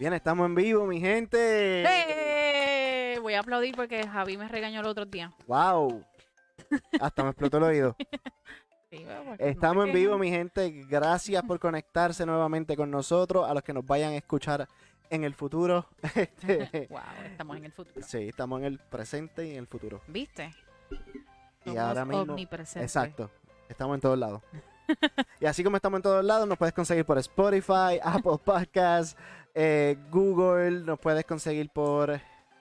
Bien, 0.00 0.14
estamos 0.14 0.46
en 0.46 0.54
vivo, 0.54 0.86
mi 0.86 0.98
gente. 0.98 1.84
¡Eh! 1.86 3.18
Voy 3.20 3.34
a 3.34 3.40
aplaudir 3.40 3.76
porque 3.76 4.08
Javi 4.08 4.38
me 4.38 4.48
regañó 4.48 4.80
el 4.80 4.86
otro 4.86 5.04
día. 5.04 5.30
¡Wow! 5.46 6.02
Hasta 7.02 7.22
me 7.22 7.28
explotó 7.28 7.58
el 7.58 7.64
oído. 7.64 7.96
Sí, 8.90 9.04
bueno, 9.04 9.24
porque 9.26 9.44
no 9.44 9.50
Estamos 9.50 9.86
en 9.86 9.92
vivo, 9.92 10.16
mi 10.16 10.30
gente. 10.30 10.70
Gracias 10.88 11.42
por 11.42 11.60
conectarse 11.60 12.24
nuevamente 12.24 12.78
con 12.78 12.90
nosotros. 12.90 13.46
A 13.46 13.52
los 13.52 13.62
que 13.62 13.74
nos 13.74 13.84
vayan 13.84 14.12
a 14.12 14.16
escuchar 14.16 14.66
en 15.10 15.24
el 15.24 15.34
futuro. 15.34 15.86
Este, 16.14 16.86
Wow, 16.88 17.00
estamos 17.26 17.58
en 17.58 17.66
el 17.66 17.72
futuro. 17.72 18.00
sí, 18.00 18.28
estamos 18.28 18.60
en 18.60 18.64
el 18.64 18.78
presente 18.78 19.48
y 19.48 19.50
en 19.50 19.58
el 19.58 19.66
futuro. 19.66 20.00
¿Viste? 20.06 20.54
Y 21.66 21.76
ahora 21.76 22.06
mismo. 22.06 22.38
Exacto. 22.38 23.30
Estamos 23.68 23.96
en 23.96 24.00
todos 24.00 24.18
lados. 24.18 24.40
y 25.40 25.44
así 25.44 25.62
como 25.62 25.76
estamos 25.76 25.98
en 25.98 26.02
todos 26.04 26.24
lados, 26.24 26.48
nos 26.48 26.56
puedes 26.56 26.72
conseguir 26.74 27.04
por 27.04 27.18
Spotify, 27.18 28.00
Apple 28.02 28.38
Podcasts, 28.42 29.14
eh, 29.54 29.96
Google, 30.10 30.80
nos 30.82 30.98
puedes 30.98 31.24
conseguir 31.24 31.70
por 31.70 32.20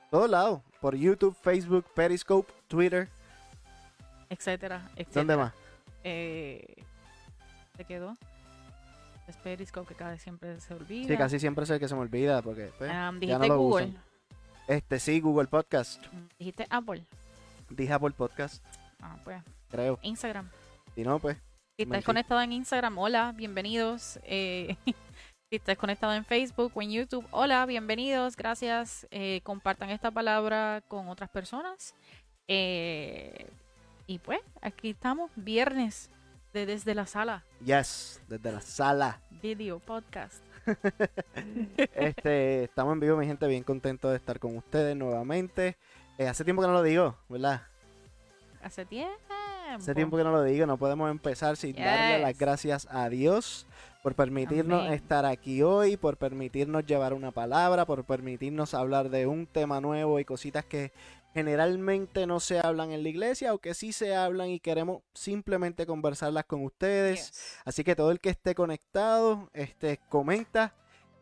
todos 0.09 0.29
lados. 0.29 0.61
Por 0.81 0.95
YouTube, 0.95 1.35
Facebook, 1.41 1.85
Periscope, 1.93 2.51
Twitter. 2.67 3.09
Etcétera, 4.29 4.89
etcétera. 4.95 5.11
¿Dónde 5.13 5.37
más? 5.37 5.53
Eh, 6.03 6.75
¿Se 7.75 7.83
quedó? 7.83 8.15
Es 9.27 9.37
Periscope 9.37 9.93
que 9.93 10.03
vez 10.03 10.21
siempre 10.21 10.59
se 10.59 10.73
olvida. 10.73 11.07
Sí, 11.07 11.17
casi 11.17 11.39
siempre 11.39 11.65
sé 11.65 11.79
que 11.79 11.87
se 11.87 11.95
me 11.95 12.01
olvida 12.01 12.41
porque 12.41 12.71
pues, 12.77 12.89
Am, 12.91 13.19
ya 13.19 13.37
no 13.37 13.47
lo 13.47 13.57
Google. 13.57 13.85
usan. 13.87 14.03
Este 14.67 14.99
sí, 14.99 15.19
Google 15.19 15.47
Podcast. 15.47 16.05
Mm, 16.11 16.27
Dijiste 16.39 16.65
Apple. 16.69 17.03
Dije 17.69 17.93
Apple 17.93 18.11
Podcast, 18.11 18.63
Ah, 19.01 19.17
pues. 19.23 19.41
creo. 19.69 19.99
Instagram. 20.01 20.49
Si 20.95 21.03
no, 21.03 21.19
pues. 21.19 21.37
Si 21.75 21.83
estás 21.83 22.03
conectado 22.03 22.41
en 22.41 22.51
Instagram, 22.53 22.97
hola, 22.97 23.31
bienvenidos. 23.35 24.19
Eh, 24.23 24.75
si 25.49 25.55
estás 25.55 25.77
conectado 25.79 26.13
en 26.13 26.23
Facebook 26.25 26.71
o 26.75 26.81
en 26.83 26.91
YouTube, 26.91 27.25
hola, 27.31 27.65
bienvenidos, 27.65 28.35
gracias. 28.35 29.07
Eh, 29.09 29.41
compartan 29.43 29.89
esta 29.89 30.11
palabra 30.11 30.83
con 30.87 31.09
otras 31.09 31.27
personas. 31.31 31.95
Eh, 32.47 33.49
y 34.05 34.19
pues, 34.19 34.41
aquí 34.61 34.91
estamos, 34.91 35.31
viernes, 35.35 36.11
de 36.53 36.67
desde 36.67 36.93
la 36.93 37.07
sala, 37.07 37.43
Yes, 37.65 38.21
desde 38.27 38.51
la 38.51 38.61
sala. 38.61 39.21
video 39.41 39.79
podcast. 39.79 40.43
Este, 41.95 42.65
estamos 42.65 42.93
en 42.93 42.99
vivo, 42.99 43.17
mi 43.17 43.25
gente, 43.25 43.47
bien 43.47 43.63
contento 43.63 44.09
de 44.09 44.17
estar 44.17 44.39
con 44.39 44.55
ustedes 44.55 44.95
nuevamente. 44.95 45.77
Eh, 46.19 46.27
hace 46.27 46.43
tiempo 46.43 46.61
que 46.61 46.67
no 46.67 46.73
lo 46.73 46.83
digo, 46.83 47.17
¿verdad? 47.27 47.63
Hace 48.61 48.85
tiempo. 48.85 49.33
Hace 49.75 49.95
tiempo 49.95 50.17
que 50.17 50.23
no 50.23 50.31
lo 50.31 50.43
digo, 50.43 50.65
no 50.65 50.77
podemos 50.77 51.09
empezar 51.11 51.55
sin 51.57 51.75
darle 51.75 52.19
las 52.19 52.37
gracias 52.37 52.87
a 52.89 53.09
Dios 53.09 53.67
por 54.03 54.15
permitirnos 54.15 54.81
Amén. 54.81 54.93
estar 54.93 55.25
aquí 55.25 55.61
hoy, 55.61 55.97
por 55.97 56.17
permitirnos 56.17 56.85
llevar 56.85 57.13
una 57.13 57.31
palabra, 57.31 57.85
por 57.85 58.03
permitirnos 58.05 58.73
hablar 58.73 59.09
de 59.09 59.27
un 59.27 59.45
tema 59.45 59.81
nuevo 59.81 60.19
y 60.19 60.25
cositas 60.25 60.65
que 60.65 60.91
generalmente 61.33 62.25
no 62.25 62.39
se 62.39 62.59
hablan 62.59 62.91
en 62.91 63.03
la 63.03 63.09
iglesia 63.09 63.53
o 63.53 63.59
que 63.59 63.73
sí 63.73 63.91
se 63.93 64.15
hablan 64.15 64.49
y 64.49 64.59
queremos 64.59 65.01
simplemente 65.13 65.85
conversarlas 65.85 66.45
con 66.45 66.63
ustedes. 66.63 67.27
Yes. 67.27 67.57
Así 67.65 67.83
que 67.83 67.95
todo 67.95 68.11
el 68.11 68.19
que 68.19 68.29
esté 68.29 68.55
conectado, 68.55 69.49
este, 69.53 69.99
comenta. 70.09 70.73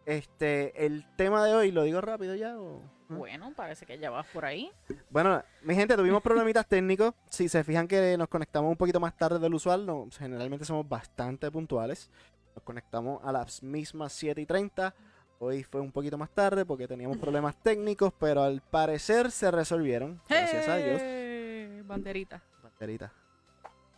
Este, 0.06 0.86
el 0.86 1.06
tema 1.18 1.44
de 1.46 1.54
hoy, 1.54 1.72
¿lo 1.72 1.84
digo 1.84 2.00
rápido 2.00 2.36
ya? 2.36 2.58
o- 2.58 2.82
Bueno, 3.10 3.54
parece 3.56 3.86
que 3.86 3.98
ya 3.98 4.10
vas 4.10 4.26
por 4.28 4.44
ahí. 4.46 4.70
Bueno, 5.10 5.42
mi 5.64 5.76
gente, 5.76 5.96
tuvimos 5.96 6.22
problemitas 6.22 6.66
técnicos. 6.70 7.14
Si 7.30 7.48
se 7.48 7.64
fijan 7.64 7.88
que 7.88 8.18
nos 8.18 8.28
conectamos 8.28 8.70
un 8.70 8.78
poquito 8.78 9.00
más 9.00 9.16
tarde 9.18 9.40
del 9.40 9.54
usual, 9.54 9.86
no, 9.86 10.08
generalmente 10.18 10.66
somos 10.66 10.88
bastante 10.88 11.50
puntuales. 11.52 12.10
Nos 12.56 12.64
conectamos 12.64 13.24
a 13.24 13.32
las 13.32 13.62
mismas 13.64 14.12
7 14.14 14.42
y 14.42 14.46
30. 14.46 14.94
Hoy 15.40 15.64
fue 15.64 15.80
un 15.82 15.92
poquito 15.92 16.18
más 16.18 16.32
tarde 16.32 16.66
porque 16.66 16.88
teníamos 16.88 17.18
problemas 17.18 17.56
técnicos, 17.64 18.12
pero 18.20 18.42
al 18.44 18.62
parecer 18.62 19.30
se 19.32 19.52
resolvieron. 19.52 20.20
Gracias 20.28 20.68
a 20.68 20.76
Dios. 20.78 21.00
¡Eh! 21.02 21.84
Banderita. 21.86 22.42
Banderita. 22.64 23.14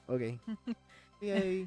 Ok. 0.07 0.21
Yay. 1.21 1.65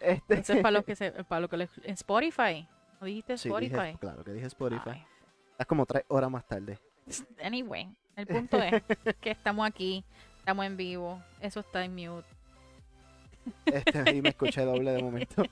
Eso 0.00 0.22
es 0.28 0.38
Este, 0.48 0.56
para 0.62 0.70
los 0.72 0.84
que 0.84 0.94
se, 0.96 1.10
para 1.24 1.40
los 1.40 1.50
que 1.50 1.56
les- 1.56 1.78
en 1.78 1.94
Spotify. 1.94 2.68
¿No 3.00 3.06
dijiste 3.06 3.36
sí, 3.38 3.48
Spotify? 3.48 3.74
dije- 3.74 3.98
claro 3.98 4.22
que 4.24 4.32
dije 4.32 4.46
Spotify. 4.46 4.90
Ay. 4.90 5.06
Estás 5.52 5.66
como 5.66 5.86
tres 5.86 6.04
horas 6.08 6.30
más 6.30 6.46
tarde. 6.46 6.78
Anyway, 7.42 7.88
el 8.16 8.26
punto 8.26 8.60
es 8.62 8.82
que 9.20 9.30
estamos 9.30 9.66
aquí, 9.66 10.04
estamos 10.38 10.64
en 10.66 10.76
vivo, 10.76 11.22
eso 11.40 11.60
está 11.60 11.84
en 11.84 11.94
mute. 11.94 12.26
Este, 13.66 14.14
y 14.16 14.22
me 14.22 14.28
escuché 14.30 14.62
doble 14.64 14.92
de 14.92 15.02
momento. 15.02 15.42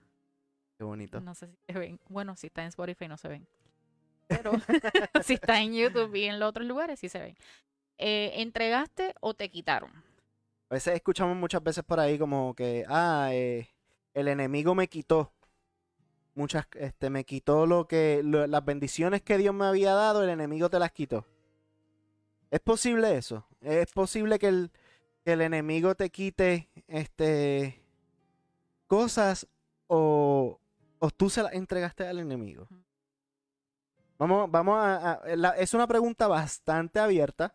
Qué 0.78 0.84
bonito. 0.84 1.20
No 1.20 1.34
sé 1.34 1.46
si 1.48 1.56
se 1.72 1.78
ven. 1.78 2.00
Bueno, 2.08 2.36
si 2.36 2.48
está 2.48 2.62
en 2.62 2.68
Spotify 2.68 3.08
no 3.08 3.16
se 3.16 3.28
ven. 3.28 3.46
Pero 4.28 4.52
si 5.22 5.34
está 5.34 5.60
en 5.60 5.74
YouTube 5.74 6.14
y 6.14 6.24
en 6.24 6.40
los 6.40 6.48
otros 6.48 6.66
lugares 6.66 6.98
sí 7.00 7.08
se 7.08 7.20
ven. 7.20 7.36
Eh, 7.98 8.32
¿Entregaste 8.42 9.14
o 9.20 9.34
te 9.34 9.50
quitaron? 9.50 9.90
A 10.70 10.74
veces 10.74 10.94
escuchamos 10.94 11.36
muchas 11.36 11.62
veces 11.62 11.84
por 11.84 12.00
ahí 12.00 12.18
como 12.18 12.54
que, 12.54 12.84
ah, 12.88 13.28
eh, 13.32 13.68
el 14.14 14.28
enemigo 14.28 14.74
me 14.74 14.88
quitó. 14.88 15.32
Muchas, 16.34 16.66
este, 16.74 17.10
me 17.10 17.22
quitó 17.24 17.64
lo 17.66 17.86
que, 17.86 18.22
lo- 18.24 18.48
las 18.48 18.64
bendiciones 18.64 19.22
que 19.22 19.38
Dios 19.38 19.54
me 19.54 19.66
había 19.66 19.92
dado, 19.94 20.24
el 20.24 20.30
enemigo 20.30 20.68
te 20.68 20.80
las 20.80 20.90
quitó. 20.90 21.24
¿Es 22.50 22.58
posible 22.60 23.16
eso? 23.16 23.46
¿Es 23.60 23.92
posible 23.92 24.38
que 24.40 24.48
el, 24.48 24.72
que 25.24 25.32
el 25.32 25.40
enemigo 25.40 25.94
te 25.94 26.10
quite, 26.10 26.68
este, 26.86 27.82
cosas 28.86 29.46
o, 29.86 30.60
o 30.98 31.10
tú 31.10 31.30
se 31.30 31.42
las 31.42 31.52
entregaste 31.54 32.06
al 32.06 32.18
enemigo? 32.18 32.68
Vamos, 34.18 34.50
vamos 34.50 34.76
a, 34.78 35.12
a- 35.14 35.36
la- 35.36 35.56
es 35.56 35.74
una 35.74 35.86
pregunta 35.86 36.28
bastante 36.28 37.00
abierta. 37.00 37.54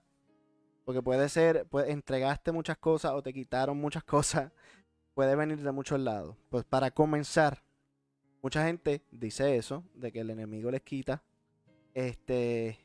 Porque 0.85 1.03
puede 1.03 1.29
ser, 1.29 1.67
pues 1.67 1.87
entregaste 1.89 2.51
muchas 2.51 2.77
cosas 2.79 3.11
o 3.11 3.21
te 3.21 3.31
quitaron 3.31 3.77
muchas 3.77 4.03
cosas. 4.05 4.51
Puede 5.13 5.35
venir 5.35 5.61
de 5.61 5.71
muchos 5.71 5.99
lados. 5.99 6.35
Pues 6.49 6.65
para 6.65 6.89
comenzar, 6.91 7.61
mucha 8.41 8.65
gente 8.65 9.03
dice 9.11 9.55
eso, 9.55 9.83
de 9.93 10.11
que 10.11 10.21
el 10.21 10.31
enemigo 10.31 10.71
les 10.71 10.81
quita. 10.81 11.21
Este. 11.93 12.79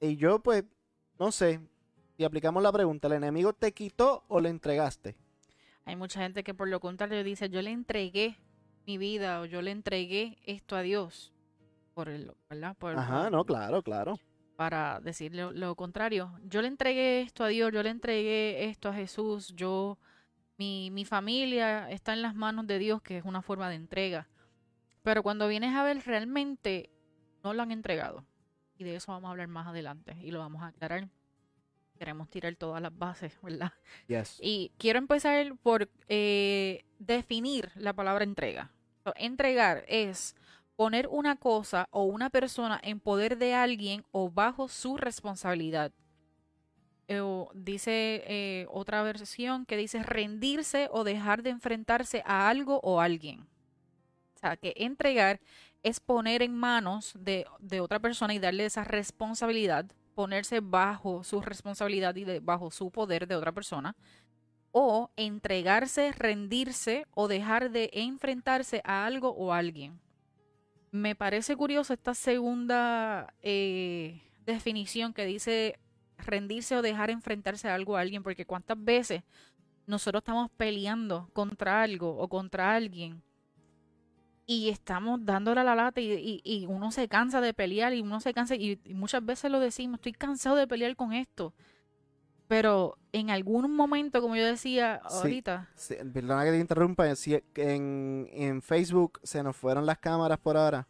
Y 0.00 0.16
yo, 0.16 0.40
pues, 0.40 0.64
no 1.18 1.30
sé. 1.30 1.60
Si 2.22 2.26
aplicamos 2.26 2.62
la 2.62 2.70
pregunta, 2.70 3.08
¿el 3.08 3.14
enemigo 3.14 3.52
te 3.52 3.72
quitó 3.72 4.22
o 4.28 4.40
le 4.40 4.48
entregaste? 4.48 5.16
Hay 5.84 5.96
mucha 5.96 6.20
gente 6.20 6.44
que 6.44 6.54
por 6.54 6.68
lo 6.68 6.78
contrario 6.78 7.24
dice, 7.24 7.50
yo 7.50 7.60
le 7.62 7.72
entregué 7.72 8.38
mi 8.86 8.96
vida 8.96 9.40
o 9.40 9.44
yo 9.44 9.60
le 9.60 9.72
entregué 9.72 10.38
esto 10.44 10.76
a 10.76 10.82
Dios. 10.82 11.32
Por 11.94 12.08
el, 12.08 12.30
¿verdad? 12.48 12.76
Por- 12.76 12.96
Ajá, 12.96 13.28
no, 13.28 13.44
claro, 13.44 13.82
claro. 13.82 14.20
Para 14.54 15.00
decir 15.00 15.34
lo, 15.34 15.50
lo 15.50 15.74
contrario. 15.74 16.38
Yo 16.44 16.62
le 16.62 16.68
entregué 16.68 17.22
esto 17.22 17.42
a 17.42 17.48
Dios, 17.48 17.72
yo 17.72 17.82
le 17.82 17.90
entregué 17.90 18.66
esto 18.66 18.90
a 18.90 18.94
Jesús, 18.94 19.52
yo, 19.56 19.98
mi, 20.58 20.92
mi 20.92 21.04
familia 21.04 21.90
está 21.90 22.12
en 22.12 22.22
las 22.22 22.36
manos 22.36 22.68
de 22.68 22.78
Dios, 22.78 23.02
que 23.02 23.18
es 23.18 23.24
una 23.24 23.42
forma 23.42 23.68
de 23.68 23.74
entrega. 23.74 24.28
Pero 25.02 25.24
cuando 25.24 25.48
vienes 25.48 25.74
a 25.74 25.82
ver, 25.82 26.00
realmente 26.06 26.88
no 27.42 27.52
lo 27.52 27.62
han 27.64 27.72
entregado. 27.72 28.24
Y 28.78 28.84
de 28.84 28.94
eso 28.94 29.10
vamos 29.10 29.26
a 29.26 29.30
hablar 29.32 29.48
más 29.48 29.66
adelante 29.66 30.16
y 30.22 30.30
lo 30.30 30.38
vamos 30.38 30.62
a 30.62 30.68
aclarar. 30.68 31.08
Queremos 32.02 32.28
tirar 32.30 32.56
todas 32.56 32.82
las 32.82 32.98
bases, 32.98 33.38
¿verdad? 33.44 33.70
Yes. 34.08 34.40
Y 34.42 34.72
quiero 34.76 34.98
empezar 34.98 35.54
por 35.62 35.88
eh, 36.08 36.84
definir 36.98 37.70
la 37.76 37.92
palabra 37.92 38.24
entrega. 38.24 38.72
Entregar 39.14 39.84
es 39.86 40.34
poner 40.74 41.06
una 41.06 41.36
cosa 41.36 41.86
o 41.92 42.02
una 42.02 42.28
persona 42.28 42.80
en 42.82 42.98
poder 42.98 43.38
de 43.38 43.54
alguien 43.54 44.04
o 44.10 44.28
bajo 44.28 44.66
su 44.66 44.96
responsabilidad. 44.96 45.92
Eh, 47.06 47.22
dice 47.54 48.24
eh, 48.26 48.66
otra 48.68 49.04
versión 49.04 49.64
que 49.64 49.76
dice 49.76 50.02
rendirse 50.02 50.88
o 50.90 51.04
dejar 51.04 51.44
de 51.44 51.50
enfrentarse 51.50 52.24
a 52.26 52.48
algo 52.48 52.80
o 52.82 53.00
alguien. 53.00 53.42
O 54.34 54.38
sea, 54.40 54.56
que 54.56 54.74
entregar 54.76 55.40
es 55.84 56.00
poner 56.00 56.42
en 56.42 56.52
manos 56.52 57.14
de, 57.16 57.46
de 57.60 57.80
otra 57.80 58.00
persona 58.00 58.34
y 58.34 58.40
darle 58.40 58.64
esa 58.64 58.82
responsabilidad, 58.82 59.86
ponerse 60.14 60.60
bajo 60.60 61.24
su 61.24 61.40
responsabilidad 61.40 62.14
y 62.16 62.38
bajo 62.40 62.70
su 62.70 62.90
poder 62.90 63.26
de 63.26 63.36
otra 63.36 63.52
persona, 63.52 63.96
o 64.70 65.10
entregarse, 65.16 66.12
rendirse 66.12 67.06
o 67.14 67.28
dejar 67.28 67.70
de 67.70 67.90
enfrentarse 67.92 68.80
a 68.84 69.04
algo 69.04 69.30
o 69.30 69.52
alguien. 69.52 70.00
Me 70.90 71.14
parece 71.14 71.56
curioso 71.56 71.92
esta 71.92 72.14
segunda 72.14 73.34
eh, 73.42 74.22
definición 74.44 75.12
que 75.12 75.26
dice 75.26 75.78
rendirse 76.18 76.76
o 76.76 76.82
dejar 76.82 77.10
enfrentarse 77.10 77.68
a 77.68 77.74
algo 77.74 77.94
o 77.94 77.96
a 77.96 78.00
alguien, 78.00 78.22
porque 78.22 78.46
cuántas 78.46 78.82
veces 78.82 79.22
nosotros 79.86 80.20
estamos 80.20 80.50
peleando 80.56 81.28
contra 81.32 81.82
algo 81.82 82.16
o 82.16 82.28
contra 82.28 82.74
alguien 82.74 83.22
y 84.46 84.68
estamos 84.70 85.24
dándole 85.24 85.60
a 85.60 85.64
la 85.64 85.74
lata 85.74 86.00
y, 86.00 86.12
y- 86.12 86.40
y 86.44 86.66
uno 86.66 86.90
se 86.92 87.08
cansa 87.08 87.40
de 87.40 87.54
pelear 87.54 87.92
y 87.94 88.00
uno 88.00 88.20
se 88.20 88.32
cansa 88.34 88.54
y, 88.56 88.78
y 88.84 88.94
muchas 88.94 89.24
veces 89.24 89.50
lo 89.50 89.60
decimos, 89.60 89.98
estoy 89.98 90.12
cansado 90.12 90.56
de 90.56 90.66
pelear 90.66 90.96
con 90.96 91.12
esto. 91.12 91.54
Pero 92.48 92.98
en 93.12 93.30
algún 93.30 93.74
momento, 93.74 94.20
como 94.20 94.36
yo 94.36 94.44
decía 94.44 94.96
ahorita, 94.96 95.70
Sí, 95.74 95.94
perdona 96.12 96.44
que 96.44 96.50
te 96.50 96.58
interrumpa. 96.58 97.14
si 97.16 97.40
en, 97.54 98.28
en 98.30 98.60
Facebook 98.60 99.20
se 99.22 99.42
nos 99.42 99.56
fueron 99.56 99.86
las 99.86 99.98
cámaras 99.98 100.38
por 100.38 100.56
ahora. 100.56 100.86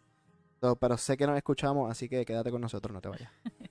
Pero 0.81 0.97
sé 0.97 1.17
que 1.17 1.27
nos 1.27 1.37
escuchamos, 1.37 1.91
así 1.91 2.09
que 2.09 2.25
quédate 2.25 2.51
con 2.51 2.61
nosotros, 2.61 2.93
no 2.93 3.01
te 3.01 3.09
vayas. 3.09 3.31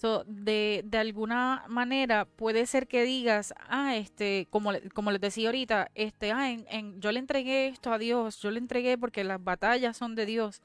So, 0.00 0.22
de, 0.28 0.82
de 0.86 0.98
alguna 0.98 1.64
manera 1.68 2.24
puede 2.24 2.66
ser 2.66 2.86
que 2.86 3.02
digas, 3.02 3.52
ah, 3.68 3.96
este, 3.96 4.46
como, 4.48 4.70
como 4.94 5.10
les 5.10 5.20
decía 5.20 5.48
ahorita, 5.48 5.90
este, 5.96 6.30
ah, 6.30 6.52
en, 6.52 6.64
en- 6.70 7.00
yo 7.00 7.10
le 7.10 7.18
entregué 7.18 7.66
esto 7.66 7.92
a 7.92 7.98
Dios, 7.98 8.38
yo 8.40 8.52
le 8.52 8.60
entregué 8.60 8.96
porque 8.96 9.24
las 9.24 9.42
batallas 9.42 9.96
son 9.96 10.14
de 10.14 10.24
Dios. 10.24 10.62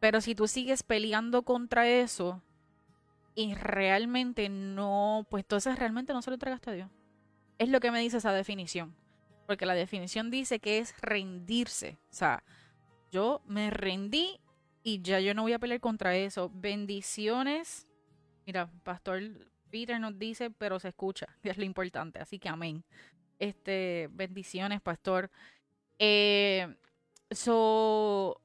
Pero 0.00 0.22
si 0.22 0.34
tú 0.34 0.48
sigues 0.48 0.82
peleando 0.82 1.42
contra 1.42 1.86
eso 1.86 2.42
y 3.34 3.52
realmente 3.54 4.48
no, 4.48 5.26
pues 5.28 5.44
entonces 5.44 5.78
realmente 5.78 6.14
no 6.14 6.22
se 6.22 6.30
lo 6.30 6.34
entregaste 6.36 6.70
a 6.70 6.74
Dios. 6.74 6.90
Es 7.58 7.68
lo 7.68 7.80
que 7.80 7.90
me 7.90 8.00
dice 8.00 8.16
esa 8.16 8.32
definición. 8.32 8.94
Porque 9.46 9.66
la 9.66 9.74
definición 9.74 10.30
dice 10.30 10.58
que 10.58 10.78
es 10.78 10.94
rendirse. 11.02 11.98
O 12.10 12.14
sea, 12.14 12.42
yo 13.12 13.42
me 13.46 13.68
rendí 13.70 14.40
y 14.82 15.02
ya 15.02 15.20
yo 15.20 15.34
no 15.34 15.42
voy 15.42 15.52
a 15.52 15.58
pelear 15.58 15.80
contra 15.80 16.16
eso. 16.16 16.50
Bendiciones. 16.54 17.86
Mira, 18.46 18.70
Pastor 18.82 19.20
Peter 19.70 19.98
nos 20.00 20.18
dice, 20.18 20.50
pero 20.50 20.78
se 20.78 20.88
escucha, 20.88 21.26
que 21.42 21.50
es 21.50 21.58
lo 21.58 21.64
importante. 21.64 22.18
Así 22.20 22.38
que 22.38 22.48
amén. 22.48 22.84
Este, 23.38 24.08
bendiciones, 24.12 24.80
Pastor. 24.80 25.30
Eh, 25.98 26.74
so, 27.30 28.40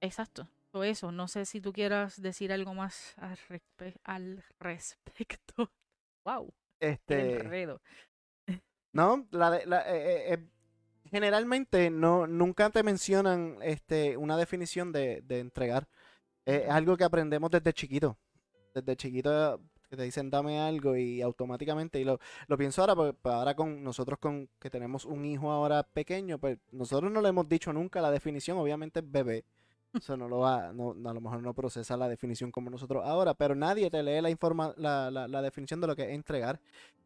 exacto. 0.00 0.48
So 0.72 0.82
eso, 0.84 1.12
no 1.12 1.28
sé 1.28 1.44
si 1.46 1.60
tú 1.60 1.72
quieras 1.72 2.20
decir 2.20 2.52
algo 2.52 2.74
más 2.74 3.14
al, 3.18 3.36
respe- 3.48 3.98
al 4.04 4.44
respecto. 4.58 5.70
Wow, 6.26 6.54
Este, 6.80 7.36
enredo. 7.40 7.82
no, 8.92 9.26
la 9.30 9.50
de- 9.50 9.66
la- 9.66 9.82
eh, 9.94 10.32
eh, 10.32 10.34
eh, 10.34 10.48
generalmente 11.10 11.90
no, 11.90 12.26
nunca 12.26 12.70
te 12.70 12.82
mencionan 12.82 13.58
este, 13.62 14.16
una 14.16 14.36
definición 14.36 14.92
de, 14.92 15.20
de 15.22 15.40
entregar. 15.40 15.88
Es 16.46 16.68
algo 16.70 16.96
que 16.96 17.04
aprendemos 17.04 17.50
desde 17.50 17.72
chiquito. 17.74 18.18
Desde 18.74 18.96
chiquito 18.96 19.60
te 19.88 20.02
dicen 20.02 20.30
dame 20.30 20.58
algo 20.58 20.96
y 20.96 21.22
automáticamente, 21.22 22.00
y 22.00 22.04
lo, 22.04 22.18
lo 22.48 22.58
pienso 22.58 22.82
ahora, 22.82 22.96
porque 22.96 23.12
pues, 23.12 23.34
ahora 23.34 23.54
con 23.54 23.82
nosotros 23.82 24.18
con 24.18 24.48
que 24.58 24.70
tenemos 24.70 25.04
un 25.04 25.24
hijo 25.24 25.50
ahora 25.50 25.82
pequeño, 25.82 26.38
pues 26.38 26.58
nosotros 26.72 27.10
no 27.12 27.20
le 27.20 27.28
hemos 27.28 27.48
dicho 27.48 27.72
nunca 27.72 28.00
la 28.00 28.10
definición, 28.10 28.58
obviamente 28.58 29.00
es 29.00 29.10
bebé. 29.10 29.44
Eso 29.94 30.16
no 30.16 30.28
lo 30.28 30.40
va, 30.40 30.72
no, 30.72 30.90
a 30.90 31.14
lo 31.14 31.20
mejor 31.20 31.40
no 31.40 31.54
procesa 31.54 31.96
la 31.96 32.08
definición 32.08 32.50
como 32.50 32.68
nosotros 32.68 33.04
ahora, 33.04 33.34
pero 33.34 33.54
nadie 33.54 33.90
te 33.90 34.02
lee 34.02 34.20
la, 34.20 34.28
informa, 34.28 34.74
la, 34.76 35.08
la, 35.08 35.28
la 35.28 35.40
definición 35.40 35.80
de 35.80 35.86
lo 35.86 35.94
que 35.94 36.02
es 36.02 36.10
entregar. 36.10 36.60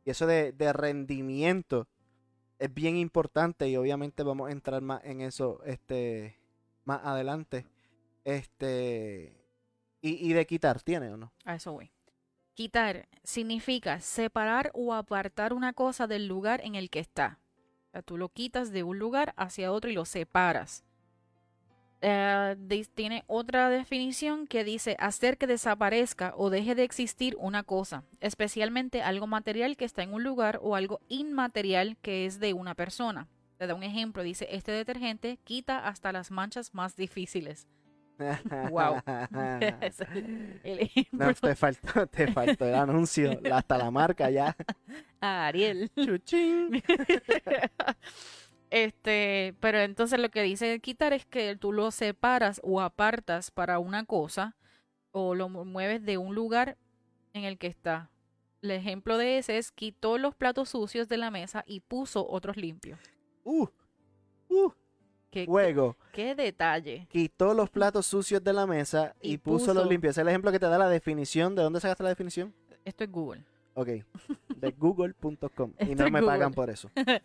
Y 0.06 0.10
eso 0.10 0.26
de, 0.26 0.52
de 0.52 0.72
rendimiento 0.72 1.86
es 2.58 2.72
bien 2.72 2.96
importante 2.96 3.68
y 3.68 3.76
obviamente 3.76 4.22
vamos 4.22 4.48
a 4.48 4.52
entrar 4.52 4.80
más 4.80 5.04
en 5.04 5.20
eso 5.20 5.60
este 5.64 6.38
más 6.86 7.04
adelante. 7.04 7.66
Este 8.24 9.37
y, 10.00 10.32
de 10.32 10.46
quitar, 10.46 10.80
¿tiene 10.82 11.10
o 11.10 11.16
no? 11.16 11.32
A 11.44 11.56
eso 11.56 11.72
voy. 11.72 11.90
Quitar 12.54 13.08
significa 13.22 14.00
separar 14.00 14.70
o 14.74 14.94
apartar 14.94 15.52
una 15.52 15.72
cosa 15.72 16.06
del 16.06 16.26
lugar 16.26 16.60
en 16.64 16.74
el 16.74 16.90
que 16.90 17.00
está. 17.00 17.38
O 17.88 17.90
sea, 17.92 18.02
tú 18.02 18.16
lo 18.16 18.28
quitas 18.28 18.72
de 18.72 18.82
un 18.82 18.98
lugar 18.98 19.34
hacia 19.36 19.72
otro 19.72 19.90
y 19.90 19.94
lo 19.94 20.04
separas. 20.04 20.84
Eh, 22.00 22.56
tiene 22.94 23.24
otra 23.26 23.70
definición 23.70 24.46
que 24.46 24.62
dice 24.62 24.96
hacer 25.00 25.36
que 25.36 25.48
desaparezca 25.48 26.32
o 26.36 26.48
deje 26.48 26.76
de 26.76 26.84
existir 26.84 27.36
una 27.40 27.64
cosa, 27.64 28.04
especialmente 28.20 29.02
algo 29.02 29.26
material 29.26 29.76
que 29.76 29.84
está 29.84 30.04
en 30.04 30.14
un 30.14 30.22
lugar 30.22 30.60
o 30.62 30.76
algo 30.76 31.00
inmaterial 31.08 31.96
que 31.96 32.24
es 32.24 32.38
de 32.38 32.52
una 32.52 32.74
persona. 32.74 33.26
Te 33.56 33.66
da 33.66 33.74
un 33.74 33.82
ejemplo, 33.82 34.22
dice, 34.22 34.46
este 34.52 34.70
detergente 34.70 35.38
quita 35.42 35.88
hasta 35.88 36.12
las 36.12 36.30
manchas 36.30 36.72
más 36.72 36.94
difíciles. 36.94 37.66
Wow. 38.70 39.00
Es 39.80 40.00
el. 40.00 40.90
No, 41.12 41.32
te 41.34 41.54
faltó, 41.54 42.06
te 42.06 42.32
faltó 42.32 42.66
el 42.66 42.74
anuncio, 42.74 43.38
hasta 43.52 43.78
la 43.78 43.90
marca 43.90 44.30
ya. 44.30 44.56
Ariel. 45.20 45.90
Chuchín. 45.96 46.82
Este, 48.70 49.54
pero 49.60 49.78
entonces 49.78 50.18
lo 50.20 50.28
que 50.30 50.42
dice 50.42 50.78
quitar 50.80 51.14
es 51.14 51.24
que 51.24 51.56
tú 51.56 51.72
lo 51.72 51.90
separas 51.90 52.60
o 52.62 52.82
apartas 52.82 53.50
para 53.50 53.78
una 53.78 54.04
cosa 54.04 54.56
o 55.10 55.34
lo 55.34 55.48
mu- 55.48 55.64
mueves 55.64 56.04
de 56.04 56.18
un 56.18 56.34
lugar 56.34 56.76
en 57.32 57.44
el 57.44 57.56
que 57.56 57.66
está. 57.66 58.10
El 58.60 58.72
ejemplo 58.72 59.16
de 59.16 59.38
ese 59.38 59.56
es 59.56 59.72
quitó 59.72 60.18
los 60.18 60.34
platos 60.34 60.68
sucios 60.68 61.08
de 61.08 61.16
la 61.16 61.30
mesa 61.30 61.64
y 61.66 61.80
puso 61.80 62.28
otros 62.28 62.58
limpios. 62.58 63.00
Uh, 63.44 63.68
uh, 64.50 64.70
¿Qué, 65.30 65.40
qué, 65.40 65.46
juego. 65.46 65.96
qué 66.12 66.34
detalle? 66.34 67.06
Quitó 67.10 67.54
los 67.54 67.70
platos 67.70 68.06
sucios 68.06 68.42
de 68.42 68.52
la 68.52 68.66
mesa 68.66 69.14
y, 69.20 69.34
Y 69.34 69.38
puso, 69.38 69.74
los 69.74 69.86
limpios. 69.86 70.12
Ese 70.12 70.20
es 70.20 70.22
el 70.22 70.28
ejemplo 70.28 70.50
que 70.50 70.58
te 70.58 70.66
da 70.66 70.78
la 70.78 70.88
definición. 70.88 71.54
¿De 71.54 71.62
dónde 71.62 71.80
sacaste 71.80 72.02
la 72.02 72.08
definición? 72.08 72.54
Esto 72.84 73.04
es 73.04 73.12
Google. 73.12 73.44
Ok, 73.74 73.88
de 74.56 74.70
google.com. 74.72 75.72
Y 75.80 75.94
no 75.94 76.10
me 76.10 76.22
pagan 76.22 76.52
por 76.52 76.70
eso. 76.70 76.90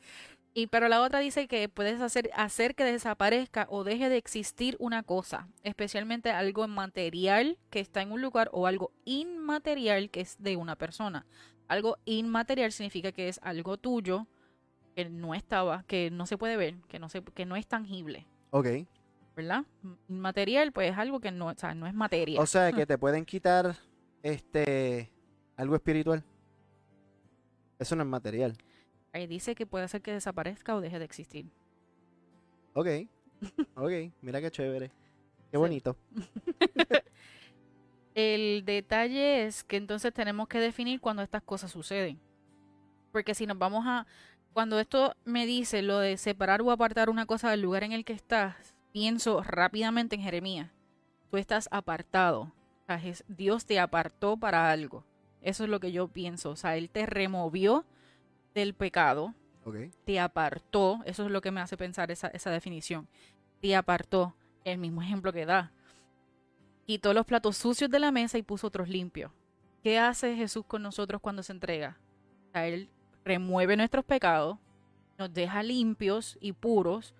Y 0.55 0.67
pero 0.67 0.87
la 0.87 1.01
otra 1.01 1.19
dice 1.19 1.47
que 1.47 1.67
puedes 1.67 1.99
hacer, 1.99 2.29
hacer 2.35 2.75
que 2.75 2.83
desaparezca 2.83 3.65
o 3.71 3.83
deje 3.83 4.07
de 4.09 4.17
existir 4.17 4.75
una 4.79 5.01
cosa, 5.01 5.47
especialmente 5.63 6.29
algo 6.29 6.67
material 6.67 7.57
que 7.71 7.79
está 7.79 8.03
en 8.03 8.11
un 8.11 8.21
lugar 8.21 8.49
o 8.53 8.67
algo 8.67 8.91
inmaterial 9.03 10.11
que 10.11 10.21
es 10.21 10.35
de 10.37 10.55
una 10.55 10.75
persona. 10.75 11.25
Algo 11.67 11.97
inmaterial 12.05 12.71
significa 12.71 13.11
que 13.11 13.29
es 13.29 13.39
algo 13.41 13.77
tuyo 13.77 14.27
que 14.95 15.09
no 15.09 15.33
estaba, 15.33 15.83
que 15.83 16.11
no 16.11 16.25
se 16.25 16.37
puede 16.37 16.57
ver, 16.57 16.75
que 16.87 16.99
no 16.99 17.09
se, 17.09 17.23
que 17.23 17.45
no 17.45 17.55
es 17.55 17.67
tangible, 17.67 18.27
Ok. 18.51 18.67
¿verdad? 19.35 19.63
Inmaterial, 20.07 20.71
pues 20.71 20.91
es 20.91 20.97
algo 20.97 21.19
que 21.19 21.31
no, 21.31 21.47
o 21.47 21.53
sea, 21.55 21.73
no 21.73 21.87
es 21.87 21.93
materia. 21.93 22.39
O 22.39 22.45
sea, 22.45 22.71
que 22.71 22.85
te 22.85 22.97
pueden 22.97 23.25
quitar 23.25 23.75
este 24.21 25.11
algo 25.57 25.75
espiritual. 25.75 26.23
Eso 27.79 27.95
no 27.95 28.03
es 28.03 28.09
material. 28.09 28.55
Ahí 29.11 29.27
dice 29.27 29.55
que 29.55 29.65
puede 29.65 29.85
hacer 29.85 30.01
que 30.01 30.11
desaparezca 30.13 30.75
o 30.75 30.81
deje 30.81 30.99
de 30.99 31.05
existir. 31.05 31.45
Ok. 32.73 32.87
Ok, 33.75 33.91
mira 34.21 34.39
qué 34.41 34.49
chévere. 34.51 34.87
Qué 34.89 35.57
Sí. 35.57 35.57
bonito. 35.57 35.95
El 38.15 38.63
detalle 38.65 39.45
es 39.45 39.63
que 39.63 39.77
entonces 39.77 40.13
tenemos 40.13 40.47
que 40.47 40.59
definir 40.59 41.01
cuando 41.01 41.21
estas 41.23 41.41
cosas 41.41 41.71
suceden. 41.71 42.19
Porque 43.11 43.33
si 43.33 43.45
nos 43.47 43.57
vamos 43.57 43.83
a... 43.87 44.05
Cuando 44.53 44.79
esto 44.79 45.15
me 45.25 45.45
dice 45.45 45.81
lo 45.81 45.99
de 45.99 46.17
separar 46.17 46.61
o 46.61 46.71
apartar 46.71 47.09
una 47.09 47.25
cosa 47.25 47.49
del 47.49 47.61
lugar 47.61 47.83
en 47.83 47.91
el 47.91 48.05
que 48.05 48.13
estás, 48.13 48.75
pienso 48.91 49.41
rápidamente 49.41 50.15
en 50.15 50.21
Jeremías. 50.21 50.71
Tú 51.31 51.37
estás 51.37 51.67
apartado. 51.71 52.41
O 52.83 52.85
sea, 52.85 52.95
es- 53.03 53.23
Dios 53.27 53.65
te 53.65 53.79
apartó 53.79 54.37
para 54.37 54.69
algo. 54.69 55.03
Eso 55.41 55.63
es 55.63 55.69
lo 55.69 55.79
que 55.79 55.91
yo 55.91 56.07
pienso. 56.07 56.51
O 56.51 56.55
sea, 56.55 56.77
Él 56.77 56.89
te 56.89 57.05
removió 57.05 57.85
del 58.53 58.73
pecado, 58.75 59.33
te 60.05 60.19
apartó. 60.19 61.01
Eso 61.05 61.25
es 61.25 61.31
lo 61.31 61.41
que 61.41 61.51
me 61.51 61.61
hace 61.61 61.75
pensar 61.75 62.11
esa, 62.11 62.27
esa 62.27 62.51
definición. 62.51 63.07
Te 63.61 63.75
apartó. 63.75 64.35
El 64.63 64.77
mismo 64.77 65.01
ejemplo 65.01 65.33
que 65.33 65.45
da. 65.45 65.71
Quitó 66.85 67.13
los 67.13 67.25
platos 67.25 67.57
sucios 67.57 67.89
de 67.89 67.99
la 67.99 68.11
mesa 68.11 68.37
y 68.37 68.43
puso 68.43 68.67
otros 68.67 68.87
limpios. 68.89 69.31
¿Qué 69.83 69.99
hace 69.99 70.35
Jesús 70.35 70.65
con 70.65 70.81
nosotros 70.83 71.19
cuando 71.21 71.43
se 71.43 71.51
entrega? 71.53 71.97
O 72.47 72.51
sea, 72.53 72.67
Él 72.67 72.89
remueve 73.23 73.77
nuestros 73.77 74.03
pecados, 74.05 74.57
nos 75.17 75.33
deja 75.33 75.63
limpios 75.63 76.37
y 76.41 76.53
puros 76.53 77.13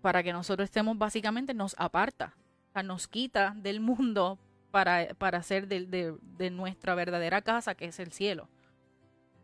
para 0.00 0.22
que 0.22 0.32
nosotros 0.32 0.64
estemos 0.66 0.98
básicamente, 0.98 1.54
nos 1.54 1.74
aparta, 1.78 2.34
o 2.70 2.72
sea, 2.72 2.82
nos 2.82 3.06
quita 3.06 3.54
del 3.56 3.80
mundo 3.80 4.38
para, 4.70 5.14
para 5.14 5.38
hacer 5.38 5.68
de, 5.68 5.86
de- 5.86 6.16
de 6.38 6.50
nuestra 6.50 6.94
verdadera 6.94 7.42
casa, 7.42 7.74
que 7.74 7.84
es 7.86 8.00
el 8.00 8.12
cielo. 8.12 8.48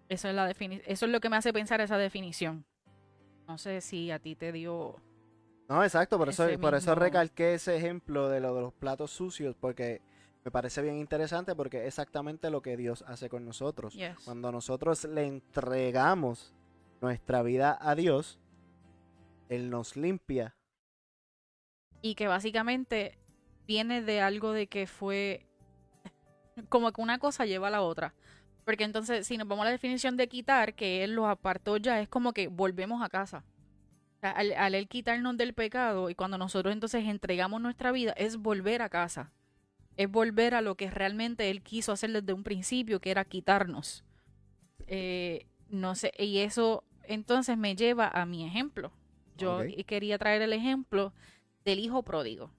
Eso 0.08 0.28
es, 0.28 0.34
la 0.34 0.50
eso 0.50 1.06
es 1.06 1.12
lo 1.12 1.20
que 1.20 1.28
me 1.28 1.36
hace 1.36 1.52
pensar 1.52 1.80
esa 1.80 1.98
definición. 1.98 2.64
No 3.46 3.58
sé 3.58 3.80
si 3.80 4.10
a 4.10 4.18
ti 4.18 4.34
te 4.34 4.52
dio... 4.52 4.96
No, 5.68 5.84
exacto, 5.84 6.16
por 6.16 6.30
eso, 6.30 6.46
por 6.60 6.74
eso 6.74 6.94
recalqué 6.94 7.54
ese 7.54 7.76
ejemplo 7.76 8.28
de 8.30 8.40
lo 8.40 8.54
de 8.54 8.62
los 8.62 8.72
platos 8.72 9.10
sucios, 9.10 9.54
porque 9.60 10.00
me 10.48 10.50
parece 10.50 10.80
bien 10.80 10.96
interesante 10.96 11.54
porque 11.54 11.82
es 11.82 11.88
exactamente 11.88 12.48
lo 12.48 12.62
que 12.62 12.78
Dios 12.78 13.04
hace 13.06 13.28
con 13.28 13.44
nosotros. 13.44 13.92
Yes. 13.92 14.16
Cuando 14.24 14.50
nosotros 14.50 15.04
le 15.04 15.26
entregamos 15.26 16.54
nuestra 17.02 17.42
vida 17.42 17.76
a 17.78 17.94
Dios, 17.94 18.38
Él 19.50 19.68
nos 19.68 19.94
limpia. 19.94 20.56
y 22.00 22.14
que 22.14 22.28
básicamente 22.28 23.18
viene 23.66 24.00
de 24.00 24.22
algo 24.22 24.52
de 24.52 24.68
que 24.68 24.86
fue 24.86 25.46
como 26.70 26.92
que 26.92 27.02
una 27.02 27.18
cosa 27.18 27.44
lleva 27.44 27.68
a 27.68 27.70
la 27.70 27.82
otra. 27.82 28.14
Porque 28.64 28.84
entonces, 28.84 29.26
si 29.26 29.36
nos 29.36 29.48
vamos 29.48 29.64
a 29.64 29.66
la 29.66 29.72
definición 29.72 30.16
de 30.16 30.28
quitar, 30.28 30.72
que 30.72 31.04
él 31.04 31.12
lo 31.12 31.26
apartó 31.28 31.76
ya, 31.76 32.00
es 32.00 32.08
como 32.08 32.32
que 32.32 32.48
volvemos 32.48 33.02
a 33.02 33.10
casa. 33.10 33.44
O 34.16 34.20
sea, 34.20 34.30
al, 34.30 34.54
al 34.54 34.74
él 34.74 34.88
quitarnos 34.88 35.36
del 35.36 35.52
pecado 35.52 36.08
y 36.08 36.14
cuando 36.14 36.38
nosotros 36.38 36.72
entonces 36.72 37.04
entregamos 37.04 37.60
nuestra 37.60 37.92
vida, 37.92 38.12
es 38.16 38.38
volver 38.38 38.80
a 38.80 38.88
casa. 38.88 39.30
Es 39.98 40.10
volver 40.10 40.54
a 40.54 40.62
lo 40.62 40.76
que 40.76 40.90
realmente 40.90 41.50
él 41.50 41.60
quiso 41.60 41.92
hacer 41.92 42.10
desde 42.12 42.32
un 42.32 42.42
principio, 42.44 43.00
que 43.00 43.10
era 43.10 43.24
quitarnos. 43.26 44.04
Eh, 44.86 45.46
no 45.68 45.94
sé, 45.94 46.12
y 46.18 46.38
eso 46.38 46.84
entonces 47.02 47.58
me 47.58 47.76
lleva 47.76 48.08
a 48.08 48.24
mi 48.24 48.46
ejemplo. 48.46 48.92
Yo 49.36 49.60
quería 49.86 50.16
traer 50.18 50.40
el 50.42 50.52
ejemplo 50.52 51.12
del 51.64 51.78
hijo 51.80 52.02
pródigo. 52.02 52.50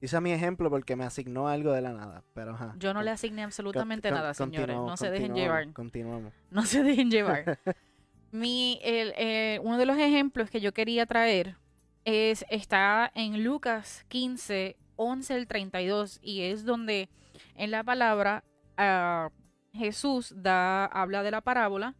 Hice 0.00 0.20
mi 0.20 0.32
ejemplo 0.32 0.68
porque 0.70 0.96
me 0.96 1.04
asignó 1.04 1.48
algo 1.48 1.72
de 1.72 1.80
la 1.80 1.92
nada, 1.92 2.22
pero 2.34 2.52
ajá. 2.52 2.74
Yo 2.78 2.92
no 2.92 3.02
le 3.02 3.10
asigné 3.10 3.42
absolutamente 3.42 4.10
con- 4.10 4.18
nada, 4.18 4.34
señores. 4.34 4.76
No 4.76 4.96
se 4.96 5.10
dejen 5.10 5.34
llevar. 5.34 5.72
Continuamos. 5.72 6.32
No 6.50 6.62
se 6.66 6.82
dejen 6.82 7.10
llevar. 7.10 7.58
Mi, 8.30 8.78
el, 8.82 9.14
eh, 9.16 9.58
uno 9.62 9.78
de 9.78 9.86
los 9.86 9.96
ejemplos 9.96 10.50
que 10.50 10.60
yo 10.60 10.72
quería 10.74 11.06
traer 11.06 11.56
es 12.04 12.44
está 12.50 13.10
en 13.14 13.42
Lucas 13.42 14.04
15, 14.08 14.76
11 14.96 15.34
al 15.34 15.46
32 15.46 16.18
y 16.22 16.42
es 16.42 16.64
donde 16.64 17.08
en 17.56 17.70
la 17.70 17.82
palabra 17.84 18.44
ah, 18.76 19.30
Jesús 19.72 20.32
da 20.36 20.86
habla 20.86 21.22
de 21.22 21.30
la 21.30 21.40
parábola 21.40 21.94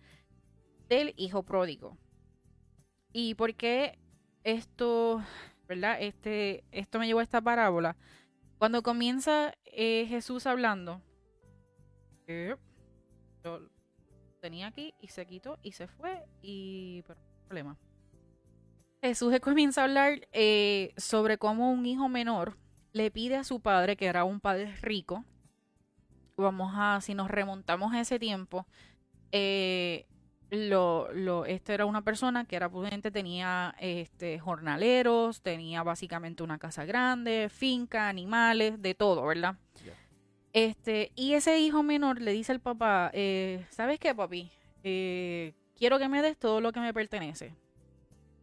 del 0.89 1.13
hijo 1.17 1.43
pródigo. 1.43 1.97
¿Y 3.13 3.35
por 3.35 3.55
qué 3.55 3.99
esto, 4.43 5.23
verdad? 5.69 5.97
Este, 6.01 6.65
esto 6.71 6.99
me 6.99 7.07
llevó 7.07 7.21
a 7.21 7.25
esta 7.25 7.41
parábola. 7.41 7.97
Cuando 8.59 8.83
comienza 8.83 9.55
eh, 9.65 10.07
Jesús 10.09 10.47
hablando, 10.47 11.03
eh, 12.27 12.57
yo 13.45 13.61
tenía 14.41 14.69
aquí 14.69 14.95
y 15.01 15.09
se 15.09 15.27
quitó 15.27 15.59
y 15.63 15.73
se 15.73 15.89
fue 15.89 16.25
y 16.43 17.03
pero, 17.07 17.21
problema. 17.47 17.79
Jesús 19.03 19.39
comienza 19.41 19.83
a 19.83 19.85
hablar 19.85 20.29
eh, 20.33 20.95
sobre 20.97 21.37
cómo 21.37 21.71
un 21.71 21.85
hijo 21.85 22.09
menor 22.09 22.57
le 22.95 23.11
pide 23.11 23.37
a 23.37 23.45
su 23.45 23.61
padre, 23.61 23.97
que 23.97 24.07
era 24.07 24.25
un 24.25 24.41
padre 24.41 24.75
rico, 24.81 25.25
vamos 26.37 26.73
a, 26.75 27.01
si 27.03 27.15
nos 27.15 27.31
remontamos 27.31 27.93
a 27.93 28.01
ese 28.01 28.19
tiempo, 28.19 28.67
eh, 29.33 30.07
lo, 30.51 31.13
lo, 31.13 31.45
esto 31.45 31.73
era 31.73 31.87
una 31.87 32.03
persona 32.03 32.45
que 32.45 32.55
era 32.55 32.71
prudente, 32.71 33.11
tenía 33.11 33.75
este, 33.81 34.39
jornaleros, 34.39 35.43
tenía 35.43 35.83
básicamente 35.83 36.45
una 36.45 36.59
casa 36.59 36.85
grande, 36.85 37.49
finca, 37.51 38.09
animales, 38.09 38.81
de 38.81 38.95
todo, 38.95 39.27
¿verdad? 39.27 39.57
Este, 40.53 41.11
y 41.17 41.35
ese 41.35 41.59
hijo 41.59 41.83
menor 41.83 42.21
le 42.21 42.31
dice 42.31 42.53
al 42.53 42.61
papá, 42.61 43.11
eh, 43.13 43.67
¿sabes 43.71 43.99
qué, 43.99 44.15
papi? 44.15 44.53
Eh, 44.85 45.53
quiero 45.77 45.99
que 45.99 46.09
me 46.09 46.23
des 46.23 46.39
todo 46.39 46.61
lo 46.61 46.71
que 46.71 46.79
me 46.79 46.95
pertenece. 46.95 47.57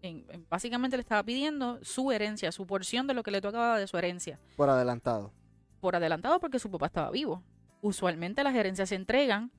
En- 0.01 0.25
en- 0.29 0.45
básicamente 0.49 0.97
le 0.97 1.01
estaba 1.01 1.23
pidiendo 1.23 1.79
su 1.83 2.11
herencia, 2.11 2.51
su 2.51 2.65
porción 2.65 3.05
de 3.07 3.13
lo 3.13 3.23
que 3.23 3.31
le 3.31 3.41
tocaba 3.41 3.77
de 3.77 3.85
su 3.87 3.97
herencia 3.97 4.39
Por 4.57 4.69
adelantado. 4.69 5.31
por 5.79 5.95
adelantado 5.95 6.39
porque 6.39 6.59
su 6.59 6.69
papá 6.71 6.87
estaba 6.87 7.11
vivo. 7.11 7.43
Usualmente 7.81 8.43
las 8.43 8.55
herencias 8.55 8.89
se 8.89 8.95
entregan 8.95 9.51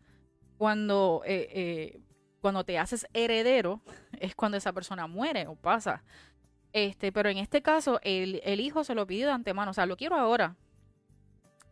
cuando, 0.58 1.22
eh, 1.24 1.48
eh, 1.52 2.00
cuando 2.40 2.64
te 2.64 2.78
haces 2.78 3.06
heredero, 3.12 3.80
es 4.20 4.34
cuando 4.34 4.56
esa 4.58 4.72
persona 4.72 5.06
muere 5.06 5.46
o 5.46 5.54
pasa. 5.56 6.02
Este, 6.72 7.12
pero 7.12 7.28
en 7.28 7.38
este 7.38 7.60
caso, 7.62 8.00
el, 8.02 8.40
el 8.44 8.60
hijo 8.60 8.82
se 8.84 8.94
lo 8.94 9.06
pidió 9.06 9.26
de 9.26 9.32
antemano, 9.32 9.70
o 9.72 9.74
sea, 9.74 9.86
lo 9.86 9.96
quiero 9.96 10.16
ahora. 10.16 10.56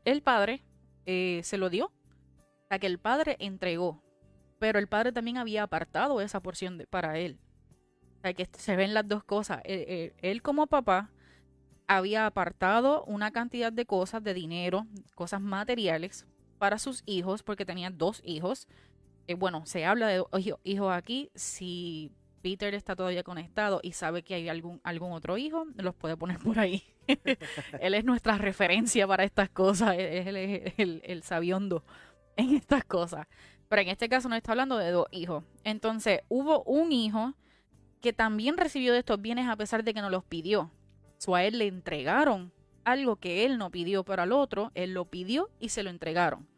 El 0.05 0.23
padre 0.23 0.63
eh, 1.07 1.41
se 1.45 1.57
lo 1.59 1.71
dio, 1.71 1.87
o 1.87 2.69
sea, 2.69 2.79
que 2.79 2.87
el 2.87 2.99
padre 2.99 3.37
entregó, 3.41 4.03
pero 4.59 4.79
el 4.79 4.89
padre 4.89 5.13
también 5.13 5.39
había 5.39 5.63
apartado 5.63 6.21
esa 6.21 6.41
porción 6.41 6.79
de- 6.79 6.87
para 6.87 7.19
él. 7.19 7.39
Que 8.23 8.49
se 8.53 8.77
ven 8.77 8.95
las 8.95 9.09
dos 9.09 9.25
cosas. 9.25 9.61
Él- 9.65 9.85
él- 9.89 10.13
él 10.19 10.43
como 10.43 10.67
papá 10.67 11.11
había 11.87 12.27
apartado 12.27 13.03
una 13.05 13.31
cantidad 13.33 13.73
de 13.73 13.87
cosas, 13.87 14.23
de 14.23 14.35
dinero, 14.35 14.87
cosas 15.15 15.41
materiales 15.41 16.27
para 16.59 16.79
sus 16.79 17.03
hijos, 17.07 17.43
porque 17.43 17.65
tenía 17.65 17.91
dos 17.91 18.21
hijos. 18.25 18.69
Eh, 19.27 19.35
bueno, 19.35 19.65
se 19.67 19.85
habla 19.85 20.07
de 20.09 20.23
hijos 20.65 20.93
aquí. 20.93 21.31
Si 21.35 22.13
Peter 22.43 22.75
está 22.75 22.95
todavía 22.95 23.23
conectado 23.23 23.81
y 23.83 23.93
sabe 23.93 24.23
que 24.23 24.35
hay 24.35 24.49
algún, 24.49 24.81
algún 24.85 25.13
otro 25.13 25.37
hijo, 25.37 25.67
los 25.77 25.95
puede 25.95 26.17
poner 26.17 26.39
por 26.39 26.59
ahí. 26.59 26.85
Él 27.81 27.95
es 27.95 28.05
nuestra 28.05 28.39
referencia 28.39 29.07
para 29.07 29.25
estas 29.25 29.49
cosas. 29.51 29.97
Es 29.99 30.27
el, 30.27 31.03
el, 31.05 31.23
sabiondo 31.23 31.85
en 32.37 32.55
estas 32.55 32.85
cosas. 32.85 33.27
Pero 33.69 33.83
en 33.83 33.89
este 33.89 34.09
caso 34.09 34.29
nos 34.29 34.37
está 34.39 34.53
hablando 34.53 34.77
de 34.79 34.91
dos 34.91 35.07
hijos. 35.11 35.45
Entonces, 35.65 36.21
hubo 36.29 36.63
un 36.65 36.93
hijo 36.93 37.35
que 38.01 38.13
también 38.13 38.57
recibió 38.57 38.93
de 38.93 39.01
estos 39.01 39.21
bienes 39.21 39.49
a 39.49 39.57
pesar 39.57 39.85
de 39.85 39.95
que 39.95 40.01
no 40.01 40.11
los 40.11 40.25
pidió. 40.25 40.71
So, 41.19 41.35
a 41.35 41.45
él 41.45 41.59
le 41.59 41.67
entregaron 41.67 42.53
algo 42.85 43.17
que 43.17 43.45
él 43.45 43.59
no 43.59 43.71
pidió, 43.71 44.05
pero 44.05 44.23
al 44.23 44.33
otro 44.33 44.73
él 44.75 44.95
lo 44.95 45.05
pidió 45.05 45.51
y 45.61 45.69
se 45.69 45.83
lo 45.83 45.91
entregaron. 45.91 46.49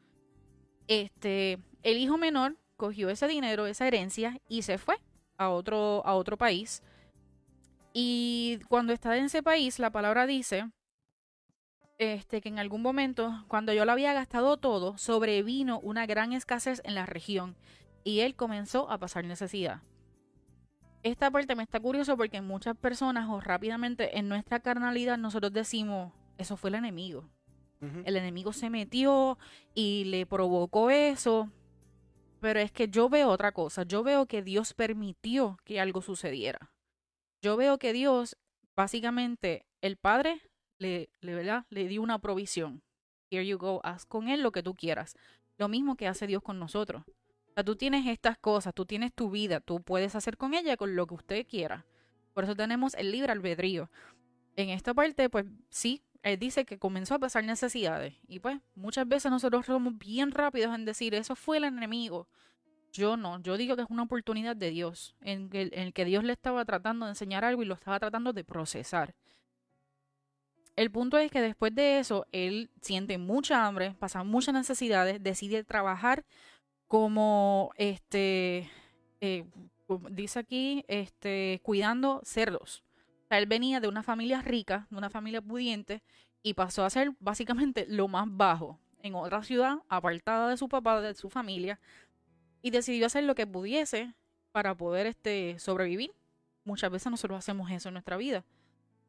Este, 0.86 1.58
el 1.82 1.98
hijo 1.98 2.16
menor 2.16 2.56
cogió 2.76 3.10
ese 3.10 3.26
dinero, 3.26 3.66
esa 3.66 3.86
herencia 3.86 4.40
y 4.48 4.62
se 4.62 4.78
fue 4.78 4.96
a 5.36 5.50
otro 5.50 6.02
a 6.06 6.14
otro 6.14 6.36
país. 6.36 6.82
Y 7.92 8.60
cuando 8.68 8.92
está 8.92 9.16
en 9.16 9.24
ese 9.24 9.42
país, 9.42 9.78
la 9.78 9.90
palabra 9.90 10.26
dice 10.26 10.70
este 11.98 12.40
que 12.40 12.48
en 12.48 12.58
algún 12.58 12.82
momento, 12.82 13.44
cuando 13.48 13.72
yo 13.72 13.84
lo 13.84 13.92
había 13.92 14.12
gastado 14.12 14.56
todo, 14.56 14.98
sobrevino 14.98 15.78
una 15.80 16.06
gran 16.06 16.32
escasez 16.32 16.80
en 16.84 16.94
la 16.94 17.06
región 17.06 17.56
y 18.02 18.20
él 18.20 18.34
comenzó 18.34 18.90
a 18.90 18.98
pasar 18.98 19.24
necesidad 19.24 19.82
esta 21.02 21.30
parte 21.30 21.54
me 21.56 21.62
está 21.62 21.80
curioso 21.80 22.16
porque 22.16 22.40
muchas 22.40 22.76
personas 22.76 23.28
o 23.28 23.40
rápidamente 23.40 24.18
en 24.18 24.28
nuestra 24.28 24.60
carnalidad 24.60 25.18
nosotros 25.18 25.52
decimos, 25.52 26.12
eso 26.38 26.56
fue 26.56 26.70
el 26.70 26.76
enemigo. 26.76 27.28
El 28.04 28.16
enemigo 28.16 28.52
se 28.52 28.70
metió 28.70 29.38
y 29.74 30.04
le 30.04 30.24
provocó 30.24 30.90
eso. 30.90 31.50
Pero 32.40 32.60
es 32.60 32.70
que 32.70 32.86
yo 32.86 33.08
veo 33.08 33.28
otra 33.28 33.50
cosa. 33.50 33.82
Yo 33.82 34.04
veo 34.04 34.26
que 34.26 34.40
Dios 34.40 34.72
permitió 34.72 35.58
que 35.64 35.80
algo 35.80 36.00
sucediera. 36.00 36.70
Yo 37.40 37.56
veo 37.56 37.78
que 37.78 37.92
Dios, 37.92 38.36
básicamente, 38.76 39.66
el 39.80 39.96
Padre 39.96 40.42
le, 40.78 41.10
le, 41.20 41.34
¿verdad? 41.34 41.66
le 41.70 41.88
dio 41.88 42.02
una 42.02 42.20
provisión. 42.20 42.84
Here 43.30 43.44
you 43.44 43.58
go, 43.58 43.80
haz 43.82 44.06
con 44.06 44.28
él 44.28 44.42
lo 44.42 44.52
que 44.52 44.62
tú 44.62 44.74
quieras. 44.74 45.16
Lo 45.58 45.66
mismo 45.68 45.96
que 45.96 46.06
hace 46.06 46.28
Dios 46.28 46.42
con 46.42 46.60
nosotros. 46.60 47.02
Tú 47.64 47.76
tienes 47.76 48.06
estas 48.06 48.38
cosas, 48.38 48.74
tú 48.74 48.86
tienes 48.86 49.12
tu 49.12 49.30
vida, 49.30 49.60
tú 49.60 49.82
puedes 49.82 50.14
hacer 50.14 50.36
con 50.36 50.54
ella 50.54 50.76
con 50.76 50.96
lo 50.96 51.06
que 51.06 51.14
usted 51.14 51.46
quiera. 51.46 51.84
Por 52.32 52.44
eso 52.44 52.56
tenemos 52.56 52.94
el 52.94 53.12
libre 53.12 53.32
albedrío. 53.32 53.90
En 54.56 54.70
esta 54.70 54.94
parte, 54.94 55.28
pues 55.28 55.46
sí, 55.68 56.02
él 56.22 56.38
dice 56.38 56.64
que 56.64 56.78
comenzó 56.78 57.14
a 57.14 57.18
pasar 57.18 57.44
necesidades. 57.44 58.14
Y 58.26 58.38
pues 58.38 58.58
muchas 58.74 59.06
veces 59.06 59.30
nosotros 59.30 59.66
somos 59.66 59.98
bien 59.98 60.30
rápidos 60.30 60.74
en 60.74 60.84
decir, 60.84 61.14
eso 61.14 61.36
fue 61.36 61.58
el 61.58 61.64
enemigo. 61.64 62.28
Yo 62.92 63.16
no, 63.16 63.40
yo 63.40 63.56
digo 63.56 63.76
que 63.76 63.82
es 63.82 63.90
una 63.90 64.02
oportunidad 64.02 64.54
de 64.54 64.70
Dios, 64.70 65.16
en 65.22 65.48
en 65.52 65.70
el 65.72 65.92
que 65.94 66.04
Dios 66.04 66.24
le 66.24 66.32
estaba 66.32 66.64
tratando 66.64 67.06
de 67.06 67.12
enseñar 67.12 67.44
algo 67.44 67.62
y 67.62 67.66
lo 67.66 67.74
estaba 67.74 67.98
tratando 67.98 68.32
de 68.32 68.44
procesar. 68.44 69.14
El 70.76 70.90
punto 70.90 71.18
es 71.18 71.30
que 71.30 71.40
después 71.40 71.74
de 71.74 71.98
eso, 71.98 72.26
él 72.32 72.70
siente 72.80 73.18
mucha 73.18 73.66
hambre, 73.66 73.94
pasa 73.98 74.24
muchas 74.24 74.54
necesidades, 74.54 75.22
decide 75.22 75.64
trabajar 75.64 76.24
como 76.92 77.70
este 77.76 78.70
eh, 79.22 79.46
dice 80.10 80.38
aquí, 80.38 80.84
este, 80.88 81.58
cuidando 81.62 82.20
cerdos. 82.22 82.84
Él 83.30 83.46
venía 83.46 83.80
de 83.80 83.88
una 83.88 84.02
familia 84.02 84.42
rica, 84.42 84.88
de 84.90 84.98
una 84.98 85.08
familia 85.08 85.40
pudiente, 85.40 86.02
y 86.42 86.52
pasó 86.52 86.84
a 86.84 86.90
ser 86.90 87.12
básicamente 87.18 87.86
lo 87.88 88.08
más 88.08 88.26
bajo 88.28 88.78
en 89.02 89.14
otra 89.14 89.42
ciudad, 89.42 89.78
apartada 89.88 90.50
de 90.50 90.58
su 90.58 90.68
papá, 90.68 91.00
de 91.00 91.14
su 91.14 91.30
familia, 91.30 91.80
y 92.60 92.68
decidió 92.68 93.06
hacer 93.06 93.24
lo 93.24 93.34
que 93.34 93.46
pudiese 93.46 94.12
para 94.50 94.74
poder 94.74 95.06
este, 95.06 95.58
sobrevivir. 95.58 96.12
Muchas 96.62 96.90
veces 96.90 97.10
nosotros 97.10 97.38
hacemos 97.38 97.70
eso 97.70 97.88
en 97.88 97.94
nuestra 97.94 98.18
vida. 98.18 98.44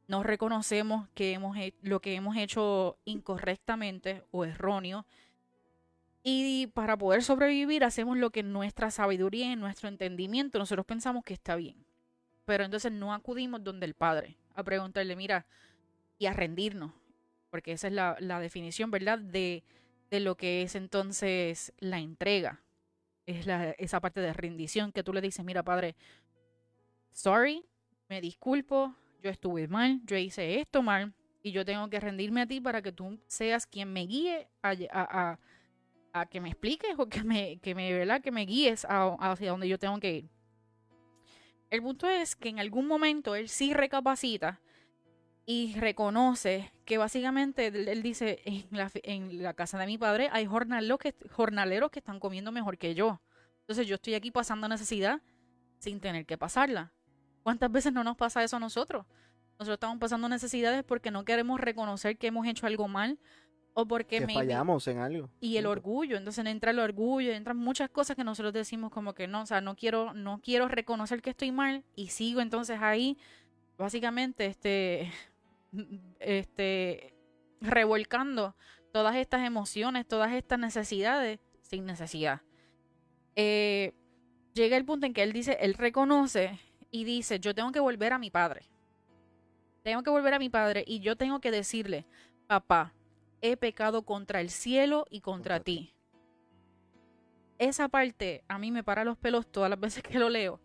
no 0.08 0.24
reconocemos 0.24 1.10
que 1.16 1.34
hemos 1.34 1.58
lo 1.82 2.00
que 2.00 2.16
hemos 2.16 2.38
hecho 2.38 2.98
incorrectamente 3.04 4.24
o 4.32 4.46
erróneo. 4.46 5.06
Y 6.24 6.68
para 6.68 6.98
poder 6.98 7.22
sobrevivir 7.22 7.84
hacemos 7.84 8.18
lo 8.18 8.30
que 8.30 8.44
nuestra 8.44 8.92
sabiduría 8.92 9.51
y 9.51 9.56
nuestro 9.58 9.89
entendimiento 9.89 10.58
nosotros 10.58 10.86
pensamos 10.86 11.24
que 11.24 11.34
está 11.34 11.56
bien. 11.56 11.86
Pero 12.46 12.63
entonces 12.63 12.92
no 12.92 13.13
acudimos 13.13 13.63
donde 13.63 13.86
el 13.86 13.94
Padre 13.94 14.38
a 14.56 14.63
preguntarle, 14.63 15.15
mira, 15.15 15.46
y 16.18 16.25
a 16.25 16.34
rendirnos. 16.34 16.94
Porque 17.50 17.74
esa 17.74 17.88
es 17.88 17.94
la, 17.94 18.15
la 18.20 18.39
definición, 18.39 18.89
¿verdad? 18.89 19.20
De, 19.20 19.63
de 20.10 20.20
lo 20.20 20.36
que 20.36 20.62
es 20.62 20.75
entonces 20.75 21.74
la 21.80 22.00
entrega. 22.00 22.62
Es 23.25 23.46
la, 23.46 23.72
esa 23.72 24.00
parte 24.00 24.22
de 24.22 24.34
rendición 24.34 24.92
que 24.92 25.03
tú 25.03 25.13
le 25.13 25.22
dices, 25.22 25.44
mira, 25.44 25.63
Padre, 25.63 25.96
sorry, 27.12 27.65
me 28.10 28.22
disculpo, 28.22 28.96
yo 29.22 29.30
estuve 29.30 29.68
mal, 29.68 30.01
yo 30.06 30.18
hice 30.18 30.60
esto 30.60 30.82
mal 30.82 31.13
y 31.42 31.51
yo 31.51 31.65
tengo 31.65 31.89
que 31.89 32.00
rendirme 32.00 32.42
a 32.42 32.48
ti 32.48 32.60
para 32.62 32.82
que 32.82 32.92
tú 32.92 33.20
seas 33.27 33.65
quien 33.65 33.92
me 33.92 34.06
guíe 34.06 34.48
a, 34.62 35.39
que 36.29 36.39
me 36.39 36.50
expliques 36.50 36.96
o 36.98 37.08
que 37.08 37.24
me, 37.24 37.58
que 37.60 37.75
me, 37.75 37.91
¿verdad? 37.91 38.22
Que 38.22 38.32
me 38.32 38.46
guíes 38.46 38.86
hacia 38.88 39.51
donde 39.51 39.67
yo 39.67 39.79
tengo 39.79 40.00
que 40.00 40.13
ir. 40.17 40.29
El 41.70 41.82
punto 41.82 42.08
es 42.08 42.36
que 42.36 42.50
en 42.50 42.60
algún 42.60 42.88
momento 42.88 43.36
él 43.36 43.50
sí 43.50 43.74
recapacita 43.74 44.62
y 45.46 45.74
reconoce 45.79 46.72
que 46.86 46.98
básicamente 46.98 47.67
él, 47.67 48.03
dice, 48.03 48.41
en 48.46 48.67
la, 48.72 48.91
en 48.93 49.41
la, 49.41 49.53
casa 49.53 49.77
de 49.79 49.88
mi 49.88 49.98
padre 49.98 50.29
hay 50.32 50.46
jornaleros 50.46 51.00
que, 51.00 51.15
jornaleros 51.32 51.89
que 51.89 52.00
están 52.00 52.20
comiendo 52.20 52.51
mejor 52.51 52.77
que 52.77 52.93
yo. 52.93 53.20
Entonces 53.62 53.88
yo 53.88 53.96
estoy 53.96 54.13
aquí 54.13 54.29
pasando 54.29 54.67
necesidad 54.67 55.22
sin 55.79 56.00
tener 56.00 56.25
que 56.25 56.38
pasarla. 56.38 56.93
¿Cuántas 57.41 57.72
veces 57.72 57.91
no 57.91 58.03
nos 58.03 58.15
pasa 58.15 58.43
eso 58.43 58.58
a 58.58 58.60
nosotros? 58.60 59.05
Nosotros 59.60 59.75
estamos 59.75 59.98
pasando 59.98 60.29
necesidades 60.29 60.84
porque 60.84 61.12
no 61.12 61.25
queremos 61.25 61.60
reconocer 61.60 62.17
que 62.17 62.27
hemos 62.27 62.48
hecho 62.48 62.67
algo 62.67 62.88
mal 62.88 63.20
o 63.74 63.86
porque 63.86 64.20
que 64.20 64.34
fallamos 64.34 64.88
en 64.88 65.00
algo. 65.00 65.30
Y 65.39 65.58
el 65.58 65.65
orgullo, 65.65 66.18
entonces 66.18 66.46
entra 66.46 66.72
el 66.72 66.80
orgullo, 66.80 67.32
entran 67.32 67.58
muchas 67.58 67.89
cosas 67.89 68.15
que 68.15 68.24
nosotros 68.24 68.53
decimos 68.53 68.92
como 68.92 69.13
que 69.13 69.27
no, 69.27 69.42
o 69.42 69.46
sea, 69.46 69.62
no 69.62 69.75
quiero 69.75 70.13
no 70.13 70.39
quiero 70.42 70.68
reconocer 70.68 71.22
que 71.22 71.32
estoy 71.32 71.51
mal 71.51 71.84
y 71.96 72.08
sigo 72.08 72.42
entonces 72.42 72.80
ahí 72.82 73.18
básicamente 73.77 74.46
este 74.46 75.12
este 76.20 77.15
revolcando 77.62 78.56
todas 78.92 79.15
estas 79.15 79.46
emociones, 79.46 80.08
todas 80.08 80.34
estas 80.34 80.60
necesidades 80.60 81.39
sin 81.62 81.86
necesidad. 81.86 82.42
Eh, 83.36 83.94
llega 84.53 84.77
el 84.77 84.86
punto 84.86 85.08
en 85.08 85.13
que 85.13 85.24
él 85.24 85.34
dice, 85.34 85.58
él 85.62 85.74
reconoce 85.74 86.60
y 86.92 87.06
dice, 87.06 87.39
yo 87.39 87.56
tengo 87.56 87.72
que 87.72 87.80
volver 87.80 88.13
a 88.13 88.20
mi 88.20 88.30
padre. 88.30 88.70
Tengo 89.82 90.03
que 90.03 90.12
volver 90.12 90.36
a 90.36 90.39
mi 90.39 90.50
padre 90.50 90.84
y 90.86 91.00
yo 91.00 91.15
tengo 91.15 91.39
que 91.39 91.50
decirle, 91.50 92.06
papá, 92.48 92.94
he 93.44 93.58
pecado 93.58 94.04
contra 94.04 94.40
el 94.40 94.50
cielo 94.50 95.06
y 95.10 95.20
contra 95.20 95.60
ti. 95.60 95.94
Esa 97.60 97.90
parte 97.90 98.46
a 98.48 98.58
mí 98.58 98.72
me 98.72 98.84
para 98.84 99.04
los 99.04 99.18
pelos 99.18 99.46
todas 99.46 99.70
las 99.70 99.80
veces 99.82 100.02
que 100.02 100.18
lo 100.18 100.30
leo, 100.30 100.62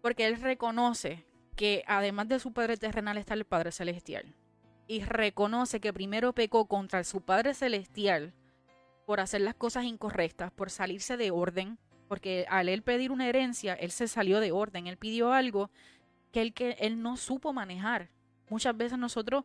porque 0.00 0.26
él 0.26 0.40
reconoce 0.40 1.26
que 1.56 1.82
además 1.86 2.28
de 2.28 2.38
su 2.38 2.52
Padre 2.52 2.76
terrenal 2.76 3.18
está 3.18 3.34
el 3.34 3.44
Padre 3.44 3.72
celestial. 3.72 4.36
Y 4.86 5.02
reconoce 5.02 5.80
que 5.80 5.92
primero 5.92 6.32
pecó 6.32 6.66
contra 6.66 7.02
su 7.02 7.22
Padre 7.22 7.54
celestial 7.54 8.32
por 9.04 9.18
hacer 9.18 9.40
las 9.40 9.56
cosas 9.56 9.84
incorrectas, 9.84 10.52
por 10.52 10.70
salirse 10.70 11.16
de 11.16 11.32
orden, 11.32 11.76
porque 12.06 12.46
al 12.48 12.68
él 12.68 12.82
pedir 12.82 13.10
una 13.10 13.28
herencia, 13.28 13.74
él 13.74 13.90
se 13.90 14.06
salió 14.06 14.38
de 14.38 14.52
orden, 14.52 14.86
él 14.86 14.96
pidió 14.96 15.32
algo 15.32 15.70
que 16.30 16.40
él, 16.40 16.54
que 16.54 16.76
él 16.78 17.02
no 17.02 17.16
supo 17.16 17.52
manejar. 17.52 18.10
Muchas 18.48 18.76
veces 18.76 18.96
nosotros 18.96 19.44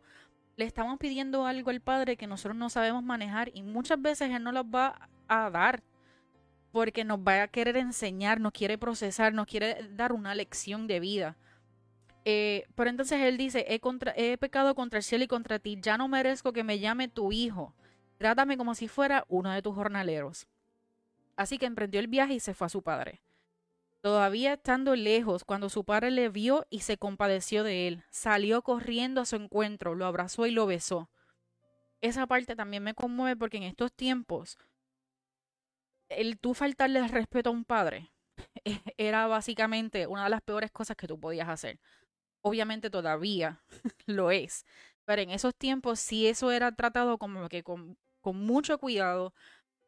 le 0.61 0.67
estamos 0.67 0.99
pidiendo 0.99 1.47
algo 1.47 1.71
al 1.71 1.81
Padre 1.81 2.17
que 2.17 2.27
nosotros 2.27 2.55
no 2.55 2.69
sabemos 2.69 3.03
manejar 3.03 3.49
y 3.51 3.63
muchas 3.63 3.99
veces 3.99 4.29
Él 4.29 4.43
no 4.43 4.51
los 4.51 4.65
va 4.65 5.09
a 5.27 5.49
dar 5.49 5.81
porque 6.71 7.03
nos 7.03 7.17
va 7.17 7.41
a 7.41 7.47
querer 7.47 7.77
enseñar, 7.77 8.39
nos 8.39 8.51
quiere 8.51 8.77
procesar, 8.77 9.33
nos 9.33 9.47
quiere 9.47 9.89
dar 9.93 10.13
una 10.13 10.35
lección 10.35 10.85
de 10.85 10.99
vida. 10.99 11.35
Eh, 12.25 12.67
pero 12.75 12.91
entonces 12.91 13.19
Él 13.21 13.37
dice, 13.37 13.65
he, 13.67 13.81
he 14.15 14.37
pecado 14.37 14.75
contra 14.75 14.97
el 14.99 15.03
cielo 15.03 15.23
y 15.23 15.27
contra 15.27 15.57
ti, 15.57 15.79
ya 15.81 15.97
no 15.97 16.07
merezco 16.07 16.53
que 16.53 16.63
me 16.63 16.77
llame 16.77 17.07
tu 17.07 17.31
hijo, 17.31 17.73
trátame 18.19 18.55
como 18.55 18.75
si 18.75 18.87
fuera 18.87 19.25
uno 19.29 19.49
de 19.49 19.63
tus 19.63 19.73
jornaleros. 19.73 20.47
Así 21.37 21.57
que 21.57 21.65
emprendió 21.65 21.99
el 21.99 22.07
viaje 22.07 22.35
y 22.35 22.39
se 22.39 22.53
fue 22.53 22.67
a 22.67 22.69
su 22.69 22.83
padre. 22.83 23.19
Todavía 24.01 24.53
estando 24.53 24.95
lejos, 24.95 25.43
cuando 25.43 25.69
su 25.69 25.83
padre 25.83 26.09
le 26.09 26.29
vio 26.29 26.65
y 26.71 26.79
se 26.79 26.97
compadeció 26.97 27.63
de 27.63 27.87
él, 27.87 28.03
salió 28.09 28.63
corriendo 28.63 29.21
a 29.21 29.25
su 29.25 29.35
encuentro, 29.35 29.93
lo 29.93 30.07
abrazó 30.07 30.47
y 30.47 30.51
lo 30.51 30.65
besó. 30.65 31.11
Esa 32.01 32.25
parte 32.25 32.55
también 32.55 32.81
me 32.83 32.95
conmueve 32.95 33.35
porque 33.37 33.57
en 33.57 33.63
estos 33.63 33.93
tiempos, 33.93 34.57
el 36.09 36.39
tú 36.39 36.55
faltarle 36.55 37.07
respeto 37.07 37.51
a 37.51 37.53
un 37.53 37.63
padre 37.63 38.11
era 38.97 39.27
básicamente 39.27 40.07
una 40.07 40.23
de 40.23 40.31
las 40.31 40.41
peores 40.41 40.71
cosas 40.71 40.97
que 40.97 41.07
tú 41.07 41.19
podías 41.19 41.47
hacer. 41.47 41.79
Obviamente 42.41 42.89
todavía 42.89 43.61
lo 44.07 44.31
es, 44.31 44.65
pero 45.05 45.21
en 45.21 45.29
esos 45.29 45.53
tiempos 45.55 45.99
sí 45.99 46.25
eso 46.27 46.51
era 46.51 46.71
tratado 46.71 47.19
como 47.19 47.47
que 47.49 47.61
con 47.61 47.97
mucho 48.23 48.79
cuidado, 48.79 49.35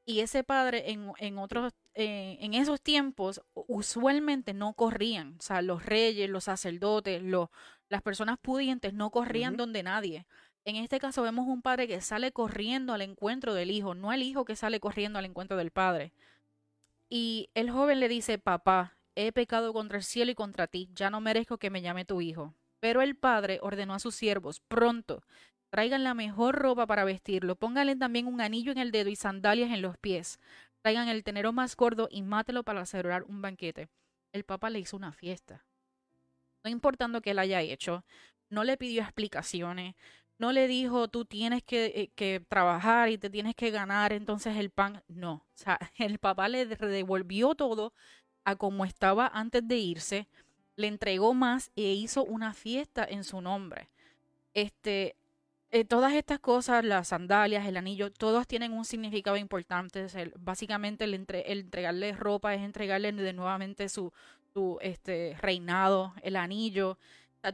y 0.06 0.20
ese 0.20 0.44
padre 0.44 0.92
en, 0.92 1.12
en 1.18 1.38
otros, 1.38 1.74
eh, 1.94 2.38
en 2.42 2.54
esos 2.54 2.82
tiempos 2.82 3.42
usualmente 3.54 4.54
no 4.54 4.74
corrían, 4.74 5.38
o 5.40 5.42
sea, 5.42 5.62
los 5.62 5.86
reyes, 5.86 6.30
los 6.30 6.46
sacerdotes, 6.46 7.22
los, 7.22 7.50
las 7.90 8.02
personas 8.02 8.38
pudientes 8.40 8.94
no 8.94 9.12
corrían 9.12 9.56
donde 9.56 9.84
nadie. 9.84 10.26
En 10.66 10.76
este 10.78 11.00
caso 11.00 11.22
vemos 11.24 11.48
un 11.48 11.62
padre 11.62 11.88
que 11.88 12.02
sale 12.02 12.32
corriendo 12.32 12.94
al 12.94 13.02
encuentro 13.02 13.54
del 13.54 13.72
hijo, 13.72 13.96
no 13.96 14.14
el 14.14 14.24
hijo 14.24 14.46
que 14.46 14.56
sale 14.56 14.80
corriendo 14.80 15.20
al 15.20 15.26
encuentro 15.26 15.58
del 15.58 15.72
padre. 15.72 16.14
Y 17.10 17.50
el 17.54 17.70
joven 17.70 18.00
le 18.00 18.08
dice, 18.08 18.40
papá, 18.40 18.98
he 19.16 19.32
pecado 19.32 19.74
contra 19.74 19.98
el 19.98 20.04
cielo 20.04 20.32
y 20.32 20.36
contra 20.36 20.68
ti, 20.68 20.90
ya 20.94 21.10
no 21.10 21.22
merezco 21.22 21.58
que 21.58 21.70
me 21.70 21.82
llame 21.82 22.06
tu 22.06 22.22
hijo. 22.22 22.56
Pero 22.80 23.02
el 23.02 23.16
padre 23.16 23.60
ordenó 23.62 23.94
a 23.94 24.00
sus 24.00 24.16
siervos, 24.16 24.60
pronto, 24.62 25.24
Traigan 25.74 26.04
la 26.04 26.14
mejor 26.14 26.54
ropa 26.54 26.86
para 26.86 27.04
vestirlo. 27.04 27.56
Pónganle 27.56 27.96
también 27.96 28.28
un 28.28 28.42
anillo 28.42 28.72
en 28.72 28.78
el 28.78 28.92
dedo 28.92 29.10
y 29.10 29.16
sandalias 29.16 29.72
en 29.72 29.82
los 29.82 29.98
pies. 29.98 30.40
Traigan 30.84 31.08
el 31.08 31.24
tenero 31.24 31.52
más 31.52 31.76
gordo 31.76 32.08
y 32.12 32.22
mátelo 32.22 32.62
para 32.62 32.86
celebrar 32.86 33.24
un 33.24 33.42
banquete. 33.42 33.90
El 34.34 34.44
papa 34.44 34.70
le 34.70 34.78
hizo 34.78 34.96
una 34.96 35.14
fiesta. 35.14 35.66
No 36.64 36.70
importando 36.70 37.22
que 37.22 37.32
él 37.32 37.40
haya 37.40 37.60
hecho, 37.62 38.06
no 38.52 38.64
le 38.64 38.78
pidió 38.78 39.02
explicaciones, 39.02 39.96
no 40.38 40.52
le 40.52 40.68
dijo 40.68 41.08
tú 41.08 41.26
tienes 41.26 41.64
que, 41.64 41.86
eh, 41.86 42.12
que, 42.14 42.40
trabajar 42.48 43.10
y 43.10 43.18
te 43.18 43.32
tienes 43.32 43.56
que 43.56 43.72
ganar 43.72 44.14
entonces 44.14 44.56
el 44.58 44.70
pan. 44.70 45.02
No, 45.08 45.34
o 45.34 45.56
sea, 45.56 45.80
el 45.98 46.20
papá 46.20 46.50
le 46.50 46.68
devolvió 46.68 47.56
todo 47.56 47.94
a 48.46 48.56
como 48.56 48.86
estaba 48.86 49.26
antes 49.26 49.68
de 49.68 49.78
irse, 49.78 50.28
le 50.76 50.86
entregó 50.86 51.34
más 51.34 51.72
e 51.76 51.94
hizo 51.94 52.24
una 52.24 52.54
fiesta 52.54 53.04
en 53.04 53.24
su 53.24 53.42
nombre. 53.42 53.90
Este, 54.54 55.16
eh, 55.74 55.86
todas 55.86 56.14
estas 56.14 56.40
cosas, 56.40 56.86
las 56.86 57.08
sandalias, 57.08 57.66
el 57.66 57.78
anillo, 57.78 58.12
todas 58.12 58.46
tienen 58.46 58.74
un 58.74 58.86
significado 58.86 59.38
importante. 59.38 60.06
básicamente 60.38 61.04
el, 61.06 61.16
entregarle 61.16 62.12
ropa 62.14 62.54
es 62.54 62.62
entregarle 62.62 63.12
nuevamente 63.12 63.90
su, 63.90 64.14
su 64.54 64.78
este, 64.82 65.36
reinado, 65.42 66.14
el 66.22 66.36
anillo. 66.36 67.00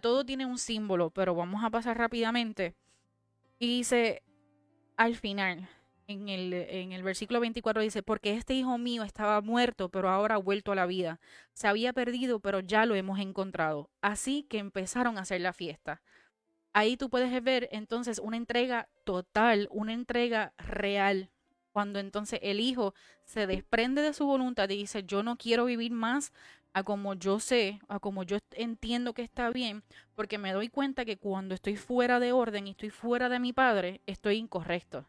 todo 0.01 0.25
tiene 0.25 0.45
un 0.45 0.58
símbolo, 0.58 1.12
pero 1.12 1.34
vamos 1.34 1.63
a 1.63 1.69
pasar 1.69 1.97
rápidamente. 1.97 2.75
Y 3.58 3.67
dice, 3.67 4.21
al 4.97 5.15
final, 5.15 5.69
en 6.08 6.27
el, 6.27 6.51
en 6.53 6.91
el 6.91 7.03
versículo 7.03 7.39
24 7.39 7.82
dice, 7.82 8.03
porque 8.03 8.34
este 8.34 8.53
hijo 8.53 8.77
mío 8.77 9.03
estaba 9.03 9.39
muerto, 9.39 9.88
pero 9.88 10.10
ahora 10.10 10.36
ha 10.36 10.39
vuelto 10.39 10.73
a 10.73 10.75
la 10.75 10.86
vida. 10.88 11.21
Se 11.53 11.69
había 11.69 11.93
perdido, 11.93 12.41
pero 12.41 12.60
ya 12.60 12.86
lo 12.86 12.95
hemos 12.95 13.19
encontrado. 13.19 13.89
Así 14.01 14.43
que 14.43 14.58
empezaron 14.58 15.17
a 15.17 15.21
hacer 15.21 15.39
la 15.39 15.53
fiesta 15.53 16.01
ahí 16.73 16.97
tú 16.97 17.10
puedes 17.10 17.43
ver 17.43 17.69
entonces 17.71 18.19
una 18.19 18.38
entrega 18.38 18.88
total, 19.03 19.67
una 19.71 19.93
entrega 19.93 20.53
real, 20.58 21.29
cuando 21.71 21.99
entonces 21.99 22.39
el 22.41 22.60
hijo 22.60 22.93
se 23.23 23.47
desprende 23.47 24.01
de 24.01 24.13
su 24.13 24.25
voluntad 24.25 24.69
y 24.69 24.77
dice, 24.77 25.03
yo 25.03 25.23
no 25.23 25.38
quiero 25.38 25.65
vivir 25.65 25.91
más 25.91 26.34
a 26.73 26.84
como 26.84 27.13
yo 27.13 27.39
sé, 27.39 27.79
a 27.88 27.99
como 27.99 28.23
yo 28.23 28.38
entiendo 28.51 29.13
que 29.13 29.21
está 29.21 29.49
bien, 29.49 29.84
porque 30.15 30.38
me 30.38 30.53
doy 30.53 30.69
cuenta 30.69 31.05
que 31.05 31.17
cuando 31.17 31.55
estoy 31.55 31.75
fuera 31.75 32.19
de 32.19 32.32
orden 32.32 32.67
y 32.67 32.71
estoy 32.71 32.89
fuera 32.89 33.29
de 33.29 33.39
mi 33.39 33.53
padre, 33.53 34.01
estoy 34.05 34.38
incorrecto. 34.38 35.05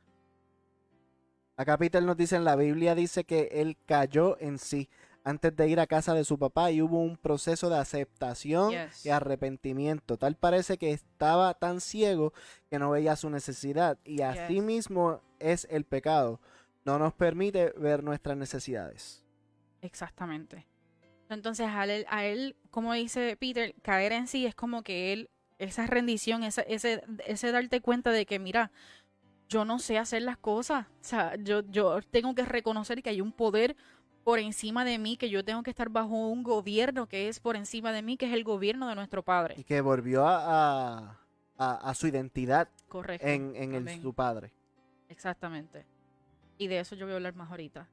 Acá 1.56 1.76
Peter 1.76 2.02
nos 2.02 2.16
dice 2.16 2.36
en 2.36 2.44
la 2.44 2.56
Biblia, 2.56 2.94
dice 2.94 3.24
que 3.24 3.48
él 3.52 3.76
cayó 3.84 4.38
en 4.40 4.58
sí 4.58 4.88
antes 5.24 5.54
de 5.54 5.68
ir 5.68 5.80
a 5.80 5.86
casa 5.86 6.14
de 6.14 6.24
su 6.24 6.38
papá 6.38 6.70
y 6.70 6.82
hubo 6.82 7.00
un 7.00 7.16
proceso 7.16 7.68
de 7.68 7.78
aceptación 7.78 8.72
y 9.04 9.08
arrepentimiento. 9.08 10.16
Tal 10.16 10.36
parece 10.36 10.78
que 10.78 10.92
estaba 10.92 11.54
tan 11.54 11.80
ciego 11.80 12.32
que 12.68 12.78
no 12.78 12.90
veía 12.90 13.16
su 13.16 13.30
necesidad 13.30 13.98
y 14.04 14.22
así 14.22 14.60
mismo 14.60 15.20
es 15.38 15.66
el 15.70 15.84
pecado. 15.84 16.40
No 16.84 16.98
nos 16.98 17.12
permite 17.12 17.72
ver 17.76 18.02
nuestras 18.02 18.36
necesidades. 18.36 19.24
Exactamente. 19.82 20.66
Entonces 21.28 21.68
a 21.68 21.84
él, 21.84 22.06
a 22.08 22.24
él, 22.24 22.56
como 22.70 22.92
dice 22.94 23.36
Peter, 23.36 23.74
caer 23.82 24.12
en 24.12 24.26
sí 24.26 24.46
es 24.46 24.54
como 24.54 24.82
que 24.82 25.12
él 25.12 25.30
esa 25.60 25.86
rendición, 25.86 26.42
ese, 26.42 26.64
ese, 26.68 27.04
ese 27.26 27.52
darte 27.52 27.82
cuenta 27.82 28.10
de 28.10 28.24
que, 28.24 28.38
mira, 28.38 28.72
yo 29.48 29.66
no 29.66 29.78
sé 29.78 29.98
hacer 29.98 30.22
las 30.22 30.38
cosas. 30.38 30.86
O 30.86 31.04
sea, 31.04 31.36
yo, 31.36 31.60
yo 31.68 32.00
tengo 32.10 32.34
que 32.34 32.44
reconocer 32.44 33.02
que 33.02 33.10
hay 33.10 33.20
un 33.20 33.32
poder 33.32 33.76
por 34.24 34.38
encima 34.38 34.84
de 34.84 34.98
mí, 34.98 35.16
que 35.16 35.30
yo 35.30 35.44
tengo 35.44 35.62
que 35.62 35.70
estar 35.70 35.88
bajo 35.88 36.28
un 36.28 36.42
gobierno 36.42 37.06
que 37.08 37.28
es 37.28 37.40
por 37.40 37.56
encima 37.56 37.92
de 37.92 38.02
mí, 38.02 38.16
que 38.16 38.26
es 38.26 38.32
el 38.32 38.44
gobierno 38.44 38.88
de 38.88 38.94
nuestro 38.94 39.22
Padre. 39.22 39.54
Y 39.58 39.64
que 39.64 39.80
volvió 39.80 40.26
a, 40.26 41.18
a, 41.58 41.94
su 41.94 42.06
identidad 42.06 42.68
Correcto. 42.88 43.26
en, 43.26 43.54
en 43.56 43.74
el- 43.74 44.00
su 44.02 44.12
padre. 44.14 44.52
Exactamente. 45.08 45.84
Y 46.58 46.68
de 46.68 46.80
eso 46.80 46.94
yo 46.94 47.06
voy 47.06 47.12
a 47.12 47.16
hablar 47.16 47.34
más 47.34 47.50
ahorita. 47.50 47.88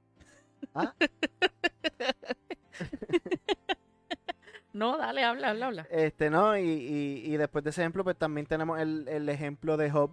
Ah. 0.76 0.94
no, 4.74 4.98
dale, 4.98 5.24
habla, 5.24 5.50
habla, 5.50 5.68
habla. 5.68 5.88
Este, 5.90 6.30
¿no? 6.30 6.58
Y, 6.58 6.62
y, 6.62 7.34
y 7.34 7.38
después 7.38 7.64
de 7.64 7.72
ese 7.72 7.82
ejemplo, 7.82 8.04
pues 8.04 8.18
también 8.18 8.46
tenemos 8.46 8.80
el, 8.80 9.08
el 9.08 9.28
ejemplo 9.30 9.78
de 9.78 9.90
Job. 9.90 10.12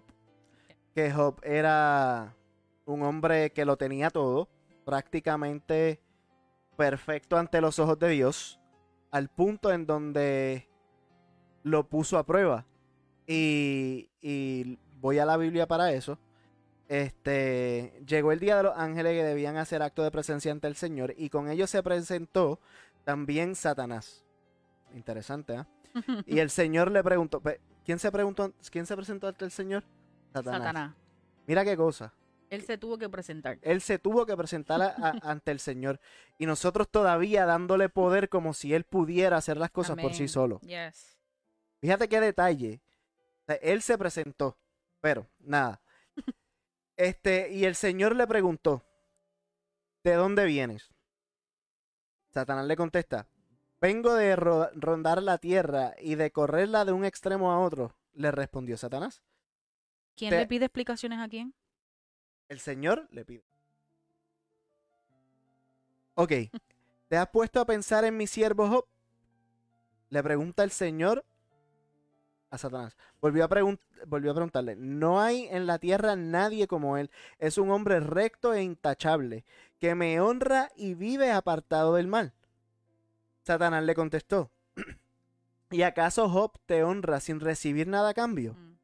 Que 0.94 1.10
Job 1.10 1.40
era 1.42 2.34
un 2.86 3.02
hombre 3.02 3.50
que 3.50 3.64
lo 3.64 3.76
tenía 3.76 4.10
todo, 4.10 4.48
prácticamente 4.84 6.00
perfecto 6.76 7.36
ante 7.36 7.60
los 7.60 7.78
ojos 7.78 7.98
de 7.98 8.08
Dios, 8.10 8.60
al 9.10 9.28
punto 9.28 9.72
en 9.72 9.86
donde 9.86 10.68
lo 11.62 11.88
puso 11.88 12.18
a 12.18 12.26
prueba. 12.26 12.66
Y, 13.26 14.10
y 14.20 14.78
voy 15.00 15.18
a 15.18 15.26
la 15.26 15.36
Biblia 15.36 15.66
para 15.66 15.92
eso. 15.92 16.18
Este, 16.88 18.02
llegó 18.06 18.32
el 18.32 18.40
día 18.40 18.58
de 18.58 18.64
los 18.64 18.76
ángeles 18.76 19.14
que 19.14 19.24
debían 19.24 19.56
hacer 19.56 19.82
acto 19.82 20.02
de 20.02 20.10
presencia 20.10 20.52
ante 20.52 20.66
el 20.68 20.76
Señor 20.76 21.14
y 21.16 21.30
con 21.30 21.48
ellos 21.48 21.70
se 21.70 21.82
presentó 21.82 22.60
también 23.04 23.54
Satanás. 23.54 24.24
Interesante, 24.94 25.56
¿ah? 25.56 25.66
Y 26.26 26.40
el 26.40 26.50
Señor 26.50 26.90
le 26.90 27.02
preguntó, 27.02 27.42
¿quién 27.84 27.98
se 27.98 28.12
preguntó, 28.12 28.52
quién 28.70 28.86
se 28.86 28.96
presentó 28.96 29.28
ante 29.28 29.44
el 29.44 29.50
Señor? 29.50 29.84
Satanás. 30.32 30.58
Satanás. 30.60 30.94
Mira 31.46 31.64
qué 31.64 31.76
cosa. 31.76 32.12
Él 32.54 32.62
se 32.62 32.78
tuvo 32.78 32.98
que 32.98 33.08
presentar. 33.08 33.58
Él 33.62 33.80
se 33.80 33.98
tuvo 33.98 34.26
que 34.26 34.36
presentar 34.36 34.80
a- 34.82 34.94
a- 34.96 35.10
ante 35.30 35.50
el 35.50 35.60
Señor 35.60 36.00
y 36.38 36.46
nosotros 36.46 36.88
todavía 36.88 37.44
dándole 37.46 37.88
poder 37.88 38.28
como 38.28 38.54
si 38.54 38.74
él 38.74 38.84
pudiera 38.84 39.36
hacer 39.36 39.56
las 39.56 39.70
cosas 39.70 39.96
por 39.96 40.14
sí 40.14 40.28
solo. 40.28 40.60
Yes. 40.60 41.18
Fíjate 41.80 42.08
qué 42.08 42.20
detalle. 42.20 42.82
O 43.42 43.44
sea, 43.46 43.56
él 43.56 43.82
se 43.82 43.98
presentó, 43.98 44.58
pero 45.00 45.26
nada. 45.38 45.80
Este, 46.96 47.50
y 47.52 47.64
el 47.64 47.74
Señor 47.74 48.14
le 48.14 48.24
preguntó, 48.26 48.84
¿de 50.04 50.14
dónde 50.14 50.44
vienes? 50.44 50.94
Satanás 52.32 52.66
le 52.66 52.76
contesta, 52.76 53.28
vengo 53.80 54.14
de 54.14 54.36
ro- 54.36 54.70
rondar 54.74 55.20
la 55.22 55.38
tierra 55.38 55.94
y 56.00 56.14
de 56.14 56.30
correrla 56.30 56.84
de 56.84 56.92
un 56.92 57.04
extremo 57.04 57.50
a 57.52 57.58
otro, 57.58 57.96
le 58.12 58.30
respondió 58.30 58.76
Satanás. 58.76 59.22
¿Quién 60.16 60.30
Te- 60.30 60.38
le 60.38 60.46
pide 60.46 60.66
explicaciones 60.66 61.18
a 61.18 61.28
quién? 61.28 61.52
El 62.48 62.60
Señor 62.60 63.08
le 63.10 63.24
pide. 63.24 63.44
Ok, 66.14 66.32
¿te 67.08 67.16
has 67.16 67.28
puesto 67.28 67.60
a 67.60 67.66
pensar 67.66 68.04
en 68.04 68.16
mi 68.16 68.26
siervo 68.26 68.68
Job? 68.68 68.86
Le 70.10 70.22
pregunta 70.22 70.62
el 70.62 70.70
Señor 70.70 71.24
a 72.50 72.58
Satanás. 72.58 72.96
Volvió 73.20 73.44
a, 73.44 73.48
volvió 74.06 74.30
a 74.30 74.34
preguntarle, 74.34 74.76
no 74.76 75.20
hay 75.20 75.48
en 75.50 75.66
la 75.66 75.78
tierra 75.78 76.14
nadie 76.14 76.68
como 76.68 76.96
él. 76.96 77.10
Es 77.38 77.58
un 77.58 77.70
hombre 77.70 78.00
recto 78.00 78.54
e 78.54 78.62
intachable, 78.62 79.44
que 79.80 79.94
me 79.94 80.20
honra 80.20 80.70
y 80.76 80.94
vive 80.94 81.32
apartado 81.32 81.94
del 81.94 82.06
mal. 82.06 82.32
Satanás 83.42 83.82
le 83.82 83.94
contestó, 83.94 84.50
¿y 85.70 85.82
acaso 85.82 86.28
Job 86.28 86.52
te 86.66 86.84
honra 86.84 87.20
sin 87.20 87.40
recibir 87.40 87.88
nada 87.88 88.10
a 88.10 88.14
cambio? 88.14 88.54
Mm. 88.54 88.74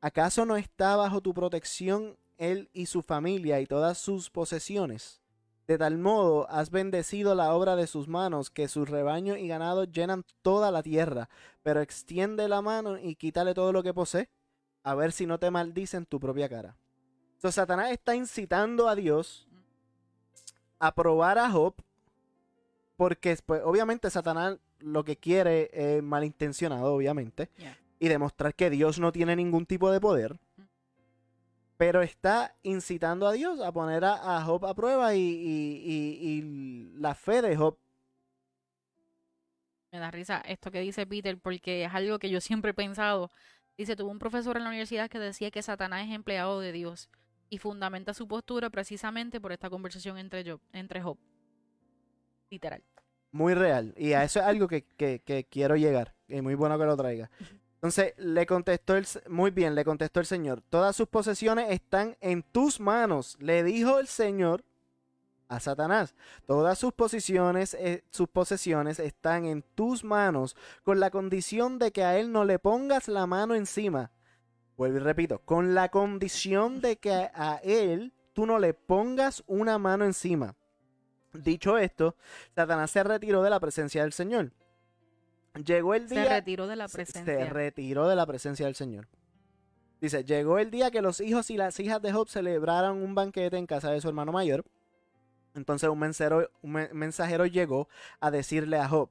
¿Acaso 0.00 0.46
no 0.46 0.56
está 0.56 0.94
bajo 0.94 1.20
tu 1.20 1.34
protección 1.34 2.16
él 2.38 2.68
y 2.72 2.86
su 2.86 3.02
familia 3.02 3.60
y 3.60 3.66
todas 3.66 3.98
sus 3.98 4.30
posesiones? 4.30 5.20
De 5.66 5.78
tal 5.78 5.98
modo 5.98 6.48
has 6.48 6.70
bendecido 6.70 7.34
la 7.34 7.52
obra 7.52 7.74
de 7.74 7.86
sus 7.88 8.06
manos, 8.06 8.50
que 8.50 8.68
sus 8.68 8.88
rebaños 8.88 9.38
y 9.38 9.48
ganados 9.48 9.90
llenan 9.90 10.24
toda 10.42 10.70
la 10.70 10.82
tierra, 10.82 11.28
pero 11.62 11.80
extiende 11.80 12.48
la 12.48 12.62
mano 12.62 12.98
y 12.98 13.16
quítale 13.16 13.52
todo 13.52 13.72
lo 13.72 13.82
que 13.82 13.92
posee, 13.92 14.28
a 14.84 14.94
ver 14.94 15.10
si 15.10 15.26
no 15.26 15.38
te 15.38 15.50
maldice 15.50 15.96
en 15.96 16.06
tu 16.06 16.20
propia 16.20 16.48
cara. 16.48 16.76
So, 17.38 17.50
Satanás 17.50 17.90
está 17.90 18.14
incitando 18.14 18.88
a 18.88 18.94
Dios 18.94 19.48
a 20.78 20.94
probar 20.94 21.38
a 21.38 21.50
Job, 21.50 21.74
porque 22.96 23.36
pues, 23.44 23.62
obviamente 23.64 24.08
Satanás 24.10 24.58
lo 24.78 25.04
que 25.04 25.16
quiere 25.16 25.70
es 25.72 26.02
malintencionado, 26.02 26.94
obviamente, 26.94 27.50
Yeah. 27.58 27.76
y 27.98 28.08
demostrar 28.08 28.54
que 28.54 28.70
Dios 28.70 28.98
no 28.98 29.10
tiene 29.10 29.34
ningún 29.36 29.66
tipo 29.66 29.90
de 29.90 30.00
poder. 30.00 30.38
Pero 31.76 32.02
está 32.02 32.56
incitando 32.62 33.26
a 33.26 33.32
Dios 33.32 33.60
a 33.60 33.72
poner 33.72 34.04
a, 34.04 34.36
a 34.38 34.42
Job 34.44 34.64
a 34.66 34.74
prueba 34.74 35.14
y, 35.14 35.20
y- 35.20 35.82
y- 35.84 36.38
y 36.38 36.98
la 36.98 37.14
fe 37.14 37.42
de 37.42 37.56
Job. 37.56 37.76
Me 39.92 39.98
da 39.98 40.10
risa 40.10 40.40
esto 40.46 40.70
que 40.70 40.80
dice 40.80 41.06
Peter 41.06 41.38
porque 41.38 41.84
es 41.84 41.94
algo 41.94 42.18
que 42.18 42.30
yo 42.30 42.40
siempre 42.40 42.70
he 42.72 42.74
pensado. 42.74 43.30
Dice, 43.76 43.94
tuvo 43.96 44.10
un 44.10 44.18
profesor 44.18 44.56
en 44.56 44.64
la 44.64 44.70
universidad 44.70 45.10
que 45.10 45.18
decía 45.18 45.50
que 45.50 45.62
Satanás 45.62 46.06
es 46.08 46.14
empleado 46.14 46.60
de 46.60 46.72
Dios 46.72 47.10
y 47.50 47.58
fundamenta 47.58 48.14
su 48.14 48.26
postura 48.26 48.70
precisamente 48.70 49.40
por 49.40 49.52
esta 49.52 49.70
conversación 49.70 50.18
entre, 50.18 50.50
Job, 50.50 50.60
entre 50.72 51.02
Job. 51.02 51.18
Literal. 52.50 52.82
Muy 53.32 53.54
real. 53.54 53.92
Y 53.98 54.14
a 54.14 54.24
eso 54.24 54.40
es 54.40 54.46
algo 54.46 54.66
que, 54.66 54.82
que- 54.96 55.20
que 55.20 55.44
quiero 55.44 55.76
llegar. 55.76 56.14
Y 56.26 56.40
muy 56.40 56.54
bueno 56.54 56.78
que 56.78 56.84
lo 56.86 56.96
traiga. 56.96 57.30
Entonces 57.86 58.14
le 58.16 58.46
contestó 58.46 58.96
el, 58.96 59.06
muy 59.28 59.52
bien, 59.52 59.76
le 59.76 59.84
contestó 59.84 60.18
el 60.18 60.26
Señor. 60.26 60.60
Todas 60.70 60.96
sus 60.96 61.06
posesiones 61.06 61.70
están 61.70 62.16
en 62.20 62.42
tus 62.42 62.80
manos. 62.80 63.36
Le 63.38 63.62
dijo 63.62 64.00
el 64.00 64.08
Señor 64.08 64.64
a 65.46 65.60
Satanás. 65.60 66.16
Todas 66.48 66.80
sus 66.80 66.92
posiciones, 66.92 67.74
eh, 67.74 68.02
sus 68.10 68.26
posesiones 68.26 68.98
están 68.98 69.44
en 69.44 69.62
tus 69.76 70.02
manos, 70.02 70.56
con 70.82 70.98
la 70.98 71.10
condición 71.10 71.78
de 71.78 71.92
que 71.92 72.02
a 72.02 72.18
él 72.18 72.32
no 72.32 72.44
le 72.44 72.58
pongas 72.58 73.06
la 73.06 73.28
mano 73.28 73.54
encima. 73.54 74.10
Vuelvo 74.76 74.96
y 74.96 75.00
repito, 75.00 75.38
con 75.44 75.76
la 75.76 75.88
condición 75.88 76.80
de 76.80 76.96
que 76.96 77.12
a 77.12 77.60
él 77.62 78.12
tú 78.32 78.46
no 78.46 78.58
le 78.58 78.74
pongas 78.74 79.44
una 79.46 79.78
mano 79.78 80.04
encima. 80.04 80.56
Dicho 81.32 81.78
esto, 81.78 82.16
Satanás 82.52 82.90
se 82.90 83.04
retiró 83.04 83.44
de 83.44 83.50
la 83.50 83.60
presencia 83.60 84.02
del 84.02 84.12
Señor. 84.12 84.50
Llegó 85.64 85.94
el 85.94 86.08
Se 86.08 86.14
día. 86.20 86.28
retiró 86.28 86.66
de 86.66 86.76
la 86.76 86.88
se- 86.88 86.96
presencia. 86.98 87.24
Se 87.36 87.44
retiró 87.46 88.08
de 88.08 88.16
la 88.16 88.26
presencia 88.26 88.66
del 88.66 88.74
Señor. 88.74 89.08
Dice, 90.00 90.24
llegó 90.24 90.58
el 90.58 90.70
día 90.70 90.90
que 90.90 91.00
los 91.00 91.20
hijos 91.20 91.50
y 91.50 91.56
las 91.56 91.80
hijas 91.80 92.02
de 92.02 92.12
Job 92.12 92.28
celebraron 92.28 93.02
un 93.02 93.14
banquete 93.14 93.56
en 93.56 93.66
casa 93.66 93.90
de 93.90 94.00
su 94.00 94.08
hermano 94.08 94.32
mayor. 94.32 94.64
Entonces 95.54 95.88
un 95.88 95.98
mensajero, 95.98 96.50
un 96.62 96.72
men- 96.72 96.90
mensajero 96.92 97.46
llegó 97.46 97.88
a 98.20 98.30
decirle 98.30 98.76
a 98.76 98.88
Job, 98.88 99.08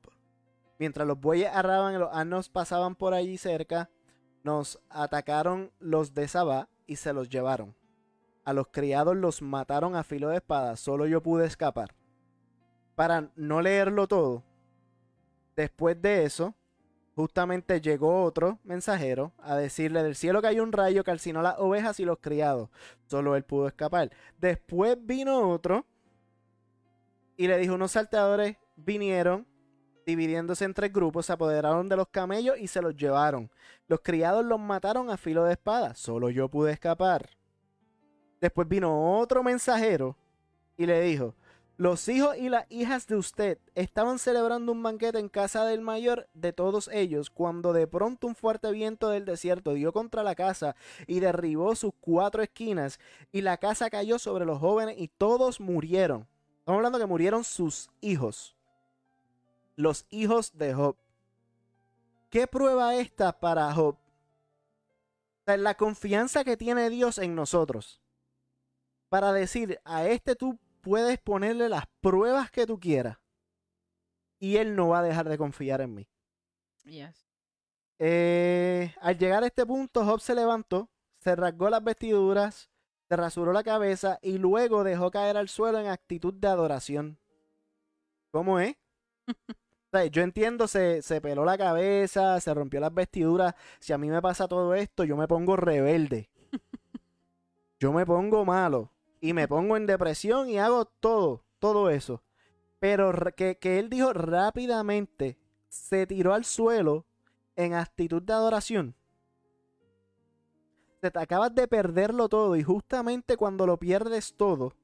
mientras 0.78 1.08
los 1.08 1.20
bueyes 1.20 1.50
arraban 1.52 1.96
y 1.96 1.98
los 1.98 2.10
asnos 2.14 2.50
pasaban 2.50 2.96
por 2.96 3.16
allí 3.16 3.38
cerca, 3.40 3.90
nos 4.44 4.80
atacaron 4.90 5.72
los 5.80 6.14
de 6.14 6.28
Sabá 6.28 6.70
y 6.86 6.98
se 6.98 7.14
los 7.14 7.30
llevaron. 7.30 7.76
A 8.44 8.54
los 8.54 8.68
criados 8.68 9.16
los 9.16 9.42
mataron 9.42 9.96
a 9.96 10.04
filo 10.04 10.30
de 10.30 10.36
espada, 10.36 10.76
solo 10.78 11.08
yo 11.08 11.24
pude 11.24 11.48
escapar. 11.48 11.96
Para 12.94 13.32
no 13.36 13.62
leerlo 13.64 14.08
todo, 14.08 14.44
después 15.56 16.02
de 16.02 16.24
eso, 16.24 16.56
justamente 17.16 17.80
llegó 17.80 18.24
otro 18.24 18.60
mensajero 18.64 19.32
a 19.40 19.56
decirle 19.56 20.04
del 20.04 20.16
cielo 20.16 20.42
cayó 20.42 20.64
un 20.64 20.74
rayo 20.74 21.04
que 21.04 21.12
calcinó 21.12 21.42
las 21.42 21.58
ovejas 21.60 22.00
y 22.00 22.06
los 22.06 22.20
criados. 22.20 22.70
Solo 23.08 23.36
él 23.36 23.44
pudo 23.44 23.68
escapar. 23.68 24.12
Después 24.38 24.98
vino 25.00 25.50
otro 25.50 25.86
y 27.38 27.48
le 27.48 27.58
dijo, 27.58 27.76
unos 27.76 27.92
salteadores 27.92 28.58
vinieron 28.76 29.48
dividiéndose 30.06 30.66
en 30.66 30.74
tres 30.74 30.94
grupos, 30.94 31.26
se 31.26 31.34
apoderaron 31.34 31.90
de 31.90 31.96
los 31.96 32.08
camellos 32.10 32.58
y 32.60 32.68
se 32.68 32.82
los 32.82 32.96
llevaron. 32.96 33.50
Los 33.88 34.02
criados 34.02 34.46
los 34.46 34.60
mataron 34.60 35.10
a 35.10 35.18
filo 35.18 35.44
de 35.44 35.54
espada. 35.54 35.96
Solo 35.96 36.30
yo 36.30 36.48
pude 36.48 36.72
escapar. 36.72 37.30
Después 38.40 38.68
vino 38.68 39.18
otro 39.18 39.44
mensajero 39.44 40.16
y 40.78 40.86
le 40.86 41.02
dijo, 41.02 41.34
los 41.78 42.08
hijos 42.08 42.38
y 42.38 42.48
las 42.48 42.66
hijas 42.70 43.06
de 43.08 43.18
usted 43.18 43.60
estaban 43.76 44.18
celebrando 44.18 44.72
un 44.72 44.82
banquete 44.82 45.20
en 45.20 45.28
casa 45.28 45.66
del 45.66 45.82
mayor 45.82 46.30
de 46.34 46.54
todos 46.54 46.90
ellos, 46.94 47.30
cuando 47.30 47.74
de 47.74 47.86
pronto 47.86 48.28
un 48.28 48.36
fuerte 48.36 48.72
viento 48.72 49.10
del 49.10 49.26
desierto 49.26 49.74
dio 49.74 49.92
contra 49.92 50.24
la 50.24 50.36
casa 50.36 50.76
y 51.06 51.20
derribó 51.20 51.76
sus 51.76 51.92
cuatro 52.00 52.42
esquinas, 52.42 53.00
y 53.32 53.42
la 53.42 53.58
casa 53.58 53.90
cayó 53.90 54.20
sobre 54.20 54.46
los 54.46 54.60
jóvenes 54.60 54.96
y 54.98 55.10
todos 55.10 55.60
murieron. 55.60 56.28
Estamos 56.60 56.78
hablando 56.78 57.00
que 57.00 57.06
murieron 57.06 57.44
sus 57.44 57.90
hijos, 58.00 58.56
los 59.76 60.06
hijos 60.10 60.58
de 60.58 60.74
Job. 60.74 60.96
¿Qué 62.30 62.48
prueba 62.48 62.96
esta 62.96 63.38
para 63.38 63.72
Job? 63.74 63.98
La 65.46 65.76
confianza 65.76 66.44
que 66.44 66.58
tiene 66.58 66.90
Dios 66.90 67.18
en 67.18 67.36
nosotros. 67.36 68.02
Para 69.10 69.32
decir, 69.32 69.80
a 69.84 70.08
este 70.08 70.36
tú 70.36 70.58
puedes 70.86 71.20
ponerle 71.20 71.68
las 71.68 71.86
pruebas 72.00 72.52
que 72.52 72.68
tú 72.68 72.80
quieras. 72.80 73.18
Y 74.40 74.58
él 74.58 74.76
no 74.76 74.90
va 74.90 75.00
a 75.00 75.04
dejar 75.04 75.28
de 75.28 75.38
confiar 75.38 75.82
en 75.82 75.96
mí. 75.96 76.08
Yes. 76.84 77.28
Eh, 77.98 78.94
al 79.02 79.18
llegar 79.18 79.44
a 79.44 79.48
este 79.48 79.66
punto, 79.66 80.06
Job 80.06 80.22
se 80.22 80.36
levantó, 80.36 80.92
se 81.18 81.36
rasgó 81.36 81.72
las 81.72 81.84
vestiduras, 81.84 82.70
se 83.10 83.16
rasuró 83.16 83.52
la 83.52 83.64
cabeza 83.64 84.20
y 84.22 84.38
luego 84.38 84.84
dejó 84.84 85.10
caer 85.10 85.38
al 85.38 85.50
suelo 85.50 85.80
en 85.80 85.88
actitud 85.88 86.34
de 86.36 86.48
adoración. 86.48 87.20
¿Cómo 88.32 88.60
es? 88.60 88.76
O 89.88 89.98
sea, 89.98 90.08
yo 90.08 90.24
entiendo, 90.24 90.68
se, 90.68 91.02
se 91.02 91.22
peló 91.22 91.46
la 91.46 91.58
cabeza, 91.58 92.38
se 92.42 92.54
rompió 92.54 92.82
las 92.82 92.94
vestiduras. 92.94 93.56
Si 93.80 93.94
a 93.94 93.98
mí 93.98 94.10
me 94.10 94.22
pasa 94.22 94.46
todo 94.46 94.76
esto, 94.76 95.06
yo 95.06 95.16
me 95.16 95.26
pongo 95.26 95.56
rebelde. 95.56 96.30
Yo 97.80 97.94
me 97.94 98.06
pongo 98.06 98.44
malo. 98.44 98.95
Y 99.26 99.34
me 99.34 99.48
pongo 99.48 99.76
en 99.76 99.88
depresión 99.88 100.52
y 100.52 100.60
hago 100.60 100.86
todo, 100.86 101.44
todo 101.58 101.90
eso. 101.90 102.22
Pero 102.78 103.12
que, 103.36 103.58
que 103.58 103.80
él 103.80 103.90
dijo 103.90 104.14
rápidamente, 104.14 105.40
se 105.68 106.06
tiró 106.06 106.36
al 106.36 106.46
suelo 106.46 107.08
en 107.56 107.74
actitud 107.74 108.22
de 108.22 108.34
adoración. 108.34 108.94
Te, 111.00 111.12
acabas 111.16 111.56
de 111.56 111.68
perderlo 111.68 112.30
todo 112.30 112.56
y 112.56 112.62
justamente 112.62 113.36
cuando 113.36 113.66
lo 113.66 113.78
pierdes 113.78 114.36
todo, 114.38 114.76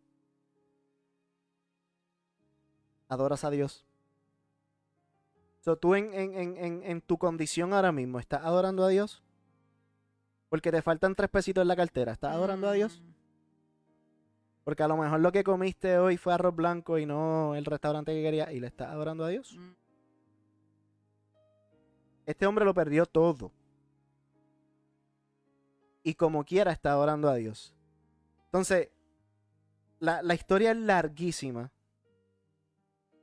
adoras 3.10 3.44
a 3.44 3.52
Dios. 3.52 3.86
So, 5.60 5.76
tú 5.76 5.94
en, 5.94 6.16
en, 6.16 6.34
en, 6.34 6.58
en, 6.58 6.84
en 6.84 7.02
tu 7.02 7.20
condición 7.20 7.74
ahora 7.74 7.92
mismo, 7.92 8.18
¿estás 8.18 8.44
adorando 8.44 8.84
a 8.86 8.88
Dios? 8.88 9.22
Porque 10.50 10.72
te 10.72 10.82
faltan 10.82 11.14
tres 11.14 11.30
pesitos 11.30 11.62
en 11.62 11.68
la 11.68 11.76
cartera. 11.76 12.14
¿Estás 12.14 12.34
adorando 12.34 12.68
a 12.68 12.72
Dios? 12.72 13.04
Porque 14.64 14.84
a 14.84 14.88
lo 14.88 14.98
mejor 14.98 15.20
lo 15.20 15.32
que 15.32 15.44
comiste 15.44 15.98
hoy 15.98 16.18
fue 16.18 16.34
arroz 16.34 16.56
blanco 16.56 16.98
y 16.98 17.06
no 17.06 17.56
el 17.56 17.66
restaurante 17.66 18.14
que 18.14 18.22
querías 18.22 18.52
y 18.52 18.60
le 18.60 18.68
estás 18.68 18.90
adorando 18.90 19.26
a 19.26 19.30
Dios. 19.30 19.56
mm. 19.58 19.76
Este 22.26 22.46
hombre 22.46 22.66
lo 22.66 22.74
perdió 22.74 23.06
todo. 23.06 23.52
Y 26.04 26.14
como 26.14 26.46
quiera 26.46 26.72
está 26.72 26.92
adorando 26.92 27.30
a 27.30 27.36
Dios. 27.36 27.76
Entonces, 28.46 28.90
la, 30.00 30.22
la 30.22 30.34
historia 30.34 30.72
es 30.72 30.78
larguísima. 30.78 31.72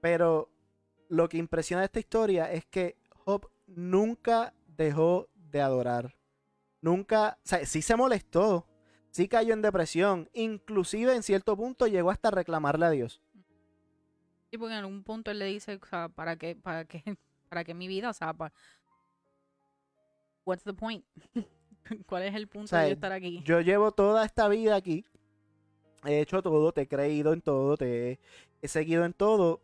Pero 0.00 0.50
lo 1.08 1.28
que 1.28 1.38
impresiona 1.38 1.80
de 1.80 1.86
esta 1.86 2.00
historia 2.00 2.52
es 2.52 2.64
que 2.66 2.96
Job 3.24 3.50
nunca 3.66 4.54
dejó 4.66 5.28
de 5.34 5.60
adorar. 5.60 6.14
Nunca, 6.80 7.38
o 7.44 7.48
sea, 7.48 7.64
sí 7.66 7.82
se 7.82 7.96
molestó, 7.96 8.67
sí 9.18 9.26
cayó 9.26 9.52
en 9.52 9.62
depresión, 9.62 10.30
inclusive 10.32 11.12
en 11.12 11.24
cierto 11.24 11.56
punto 11.56 11.88
llegó 11.88 12.12
hasta 12.12 12.30
reclamarle 12.30 12.86
a 12.86 12.90
Dios. 12.90 13.20
Sí, 14.50 14.58
porque 14.58 14.74
en 14.74 14.78
algún 14.80 15.02
punto 15.02 15.30
él 15.30 15.38
le 15.40 15.46
dice, 15.46 15.78
o 15.82 15.86
sea, 15.86 16.08
¿para 16.08 16.36
qué, 16.36 16.54
para 16.56 16.84
qué, 16.84 17.02
para 17.48 17.64
qué 17.64 17.74
mi 17.74 17.88
vida? 17.88 18.10
O 18.10 18.12
sea, 18.12 18.32
pa- 18.32 18.52
what's 20.44 20.64
the 20.64 20.72
point? 20.72 21.04
¿Cuál 22.06 22.22
es 22.24 22.34
el 22.34 22.48
punto 22.48 22.70
sea, 22.70 22.84
de 22.84 22.88
yo 22.88 22.94
estar 22.94 23.12
aquí? 23.12 23.42
Yo 23.44 23.60
llevo 23.60 23.92
toda 23.92 24.24
esta 24.24 24.48
vida 24.48 24.76
aquí, 24.76 25.04
he 26.04 26.20
hecho 26.20 26.42
todo, 26.42 26.72
te 26.72 26.82
he 26.82 26.88
creído 26.88 27.32
en 27.32 27.40
todo, 27.42 27.76
te 27.76 28.12
he, 28.12 28.18
he 28.62 28.68
seguido 28.68 29.04
en 29.04 29.12
todo, 29.12 29.60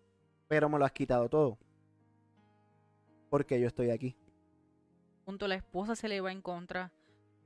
pero 0.49 0.69
me 0.69 0.79
lo 0.79 0.85
has 0.85 0.93
quitado 0.93 1.29
todo. 1.29 1.59
Porque 3.29 3.61
yo 3.61 3.67
estoy 3.67 3.91
aquí. 3.91 4.17
punto 5.25 5.49
la 5.49 5.55
esposa 5.57 5.97
se 5.97 6.09
le 6.09 6.21
va 6.21 6.33
en 6.33 6.41
contra, 6.43 6.91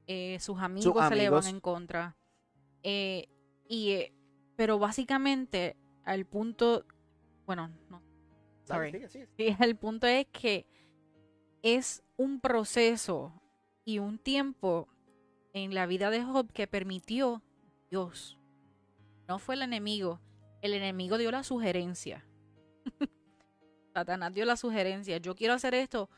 eh, 0.08 0.38
sus 0.40 0.58
amigos 0.58 1.06
se 1.08 1.14
le 1.14 1.30
van 1.30 1.46
en 1.46 1.60
contra. 1.60 2.16
eh, 2.82 3.28
y, 3.68 3.90
eh, 3.90 4.14
pero 4.56 4.78
básicamente, 4.78 5.76
al 6.04 6.24
punto, 6.24 6.84
bueno, 7.46 7.70
no, 7.90 8.02
sorry. 8.64 9.06
Sí, 9.08 9.28
el 9.60 9.76
punto 9.76 10.06
es 10.06 10.26
que 10.32 10.66
es 11.62 12.02
un 12.16 12.40
proceso 12.40 13.32
y 13.84 13.98
un 13.98 14.18
tiempo 14.18 14.88
en 15.52 15.74
la 15.74 15.86
vida 15.86 16.10
de 16.10 16.24
Job 16.24 16.50
que 16.52 16.66
permitió 16.66 17.42
Dios. 17.90 18.38
No 19.28 19.38
fue 19.38 19.54
el 19.54 19.62
enemigo. 19.62 20.20
El 20.62 20.72
enemigo 20.74 21.18
dio 21.18 21.30
la 21.30 21.44
sugerencia. 21.44 22.24
Satanás 23.94 24.32
dio 24.32 24.44
la 24.44 24.56
sugerencia. 24.56 25.18
Yo 25.18 25.34
quiero 25.34 25.54
hacer 25.54 25.74
esto. 25.74 26.08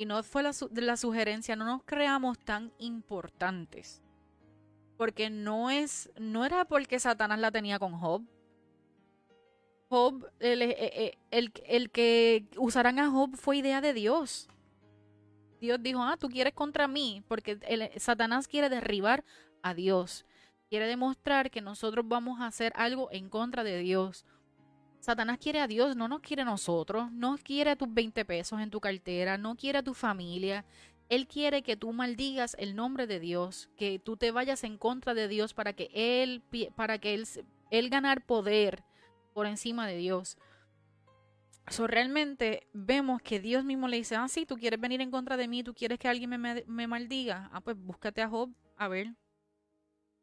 Y 0.00 0.06
no 0.06 0.22
fue 0.22 0.42
la, 0.42 0.52
la 0.72 0.96
sugerencia. 0.96 1.56
No 1.56 1.66
nos 1.66 1.82
creamos 1.84 2.38
tan 2.38 2.72
importantes. 2.78 4.00
Porque 4.96 5.28
no 5.28 5.68
es, 5.68 6.10
no 6.18 6.46
era 6.46 6.64
porque 6.64 6.98
Satanás 6.98 7.38
la 7.38 7.50
tenía 7.50 7.78
con 7.78 7.92
Job. 7.92 8.22
Job, 9.90 10.26
el, 10.38 10.62
eh, 10.62 10.74
eh, 10.78 11.18
el, 11.30 11.52
el 11.66 11.90
que 11.90 12.48
usarán 12.56 12.98
a 12.98 13.10
Job 13.10 13.36
fue 13.36 13.58
idea 13.58 13.82
de 13.82 13.92
Dios. 13.92 14.48
Dios 15.60 15.78
dijo, 15.82 16.02
ah, 16.02 16.16
tú 16.18 16.30
quieres 16.30 16.54
contra 16.54 16.88
mí, 16.88 17.22
porque 17.28 17.58
Satanás 17.98 18.48
quiere 18.48 18.70
derribar 18.70 19.22
a 19.60 19.74
Dios. 19.74 20.24
Quiere 20.70 20.86
demostrar 20.86 21.50
que 21.50 21.60
nosotros 21.60 22.08
vamos 22.08 22.40
a 22.40 22.46
hacer 22.46 22.72
algo 22.74 23.10
en 23.12 23.28
contra 23.28 23.64
de 23.64 23.76
Dios. 23.80 24.24
Satanás 25.00 25.38
quiere 25.38 25.60
a 25.60 25.66
Dios, 25.66 25.96
no 25.96 26.08
nos 26.08 26.20
quiere 26.20 26.42
a 26.42 26.44
nosotros, 26.44 27.10
no 27.12 27.36
quiere 27.42 27.74
tus 27.76 27.92
20 27.92 28.24
pesos 28.24 28.60
en 28.60 28.70
tu 28.70 28.80
cartera, 28.80 29.38
no 29.38 29.56
quiere 29.56 29.78
a 29.78 29.82
tu 29.82 29.94
familia. 29.94 30.64
Él 31.08 31.26
quiere 31.26 31.62
que 31.62 31.76
tú 31.76 31.92
maldigas 31.92 32.54
el 32.58 32.76
nombre 32.76 33.06
de 33.06 33.18
Dios, 33.18 33.68
que 33.76 33.98
tú 33.98 34.16
te 34.16 34.30
vayas 34.30 34.62
en 34.62 34.78
contra 34.78 35.14
de 35.14 35.26
Dios 35.26 35.54
para 35.54 35.72
que 35.72 35.90
él 35.94 36.42
para 36.76 36.98
que 36.98 37.14
él, 37.14 37.26
él 37.70 37.90
ganar 37.90 38.24
poder 38.24 38.84
por 39.34 39.46
encima 39.46 39.86
de 39.86 39.96
Dios. 39.96 40.36
So, 41.68 41.86
realmente 41.86 42.66
vemos 42.72 43.22
que 43.22 43.38
Dios 43.40 43.64
mismo 43.64 43.86
le 43.86 43.98
dice, 43.98 44.16
ah, 44.16 44.28
sí, 44.28 44.44
tú 44.44 44.56
quieres 44.56 44.80
venir 44.80 45.00
en 45.00 45.10
contra 45.10 45.36
de 45.36 45.46
mí, 45.46 45.62
tú 45.62 45.72
quieres 45.72 45.98
que 45.98 46.08
alguien 46.08 46.30
me- 46.30 46.64
me 46.66 46.86
maldiga. 46.86 47.48
Ah, 47.52 47.60
pues 47.60 47.76
búscate 47.76 48.22
a 48.22 48.28
Job, 48.28 48.50
a 48.76 48.88
ver. 48.88 49.14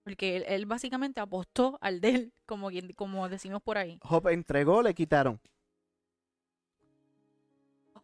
Porque 0.08 0.38
él, 0.38 0.46
él 0.48 0.66
básicamente 0.66 1.20
apostó 1.20 1.78
al 1.82 2.00
de 2.00 2.10
él, 2.12 2.34
como, 2.46 2.70
quien- 2.70 2.94
como 2.94 3.28
decimos 3.28 3.62
por 3.62 3.78
ahí. 3.78 4.00
Job 4.02 4.30
entregó, 4.30 4.82
le 4.82 4.94
quitaron. 4.94 5.38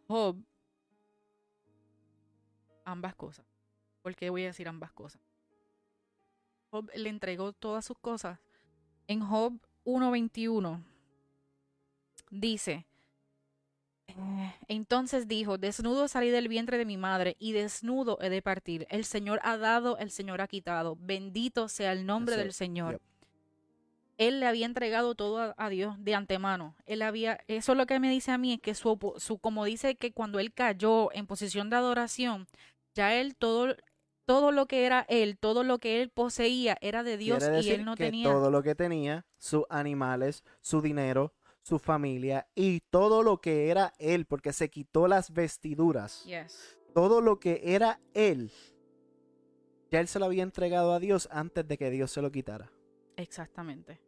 Job, 0.06 0.36
ambas 2.84 3.14
cosas. 3.14 3.46
¿Por 4.02 4.14
qué 4.14 4.28
voy 4.28 4.42
a 4.42 4.48
decir 4.48 4.68
ambas 4.68 4.92
cosas? 4.92 5.22
Job 6.70 6.90
le 6.94 7.08
entregó 7.08 7.54
todas 7.54 7.86
sus 7.86 7.98
cosas. 7.98 8.38
En 9.06 9.20
Job 9.20 9.54
1.21 9.86 10.84
dice, 12.30 12.84
entonces 14.68 15.28
dijo, 15.28 15.58
desnudo 15.58 16.08
salí 16.08 16.30
del 16.30 16.48
vientre 16.48 16.78
de 16.78 16.84
mi 16.84 16.96
madre 16.96 17.36
y 17.38 17.52
desnudo 17.52 18.18
he 18.20 18.30
de 18.30 18.42
partir. 18.42 18.86
El 18.90 19.04
Señor 19.04 19.40
ha 19.42 19.56
dado, 19.56 19.98
el 19.98 20.10
Señor 20.10 20.40
ha 20.40 20.48
quitado. 20.48 20.96
Bendito 21.00 21.68
sea 21.68 21.92
el 21.92 22.06
nombre 22.06 22.34
Eso, 22.34 22.42
del 22.42 22.52
Señor. 22.52 22.92
yep. 22.92 23.02
Él 24.16 24.40
le 24.40 24.46
había 24.46 24.66
entregado 24.66 25.14
todo 25.14 25.54
a, 25.56 25.68
Dios 25.68 25.96
de 25.98 26.14
antemano. 26.14 26.76
Él 26.86 27.02
había, 27.02 27.40
eso 27.48 27.72
es 27.72 27.78
lo 27.78 27.86
que 27.86 27.98
me 27.98 28.10
dice 28.10 28.30
a 28.30 28.38
mí, 28.38 28.52
es 28.54 28.60
que 28.60 28.74
su, 28.74 28.96
su, 29.16 29.38
como 29.38 29.64
dice 29.64 29.96
que 29.96 30.12
cuando 30.12 30.38
él 30.38 30.52
cayó 30.52 31.12
en 31.12 31.26
posición 31.26 31.68
de 31.68 31.76
adoración, 31.76 32.46
ya 32.94 33.14
él 33.14 33.34
todo, 33.34 33.74
todo 34.24 34.52
lo 34.52 34.66
que 34.66 34.86
era 34.86 35.04
él, 35.08 35.36
todo 35.36 35.64
lo 35.64 35.78
que 35.78 36.00
él 36.00 36.10
poseía 36.10 36.78
era 36.80 37.02
de 37.02 37.16
Dios 37.16 37.38
Quiere 37.38 37.54
y 37.54 37.56
decir 37.56 37.72
él 37.74 37.84
no 37.84 37.96
que 37.96 38.04
tenía. 38.04 38.30
todo 38.30 38.52
lo 38.52 38.62
que 38.62 38.76
tenía, 38.76 39.26
sus 39.36 39.64
animales, 39.68 40.44
su 40.60 40.80
dinero, 40.80 41.32
su 41.64 41.78
familia 41.78 42.46
y 42.54 42.80
todo 42.90 43.22
lo 43.22 43.40
que 43.40 43.70
era 43.70 43.94
él, 43.98 44.26
porque 44.26 44.52
se 44.52 44.68
quitó 44.68 45.08
las 45.08 45.32
vestiduras. 45.32 46.22
Yes. 46.24 46.78
Todo 46.94 47.20
lo 47.22 47.40
que 47.40 47.60
era 47.64 48.00
él, 48.12 48.52
ya 49.90 50.00
él 50.00 50.06
se 50.08 50.18
lo 50.18 50.26
había 50.26 50.42
entregado 50.42 50.92
a 50.92 51.00
Dios 51.00 51.26
antes 51.32 51.66
de 51.66 51.78
que 51.78 51.90
Dios 51.90 52.10
se 52.10 52.20
lo 52.20 52.30
quitara. 52.30 52.70
Exactamente. 53.16 53.98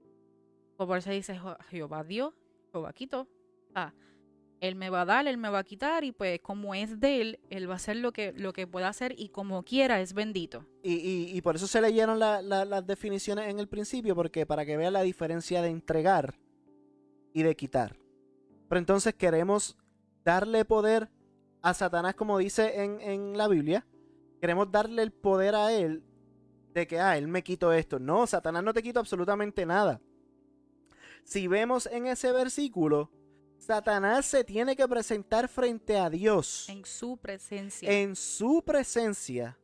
Pues 0.77 0.87
por 0.87 0.99
eso 0.99 1.11
dice 1.11 1.39
"Jo- 1.39 1.57
Jehová 1.71 2.05
dio, 2.05 2.35
Jehová 2.73 2.93
quitó. 2.93 3.27
Ah, 3.75 3.95
él 4.61 4.75
me 4.75 4.91
va 4.91 5.03
a 5.03 5.05
dar, 5.07 5.27
él 5.27 5.39
me 5.39 5.49
va 5.49 5.61
a 5.61 5.65
quitar 5.65 6.05
y 6.05 6.13
pues 6.13 6.41
como 6.41 6.75
es 6.75 7.01
de 7.01 7.21
él, 7.23 7.41
él 7.51 7.69
va 7.69 7.75
a 7.75 7.77
hacer 7.77 7.97
lo 7.97 8.13
que, 8.13 8.33
lo 8.33 8.53
que 8.53 8.67
pueda 8.67 8.89
hacer 8.89 9.15
y 9.19 9.31
como 9.31 9.63
quiera 9.65 10.01
es 10.03 10.13
bendito. 10.13 10.67
Y, 10.83 10.95
y- 10.95 11.37
y 11.37 11.41
por 11.41 11.57
eso 11.57 11.67
se 11.67 11.81
leyeron 11.81 12.19
la- 12.19 12.43
la- 12.43 12.65
las 12.67 12.87
definiciones 12.87 13.49
en 13.49 13.59
el 13.61 13.69
principio, 13.69 14.15
porque 14.15 14.45
para 14.45 14.67
que 14.67 14.77
vean 14.77 14.93
la 14.93 15.03
diferencia 15.03 15.63
de 15.63 15.69
entregar 15.71 16.35
y 17.37 17.43
de 17.43 17.55
quitar. 17.55 17.99
Pero 18.67 18.79
entonces 18.79 19.15
queremos 19.15 19.77
darle 20.25 20.65
poder 20.65 21.11
a 21.61 21.75
Satanás, 21.75 22.15
como 22.15 22.39
dice 22.39 22.83
en, 22.83 22.99
en 23.03 23.37
la 23.37 23.47
Biblia. 23.47 23.87
Queremos 24.41 24.73
darle 24.73 25.03
el 25.03 25.13
poder 25.13 25.55
a 25.55 25.71
él 25.71 26.03
de 26.73 26.87
que, 26.87 26.99
ah, 26.99 27.19
él 27.19 27.29
me 27.29 27.45
quitó 27.45 27.75
esto. 27.75 27.99
No, 27.99 28.27
Satanás 28.27 28.65
no 28.65 28.73
te 28.73 28.83
quitó 28.83 29.01
absolutamente 29.01 29.67
nada. 29.67 30.01
Si 31.25 31.47
vemos 31.47 31.85
en 31.93 32.07
ese 32.07 32.33
versículo, 32.33 33.11
Satanás 33.59 34.25
se 34.25 34.43
tiene 34.43 34.75
que 34.75 34.89
presentar 34.89 35.47
frente 35.49 35.99
a 35.99 36.09
Dios 36.09 36.71
En 36.71 36.87
su 36.87 37.19
presencia. 37.19 37.91
en 37.93 38.17
su 38.17 38.63
presencia 38.65 39.59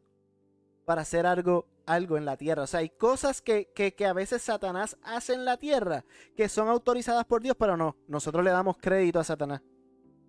para 0.84 1.00
hacer 1.02 1.24
algo, 1.24 1.66
algo 1.86 2.16
en 2.16 2.24
la 2.24 2.36
tierra. 2.36 2.62
O 2.62 2.66
sea, 2.66 2.80
hay 2.80 2.90
cosas 2.90 3.42
que, 3.42 3.70
que, 3.74 3.94
que 3.94 4.06
a 4.06 4.12
veces 4.12 4.42
Satanás 4.42 4.96
hace 5.02 5.34
en 5.34 5.44
la 5.44 5.56
tierra 5.56 6.04
que 6.36 6.48
son 6.48 6.68
autorizadas 6.68 7.24
por 7.24 7.42
Dios, 7.42 7.56
pero 7.58 7.76
no, 7.76 7.96
nosotros 8.08 8.44
le 8.44 8.50
damos 8.50 8.78
crédito 8.78 9.20
a 9.20 9.24
Satanás. 9.24 9.62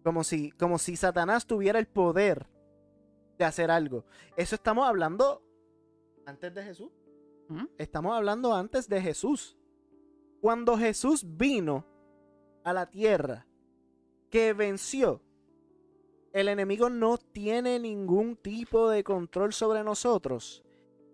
Como 0.04 0.24
si, 0.24 0.52
como 0.52 0.78
si 0.78 0.96
Satanás 0.96 1.48
tuviera 1.48 1.80
el 1.80 1.88
poder 1.88 2.48
de 3.38 3.46
hacer 3.46 3.72
algo. 3.72 4.06
Eso 4.36 4.56
estamos 4.56 4.88
hablando 4.88 5.42
antes 6.26 6.54
de 6.54 6.64
Jesús. 6.64 6.92
¿Mm? 7.50 7.66
Estamos 7.78 8.16
hablando 8.16 8.54
antes 8.54 8.88
de 8.90 9.02
Jesús. 9.02 9.58
Cuando 10.42 10.78
Jesús 10.78 11.26
vino 11.38 11.86
a 12.64 12.74
la 12.74 12.90
tierra, 12.90 13.48
que 14.30 14.54
venció, 14.54 15.22
el 16.34 16.48
enemigo 16.48 16.90
no 16.90 17.18
tiene 17.18 17.80
ningún 17.80 18.36
tipo 18.36 18.90
de 18.90 19.04
control 19.04 19.54
sobre 19.54 19.84
nosotros. 19.84 20.64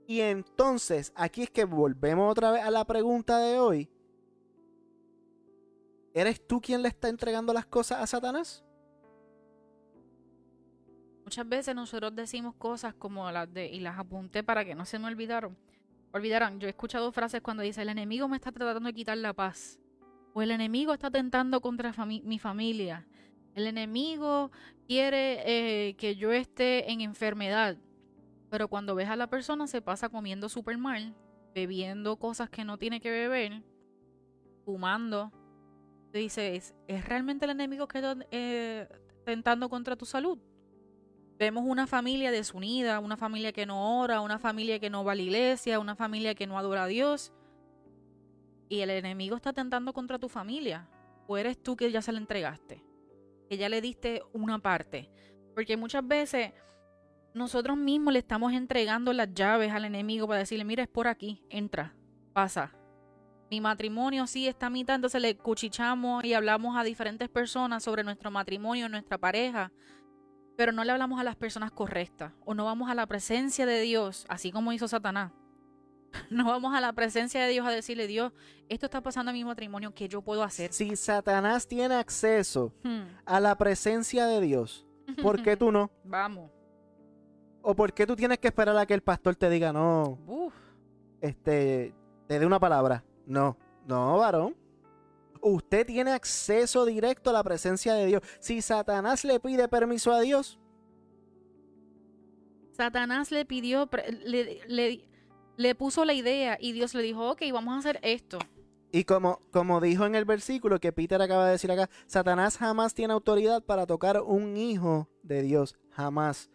Y 0.10 0.22
entonces, 0.22 1.14
aquí 1.16 1.44
es 1.44 1.52
que 1.52 1.66
volvemos 1.66 2.32
otra 2.32 2.50
vez 2.50 2.64
a 2.64 2.72
la 2.72 2.84
pregunta 2.84 3.38
de 3.38 3.60
hoy. 3.60 3.88
¿Eres 6.16 6.48
tú 6.48 6.60
quien 6.60 6.82
le 6.82 6.88
está 6.88 7.10
entregando 7.10 7.54
las 7.54 7.68
cosas 7.68 8.02
a 8.02 8.08
Satanás? 8.08 8.66
Muchas 11.24 11.48
veces 11.48 11.76
nosotros 11.76 12.16
decimos 12.16 12.56
cosas 12.56 12.96
como 12.96 13.30
las 13.30 13.54
de, 13.54 13.68
y 13.68 13.82
las 13.82 14.00
apunté 14.00 14.42
para 14.42 14.66
que 14.66 14.74
no 14.74 14.84
se 14.84 14.98
me 14.98 15.06
olvidaron. 15.06 15.56
Olvidaran, 16.12 16.60
yo 16.60 16.66
he 16.66 16.72
escuchado 16.72 17.12
frases 17.12 17.42
cuando 17.42 17.62
dice, 17.62 17.84
el 17.84 17.90
enemigo 17.90 18.28
me 18.28 18.38
está 18.38 18.52
tratando 18.52 18.88
de 18.88 18.96
quitar 18.96 19.16
la 19.20 19.34
paz. 19.34 19.80
O 20.34 20.42
el 20.42 20.50
enemigo 20.50 20.92
está 20.92 21.12
tentando 21.12 21.62
contra 21.62 21.94
mi 22.08 22.40
familia. 22.40 23.08
El 23.54 23.68
enemigo 23.68 24.50
quiere 24.88 25.44
eh, 25.46 25.96
que 25.98 26.16
yo 26.16 26.32
esté 26.32 26.92
en 26.92 27.02
enfermedad. 27.02 27.78
Pero 28.50 28.68
cuando 28.68 28.96
ves 28.96 29.10
a 29.10 29.16
la 29.16 29.28
persona 29.28 29.68
se 29.68 29.82
pasa 29.82 30.10
comiendo 30.10 30.50
súper 30.50 30.78
mal, 30.78 31.16
bebiendo 31.54 32.18
cosas 32.18 32.50
que 32.50 32.64
no 32.64 32.78
tiene 32.78 33.00
que 33.00 33.12
beber, 33.12 33.64
fumando. 34.66 35.32
Tú 36.12 36.18
dices, 36.18 36.76
¿es 36.88 37.06
realmente 37.08 37.46
el 37.46 37.52
enemigo 37.52 37.88
que 37.88 38.00
está 38.00 38.18
eh, 38.32 38.88
tentando 39.26 39.70
contra 39.70 39.96
tu 39.96 40.06
salud? 40.06 40.40
Vemos 41.38 41.64
una 41.66 41.88
familia 41.88 42.32
desunida, 42.32 43.00
una 43.00 43.16
familia 43.16 43.54
que 43.54 43.66
no 43.66 44.02
ora, 44.02 44.22
una 44.22 44.40
familia 44.40 44.80
que 44.80 44.90
no 44.90 45.04
va 45.04 45.14
a 45.14 45.16
la 45.16 45.22
iglesia, 45.22 45.80
una 45.80 45.96
familia 45.96 46.36
que 46.36 46.48
no 46.48 46.58
adora 46.58 46.84
a 46.84 46.88
Dios. 46.88 47.32
Y 48.68 48.82
el 48.82 48.90
enemigo 48.90 49.36
está 49.36 49.54
tentando 49.54 49.94
contra 49.94 50.20
tu 50.20 50.28
familia. 50.28 50.90
O 51.28 51.38
eres 51.38 51.62
tú 51.62 51.76
que 51.76 51.92
ya 51.92 52.02
se 52.02 52.12
la 52.12 52.18
entregaste, 52.18 52.84
que 53.48 53.58
ya 53.58 53.70
le 53.70 53.82
diste 53.82 54.22
una 54.34 54.60
parte. 54.60 55.10
Porque 55.54 55.78
muchas 55.78 56.06
veces 56.06 56.52
nosotros 57.34 57.78
mismos 57.78 58.14
le 58.14 58.20
estamos 58.20 58.54
entregando 58.54 59.14
las 59.14 59.34
llaves 59.34 59.72
al 59.72 59.86
enemigo 59.86 60.28
para 60.28 60.40
decirle, 60.40 60.66
mira, 60.66 60.84
es 60.84 60.90
por 60.90 61.08
aquí, 61.08 61.44
entra, 61.50 61.94
pasa. 62.34 62.74
Mi 63.52 63.62
matrimonio 63.62 64.28
sí 64.28 64.48
está 64.48 64.68
a 64.68 64.70
mitad, 64.70 64.96
entonces 64.96 65.22
le 65.22 65.36
cuchichamos 65.38 66.24
y 66.24 66.34
hablamos 66.34 66.78
a 66.78 66.84
diferentes 66.84 67.30
personas 67.30 67.84
sobre 67.84 68.04
nuestro 68.04 68.30
matrimonio, 68.30 68.90
nuestra 68.90 69.18
pareja, 69.18 69.72
pero 70.56 70.72
no 70.72 70.84
le 70.84 70.92
hablamos 70.92 71.20
a 71.20 71.24
las 71.24 71.36
personas 71.36 71.72
correctas 71.72 72.34
o 72.46 72.54
no 72.54 72.66
vamos 72.66 72.90
a 72.92 72.96
la 72.96 73.08
presencia 73.08 73.66
de 73.66 73.80
Dios, 73.82 74.26
así 74.30 74.52
como 74.52 74.72
hizo 74.74 74.88
Satanás. 74.88 75.32
No 76.32 76.46
vamos 76.46 76.74
a 76.76 76.82
la 76.82 76.92
presencia 76.94 77.40
de 77.44 77.50
Dios 77.52 77.68
a 77.68 77.72
decirle, 77.72 78.08
Dios, 78.08 78.34
esto 78.68 78.88
está 78.88 79.02
pasando 79.02 79.30
en 79.30 79.38
mi 79.38 79.44
matrimonio, 79.46 79.94
¿qué 79.94 80.08
yo 80.10 80.24
puedo 80.24 80.42
hacer? 80.44 80.74
Si 80.74 80.96
Satanás 80.96 81.68
tiene 81.68 81.94
acceso 81.96 82.74
Hmm. 82.84 83.04
a 83.26 83.40
la 83.40 83.56
presencia 83.56 84.26
de 84.26 84.42
Dios, 84.42 84.88
¿por 85.22 85.42
qué 85.44 85.56
tú 85.58 85.72
no? 85.72 85.92
Vamos. 86.04 86.50
¿O 87.62 87.76
por 87.76 87.94
qué 87.94 88.06
tú 88.08 88.16
tienes 88.16 88.40
que 88.40 88.48
esperar 88.48 88.78
a 88.78 88.86
que 88.86 88.94
el 88.94 89.02
pastor 89.02 89.36
te 89.36 89.50
diga, 89.50 89.74
no, 89.74 90.18
Uf. 90.26 90.54
este, 91.22 91.94
te 92.28 92.40
dé 92.40 92.46
una 92.46 92.60
palabra? 92.60 93.04
No, 93.26 93.58
no, 93.86 94.18
varón. 94.18 94.56
Usted 95.42 95.86
tiene 95.86 96.12
acceso 96.12 96.86
directo 96.86 97.30
a 97.30 97.34
la 97.34 97.44
presencia 97.44 97.94
de 97.94 98.06
Dios. 98.06 98.22
Si 98.40 98.62
Satanás 98.62 99.24
le 99.24 99.40
pide 99.40 99.68
permiso 99.68 100.12
a 100.12 100.20
Dios, 100.22 100.60
Satanás 102.72 103.32
le 103.32 103.46
pidió, 103.46 103.90
le, 104.26 105.10
le 105.58 105.76
puso 105.76 106.06
la 106.06 106.14
idea 106.14 106.58
y 106.60 106.72
Dios 106.72 106.94
le 106.94 107.02
dijo, 107.04 107.30
ok, 107.32 107.42
vamos 107.52 107.76
a 107.76 107.80
hacer 107.80 108.00
esto. 108.04 108.40
y 108.92 109.04
como, 109.04 109.42
como 109.52 109.82
dijo 109.82 110.06
en 110.06 110.16
el 110.16 110.26
versículo 110.26 110.80
que 110.80 110.92
Peter 110.94 111.22
acaba 111.22 111.46
de 111.46 111.52
decir 111.52 111.72
acá, 111.72 111.90
Satanás 112.08 112.58
jamás 112.58 112.94
tiene 112.94 113.14
autoridad 113.14 113.64
para 113.64 113.86
tocar 113.86 114.22
un 114.22 114.56
hijo 114.58 115.10
de 115.24 115.42
Dios, 115.42 115.78
jamás. 115.92 116.50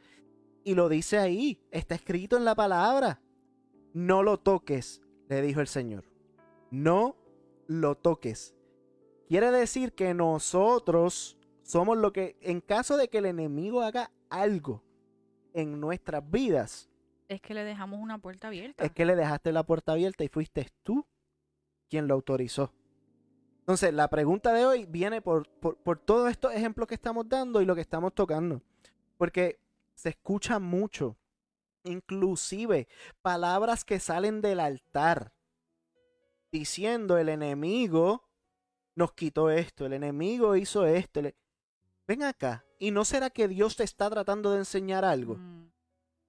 Y 0.65 0.75
lo 0.75 0.89
dice 0.89 1.19
ahí, 1.19 1.61
está 1.71 1.95
escrito 1.95 2.37
en 2.37 2.45
la 2.45 2.55
palabra. 2.55 3.21
No 3.93 4.23
lo 4.23 4.39
toques, 4.39 5.03
le 5.29 5.43
dijo 5.43 5.61
el 5.61 5.67
Señor. 5.69 6.05
No 6.71 7.17
lo 7.67 7.97
toques. 7.97 8.55
Quiere 9.29 9.51
decir 9.51 9.93
que 9.93 10.15
nosotros 10.15 11.39
somos 11.63 11.97
lo 11.99 12.13
que, 12.13 12.37
en 12.41 12.61
caso 12.61 12.97
de 12.97 13.09
que 13.09 13.19
el 13.19 13.27
enemigo 13.27 13.83
haga 13.83 14.11
algo 14.31 14.83
en 15.53 15.81
nuestras 15.81 16.29
vidas, 16.31 16.91
Es 17.29 17.41
que 17.41 17.55
le 17.55 17.65
dejamos 17.65 18.01
una 18.01 18.19
puerta 18.19 18.49
abierta. 18.49 18.85
es 18.85 18.93
que 18.93 19.05
le 19.05 19.15
dejaste 19.17 19.53
la 19.53 19.63
puerta 19.65 19.93
abierta 19.93 20.25
y 20.25 20.29
fuiste 20.29 20.69
tú 20.83 21.07
quien 21.89 22.07
lo 22.09 22.15
autorizó. 22.15 22.73
Entonces, 23.61 23.95
la 23.95 24.09
pregunta 24.09 24.53
de 24.53 24.67
hoy 24.67 24.85
viene 24.85 25.23
por, 25.23 25.49
por, 25.49 25.77
por 25.79 25.99
todos 25.99 26.31
estos 26.31 26.53
ejemplos 26.53 26.87
que 26.87 26.95
estamos 26.95 27.27
dando 27.29 27.63
y 27.63 27.65
lo 27.65 27.75
que 27.75 27.81
estamos 27.81 28.15
tocando. 28.15 28.61
Porque 29.17 29.59
se 29.95 30.11
escucha 30.11 30.59
mucho, 30.59 31.17
inclusive 31.85 32.89
palabras 33.23 33.85
que 33.85 34.01
salen 34.01 34.41
del 34.41 34.61
altar, 34.61 35.33
diciendo 36.53 37.19
el 37.19 37.29
enemigo 37.29 38.29
nos 38.95 39.13
quitó 39.13 39.51
esto, 39.51 39.87
el 39.87 39.93
enemigo 39.93 40.57
hizo 40.57 40.87
esto. 40.87 41.21
el- 41.21 41.35
Ven 42.07 42.23
acá, 42.23 42.65
¿y 42.79 42.91
no 42.91 43.05
será 43.05 43.31
que 43.31 43.49
Dios 43.49 43.77
te 43.77 43.83
está 43.85 44.09
tratando 44.11 44.53
de 44.53 44.59
enseñar 44.59 45.05
algo? 45.05 45.37
Mm, 45.37 45.65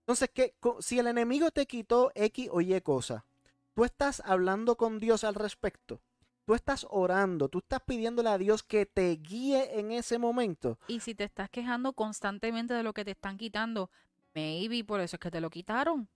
Entonces, 0.08 0.30
¿qué? 0.34 0.56
Si 0.82 1.00
el 1.00 1.08
enemigo 1.08 1.50
te 1.52 1.66
quitó 1.66 2.12
X 2.14 2.50
o 2.52 2.62
Y 2.62 2.80
cosa, 2.82 3.26
tú 3.74 3.84
estás 3.86 4.22
hablando 4.24 4.78
con 4.78 5.00
Dios 5.00 5.24
al 5.24 5.34
respecto. 5.36 6.00
Tú 6.46 6.54
estás 6.54 6.86
orando, 6.92 7.50
tú 7.50 7.58
estás 7.58 7.82
pidiéndole 7.82 8.30
a 8.30 8.38
Dios 8.38 8.62
que 8.62 8.86
te 8.86 9.16
guíe 9.16 9.80
en 9.80 9.92
ese 9.92 10.20
momento. 10.20 10.78
Y 10.88 11.00
si 11.00 11.16
te 11.16 11.24
estás 11.24 11.50
quejando 11.50 11.94
constantemente 11.94 12.76
de 12.76 12.84
lo 12.84 12.94
que 12.94 13.04
te 13.04 13.12
están 13.12 13.38
quitando, 13.38 13.90
maybe 14.36 14.84
por 14.84 15.00
eso 15.02 15.16
es 15.16 15.20
que 15.20 15.32
te 15.32 15.42
lo 15.42 15.50
quitaron. 15.50 16.08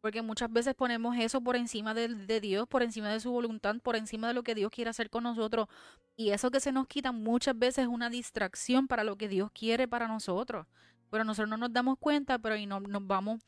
Porque 0.00 0.22
muchas 0.22 0.52
veces 0.52 0.74
ponemos 0.74 1.16
eso 1.18 1.40
por 1.40 1.56
encima 1.56 1.92
de, 1.92 2.08
de 2.08 2.40
Dios, 2.40 2.68
por 2.68 2.82
encima 2.82 3.08
de 3.08 3.18
su 3.18 3.32
voluntad, 3.32 3.74
por 3.82 3.96
encima 3.96 4.28
de 4.28 4.34
lo 4.34 4.44
que 4.44 4.54
Dios 4.54 4.70
quiere 4.70 4.90
hacer 4.90 5.10
con 5.10 5.24
nosotros. 5.24 5.66
Y 6.14 6.30
eso 6.30 6.52
que 6.52 6.60
se 6.60 6.70
nos 6.70 6.86
quita 6.86 7.10
muchas 7.10 7.58
veces 7.58 7.84
es 7.84 7.88
una 7.88 8.10
distracción 8.10 8.86
para 8.86 9.02
lo 9.02 9.16
que 9.16 9.28
Dios 9.28 9.50
quiere 9.52 9.88
para 9.88 10.06
nosotros. 10.06 10.66
Pero 11.10 11.24
nosotros 11.24 11.48
no 11.48 11.56
nos 11.56 11.72
damos 11.72 11.98
cuenta, 11.98 12.38
pero 12.38 12.54
y 12.54 12.66
no, 12.66 12.80
nos 12.80 13.04
vamos 13.06 13.40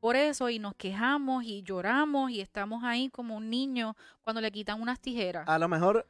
por 0.00 0.16
eso 0.16 0.48
y 0.48 0.58
nos 0.58 0.74
quejamos 0.74 1.44
y 1.44 1.62
lloramos 1.62 2.30
y 2.30 2.40
estamos 2.40 2.82
ahí 2.84 3.10
como 3.10 3.36
un 3.36 3.50
niño 3.50 3.96
cuando 4.22 4.40
le 4.40 4.50
quitan 4.50 4.80
unas 4.80 4.98
tijeras. 4.98 5.46
A 5.46 5.58
lo 5.58 5.68
mejor 5.68 6.06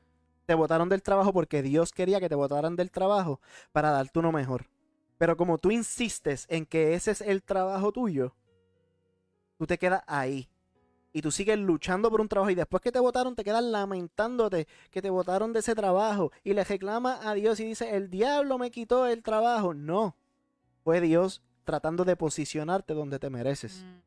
te 0.47 0.55
botaron 0.55 0.89
del 0.89 1.03
trabajo 1.03 1.33
porque 1.33 1.63
Dios 1.63 1.93
quería 1.93 2.21
que 2.21 2.29
te 2.29 2.35
botaran 2.35 2.77
del 2.77 2.91
trabajo 2.91 3.41
para 3.73 3.91
darte 3.91 4.19
uno 4.19 4.33
mejor. 4.33 4.67
Pero 5.19 5.37
como 5.37 5.59
tú 5.59 5.71
insistes 5.71 6.47
en 6.49 6.65
que 6.65 6.95
ese 6.95 7.11
es 7.11 7.21
el 7.21 7.43
trabajo 7.43 7.93
tuyo, 7.93 8.35
tú 9.59 9.67
te 9.67 9.77
quedas 9.77 10.03
ahí. 10.07 10.49
Y 11.13 11.23
tú 11.23 11.33
sigues 11.33 11.59
luchando 11.59 12.09
por 12.09 12.21
un 12.21 12.29
trabajo 12.29 12.51
y 12.51 12.55
después 12.55 12.81
que 12.81 12.93
te 12.93 13.01
votaron 13.01 13.35
te 13.35 13.43
quedas 13.43 13.65
lamentándote 13.65 14.69
que 14.93 15.03
te 15.03 15.11
votaron 15.11 15.53
de 15.53 15.59
ese 15.59 15.75
trabajo 15.75 16.31
y 16.45 16.55
le 16.55 16.63
reclama 16.63 17.19
a 17.29 17.35
Dios 17.35 17.59
y 17.59 17.65
dice, 17.65 17.97
el 17.97 18.11
diablo 18.11 18.59
me 18.59 18.71
quitó 18.71 19.07
el 19.07 19.25
trabajo. 19.25 19.75
No, 19.75 20.15
fue 20.85 21.01
Dios 21.01 21.43
tratando 21.71 22.05
de 22.05 22.17
posicionarte 22.17 22.95
donde 22.95 23.19
te 23.19 23.31
mereces. 23.31 23.85
Mm, 23.85 24.01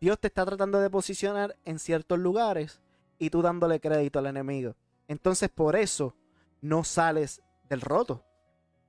Dios 0.00 0.18
te 0.18 0.26
está 0.28 0.44
tratando 0.44 0.78
de 0.80 0.90
posicionar 0.90 1.56
en 1.64 1.78
ciertos 1.78 2.18
lugares 2.18 2.80
y 3.18 3.30
tú 3.30 3.40
dándole 3.40 3.80
crédito 3.80 4.18
al 4.18 4.26
enemigo. 4.26 4.74
Entonces 5.08 5.48
por 5.48 5.74
eso 5.76 6.14
no 6.60 6.84
sales 6.84 7.40
del 7.68 7.80
roto. 7.80 8.24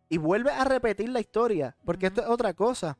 Y 0.09 0.17
vuelve 0.17 0.51
a 0.51 0.63
repetir 0.63 1.09
la 1.09 1.19
historia, 1.19 1.75
porque 1.85 2.07
esto 2.07 2.21
es 2.21 2.27
otra 2.27 2.53
cosa. 2.53 2.97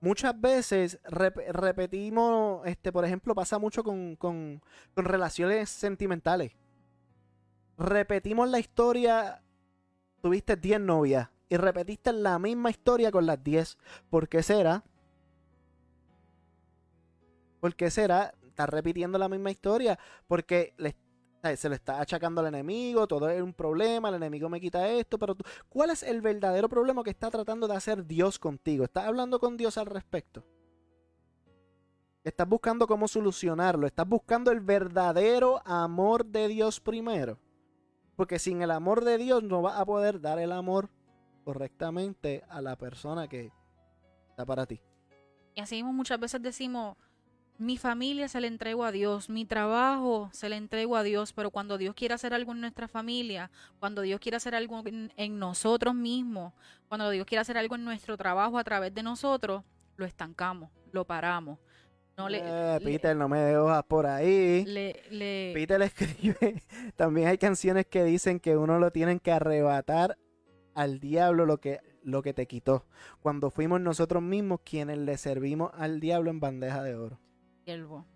Muchas 0.00 0.38
veces 0.40 1.00
rep- 1.04 1.44
repetimos, 1.50 2.66
este, 2.66 2.92
por 2.92 3.04
ejemplo, 3.04 3.34
pasa 3.34 3.58
mucho 3.58 3.82
con, 3.82 4.14
con- 4.16 4.62
con 4.94 5.04
relaciones 5.04 5.68
sentimentales. 5.70 6.52
Repetimos 7.78 8.48
la 8.48 8.58
historia, 8.58 9.42
tuviste 10.22 10.56
10 10.56 10.80
novias 10.80 11.28
y 11.48 11.56
repetiste 11.56 12.12
la 12.12 12.38
misma 12.38 12.70
historia 12.70 13.10
con 13.10 13.26
las 13.26 13.42
10. 13.42 13.78
¿Por 14.10 14.28
qué 14.28 14.42
será? 14.42 14.84
¿Por 17.60 17.74
qué 17.74 17.90
será? 17.90 18.34
Estás 18.46 18.68
repitiendo 18.68 19.18
la 19.18 19.28
misma 19.28 19.50
historia. 19.50 19.98
Porque 20.26 20.74
le- 20.78 20.96
se 21.56 21.68
le 21.68 21.76
está 21.76 22.00
achacando 22.00 22.40
al 22.40 22.48
enemigo, 22.48 23.06
todo 23.06 23.28
es 23.28 23.40
un 23.40 23.52
problema, 23.52 24.08
el 24.08 24.16
enemigo 24.16 24.48
me 24.48 24.60
quita 24.60 24.88
esto, 24.88 25.16
pero 25.16 25.34
tú- 25.36 25.44
¿cuál 25.68 25.90
es 25.90 26.02
el 26.02 26.20
verdadero 26.20 26.68
problema 26.68 27.04
que 27.04 27.10
está 27.10 27.30
tratando 27.30 27.68
de 27.68 27.76
hacer 27.76 28.04
Dios 28.04 28.38
contigo? 28.38 28.84
¿Estás 28.84 29.06
hablando 29.06 29.38
con 29.38 29.56
Dios 29.56 29.78
al 29.78 29.86
respecto? 29.86 30.44
Estás 32.24 32.48
buscando 32.48 32.88
cómo 32.88 33.06
solucionarlo, 33.06 33.86
estás 33.86 34.08
buscando 34.08 34.50
el 34.50 34.58
verdadero 34.60 35.62
amor 35.64 36.26
de 36.26 36.48
Dios 36.48 36.80
primero. 36.80 37.38
Porque 38.16 38.40
sin 38.40 38.62
el 38.62 38.72
amor 38.72 39.04
de 39.04 39.16
Dios 39.18 39.44
no 39.44 39.62
vas 39.62 39.78
a 39.78 39.84
poder 39.84 40.20
dar 40.20 40.40
el 40.40 40.50
amor 40.50 40.88
correctamente 41.46 42.42
a 42.48 42.60
la 42.60 42.76
persona 42.76 43.28
que 43.28 43.52
Está 44.30 44.44
para 44.44 44.66
ti. 44.66 44.78
Y 45.54 45.60
así 45.62 45.76
mismo 45.76 45.94
muchas 45.94 46.20
veces 46.20 46.42
decimos, 46.42 46.94
mi 47.56 47.78
familia 47.78 48.28
se 48.28 48.38
la 48.38 48.48
entrego 48.48 48.84
a 48.84 48.92
Dios, 48.92 49.30
mi 49.30 49.46
trabajo 49.46 50.28
se 50.34 50.50
le 50.50 50.56
entrego 50.56 50.94
a 50.94 51.02
Dios, 51.02 51.32
pero 51.32 51.50
cuando 51.50 51.78
Dios 51.78 51.94
quiere 51.94 52.12
hacer 52.12 52.34
algo 52.34 52.52
en 52.52 52.60
nuestra 52.60 52.86
familia, 52.86 53.50
cuando 53.78 54.02
Dios 54.02 54.20
quiere 54.20 54.36
hacer 54.36 54.54
algo 54.54 54.82
en, 54.84 55.10
en 55.16 55.38
nosotros 55.38 55.94
mismos, 55.94 56.52
cuando 56.88 57.08
Dios 57.08 57.24
quiere 57.24 57.40
hacer 57.40 57.56
algo 57.56 57.76
en 57.76 57.84
nuestro 57.84 58.18
trabajo 58.18 58.58
a 58.58 58.64
través 58.64 58.92
de 58.92 59.02
nosotros, 59.02 59.62
lo 59.96 60.04
estancamos, 60.04 60.68
lo 60.92 61.06
paramos. 61.06 61.58
No 62.18 62.28
le, 62.28 62.40
Eh, 62.42 62.78
le- 62.78 62.84
Peter, 62.84 63.16
no 63.16 63.26
me 63.26 63.38
dejas 63.38 63.84
por 63.84 64.06
ahí. 64.06 64.66
le- 64.66 65.02
le- 65.10 65.52
Peter 65.54 65.80
escribe. 66.50 66.62
También 66.96 67.28
hay 67.28 67.38
canciones 67.38 67.86
que 67.86 68.04
dicen 68.04 68.38
que 68.38 68.54
uno 68.58 68.78
lo 68.78 68.90
tienen 68.90 69.18
que 69.18 69.32
arrebatar 69.32 70.18
al 70.76 71.00
diablo 71.00 71.46
lo 71.46 71.58
que, 71.58 71.80
lo 72.02 72.22
que 72.22 72.34
te 72.34 72.46
quitó. 72.46 72.84
Cuando 73.20 73.50
fuimos 73.50 73.80
nosotros 73.80 74.22
mismos 74.22 74.60
quienes 74.62 74.98
le 74.98 75.16
servimos 75.16 75.72
al 75.74 76.00
diablo 76.00 76.30
en 76.30 76.38
bandeja 76.38 76.82
de 76.82 76.94
oro. 76.94 77.18
siervo. 77.64 78.06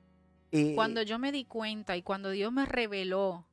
Y 0.52 0.74
Cuando 0.74 1.02
yo 1.02 1.18
me 1.18 1.32
di 1.32 1.44
cuenta 1.44 1.96
y 1.96 2.02
cuando 2.02 2.30
Dios 2.30 2.52
me 2.52 2.66
reveló 2.66 3.46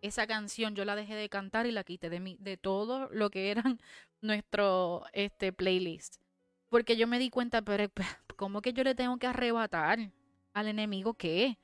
esa 0.00 0.26
canción, 0.26 0.74
yo 0.74 0.86
la 0.86 0.96
dejé 0.96 1.14
de 1.14 1.28
cantar 1.28 1.66
y 1.66 1.72
la 1.72 1.84
quité 1.84 2.08
de 2.08 2.20
mi, 2.20 2.36
de 2.40 2.56
todo 2.56 3.08
lo 3.12 3.28
que 3.28 3.50
eran 3.50 3.78
nuestro 4.22 5.04
este 5.12 5.52
playlist. 5.52 6.16
Porque 6.70 6.96
yo 6.96 7.06
me 7.06 7.18
di 7.18 7.28
cuenta, 7.28 7.60
pero 7.60 7.84
¿cómo 8.36 8.62
que 8.62 8.72
yo 8.72 8.82
le 8.82 8.94
tengo 8.94 9.18
que 9.18 9.26
arrebatar 9.26 10.10
al 10.54 10.68
enemigo 10.68 11.12
qué? 11.14 11.58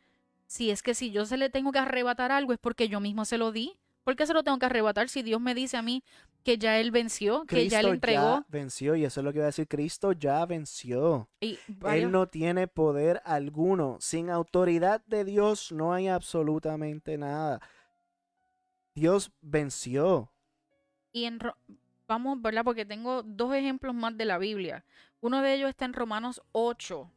Si 0.46 0.70
es 0.70 0.82
que 0.82 0.94
si 0.94 1.12
yo 1.12 1.24
se 1.24 1.38
le 1.38 1.48
tengo 1.48 1.72
que 1.72 1.78
arrebatar 1.78 2.30
algo 2.30 2.52
es 2.52 2.58
porque 2.58 2.88
yo 2.90 3.00
mismo 3.00 3.24
se 3.24 3.38
lo 3.38 3.52
di. 3.52 3.78
¿Por 4.04 4.16
qué 4.16 4.26
se 4.26 4.34
lo 4.34 4.42
tengo 4.42 4.58
que 4.58 4.66
arrebatar 4.66 5.08
si 5.08 5.22
Dios 5.22 5.40
me 5.40 5.54
dice 5.54 5.76
a 5.76 5.82
mí 5.82 6.02
que 6.44 6.58
ya 6.58 6.78
él 6.80 6.90
venció, 6.90 7.44
que 7.44 7.68
ya 7.68 7.78
Cristo 7.80 7.94
entregó? 7.94 8.22
ya 8.22 8.46
venció. 8.48 8.96
Y 8.96 9.04
eso 9.04 9.20
es 9.20 9.24
lo 9.24 9.32
que 9.32 9.38
iba 9.38 9.44
a 9.44 9.48
decir. 9.48 9.68
Cristo 9.68 10.12
ya 10.12 10.44
venció. 10.46 11.28
Y 11.40 11.58
varios- 11.68 12.04
Él 12.06 12.10
no 12.12 12.26
tiene 12.28 12.66
poder 12.68 13.20
alguno. 13.24 13.96
Sin 14.00 14.30
autoridad 14.30 15.02
de 15.06 15.24
Dios 15.24 15.72
no 15.72 15.92
hay 15.92 16.08
absolutamente 16.08 17.18
nada. 17.18 17.60
Dios 18.94 19.30
venció. 19.40 20.32
Y 21.12 21.24
en 21.24 21.40
Ro- 21.40 21.56
vamos, 22.08 22.40
¿verdad? 22.42 22.64
Porque 22.64 22.84
tengo 22.84 23.22
dos 23.22 23.54
ejemplos 23.54 23.94
más 23.94 24.16
de 24.16 24.24
la 24.24 24.38
Biblia. 24.38 24.84
Uno 25.20 25.42
de 25.42 25.54
ellos 25.54 25.68
está 25.70 25.84
en 25.84 25.92
Romanos 25.92 26.42
8, 26.52 27.10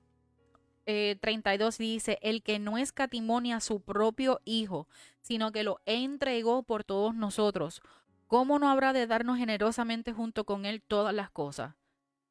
eh, 0.86 1.18
32, 1.22 1.78
dice, 1.78 2.20
el 2.22 2.44
que 2.44 2.60
no 2.60 2.78
escatimonia 2.78 3.58
a 3.58 3.62
su 3.62 3.80
propio 3.82 4.42
Hijo, 4.46 4.88
sino 5.22 5.52
que 5.52 5.64
lo 5.64 5.80
entregó 5.86 6.64
por 6.64 6.84
todos 6.84 7.16
nosotros, 7.16 7.82
¿cómo 8.28 8.60
no 8.60 8.70
habrá 8.70 8.94
de 8.94 9.08
darnos 9.08 9.38
generosamente 9.38 10.14
junto 10.14 10.46
con 10.46 10.66
Él 10.66 10.82
todas 10.82 11.14
las 11.14 11.30
cosas? 11.30 11.76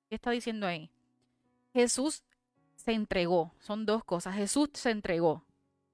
¿Qué 0.09 0.16
está 0.16 0.30
diciendo 0.30 0.66
ahí? 0.66 0.90
Jesús 1.72 2.22
se 2.76 2.93
entregó, 2.93 3.55
son 3.61 3.86
dos 3.86 4.05
cosas, 4.05 4.34
Jesús 4.34 4.70
se 4.74 4.90
entregó, 4.90 5.45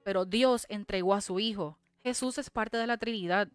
pero 0.04 0.24
Dios 0.24 0.66
entregó 0.68 1.14
a 1.14 1.20
su 1.20 1.38
Hijo. 1.38 1.78
Jesús 2.02 2.38
es 2.38 2.50
parte 2.50 2.76
de 2.76 2.86
la 2.86 2.96
Trinidad. 2.96 3.48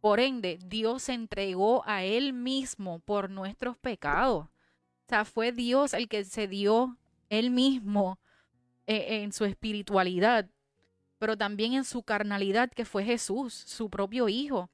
Por 0.00 0.18
ende, 0.18 0.58
Dios 0.66 1.04
se 1.04 1.12
entregó 1.12 1.84
a 1.86 2.02
Él 2.02 2.32
mismo 2.32 2.98
por 3.00 3.30
nuestros 3.30 3.78
pecados. 3.78 4.46
O 4.46 5.08
sea, 5.08 5.24
fue 5.24 5.52
Dios 5.52 5.94
el 5.94 6.08
que 6.08 6.24
se 6.24 6.48
dio 6.48 6.98
Él 7.28 7.50
mismo 7.50 8.18
eh, 8.88 9.22
en 9.22 9.32
su 9.32 9.44
espiritualidad, 9.44 10.50
pero 11.18 11.36
también 11.36 11.74
en 11.74 11.84
su 11.84 12.02
carnalidad, 12.02 12.70
que 12.70 12.84
fue 12.84 13.04
Jesús, 13.04 13.54
su 13.54 13.88
propio 13.88 14.28
Hijo. 14.28 14.70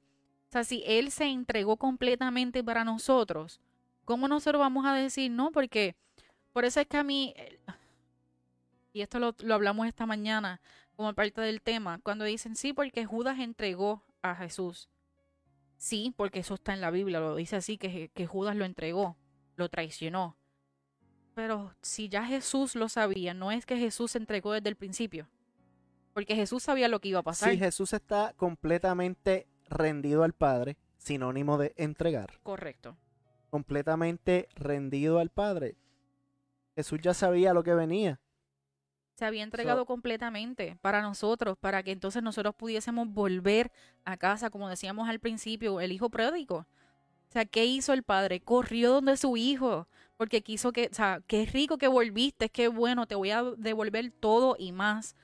O 0.49 0.51
sea, 0.51 0.63
si 0.63 0.83
Él 0.87 1.11
se 1.11 1.25
entregó 1.25 1.77
completamente 1.77 2.63
para 2.63 2.83
nosotros, 2.83 3.59
¿cómo 4.03 4.27
nosotros 4.27 4.59
vamos 4.59 4.85
a 4.87 4.95
decir 4.95 5.29
no? 5.29 5.51
Porque 5.51 5.95
por 6.53 6.65
eso 6.65 6.79
es 6.79 6.87
que 6.87 6.97
a 6.97 7.03
mí, 7.03 7.35
eh, 7.37 7.59
y 8.91 9.01
esto 9.01 9.19
lo, 9.19 9.35
lo 9.41 9.53
hablamos 9.53 9.87
esta 9.87 10.07
mañana 10.07 10.59
como 10.95 11.13
parte 11.13 11.39
del 11.41 11.61
tema, 11.61 11.99
cuando 12.01 12.25
dicen 12.25 12.55
sí, 12.55 12.73
porque 12.73 13.05
Judas 13.05 13.37
entregó 13.37 14.03
a 14.23 14.35
Jesús. 14.35 14.89
Sí, 15.77 16.13
porque 16.17 16.39
eso 16.39 16.55
está 16.55 16.73
en 16.73 16.81
la 16.81 16.89
Biblia, 16.89 17.19
lo 17.19 17.35
dice 17.35 17.55
así, 17.55 17.77
que, 17.77 18.09
que 18.09 18.25
Judas 18.25 18.55
lo 18.55 18.65
entregó, 18.65 19.15
lo 19.55 19.69
traicionó. 19.69 20.35
Pero 21.35 21.73
si 21.83 22.09
ya 22.09 22.25
Jesús 22.25 22.75
lo 22.75 22.89
sabía, 22.89 23.35
no 23.35 23.51
es 23.51 23.67
que 23.67 23.77
Jesús 23.77 24.11
se 24.11 24.17
entregó 24.17 24.51
desde 24.51 24.67
el 24.69 24.75
principio. 24.75 25.29
Porque 26.13 26.35
Jesús 26.35 26.63
sabía 26.63 26.87
lo 26.87 26.99
que 26.99 27.09
iba 27.09 27.19
a 27.19 27.23
pasar. 27.23 27.51
Si 27.51 27.57
Jesús 27.57 27.93
está 27.93 28.33
completamente 28.35 29.47
rendido 29.69 30.23
al 30.23 30.33
Padre, 30.33 30.77
sinónimo 30.97 31.57
de 31.57 31.73
entregar, 31.77 32.39
Correcto. 32.43 32.97
completamente 33.49 34.47
rendido 34.55 35.19
al 35.19 35.29
Padre, 35.29 35.75
Jesús 36.75 36.99
ya 37.01 37.13
sabía 37.13 37.53
lo 37.53 37.63
que 37.63 37.73
venía. 37.73 38.19
Se 39.15 39.25
había 39.25 39.43
entregado 39.43 39.85
completamente 39.85 40.77
para 40.81 41.01
nosotros, 41.01 41.57
para 41.57 41.83
que 41.83 41.91
entonces 41.91 42.23
nosotros 42.23 42.55
pudiésemos 42.55 43.09
volver 43.09 43.69
a 44.05 44.15
casa, 44.15 44.49
como 44.49 44.69
decíamos 44.69 45.09
al 45.09 45.19
principio, 45.19 45.81
el 45.81 45.91
hijo 45.91 46.09
pródigo. 46.09 46.59
O 47.29 47.31
sea, 47.31 47.45
¿qué 47.45 47.65
hizo 47.65 47.91
el 47.91 48.03
padre? 48.03 48.39
Corrió 48.39 48.93
donde 48.93 49.17
su 49.17 49.35
hijo, 49.35 49.89
porque 50.15 50.41
quiso 50.41 50.71
que, 50.71 50.87
o 50.89 50.95
sea, 50.95 51.21
qué 51.27 51.45
rico 51.45 51.77
que 51.77 51.89
volviste, 51.89 52.49
qué 52.49 52.69
bueno, 52.69 53.07
te 53.07 53.15
voy 53.15 53.31
a 53.31 53.43
devolver 53.57 54.09
todo 54.11 54.55
y 54.57 54.71
más. 54.71 55.15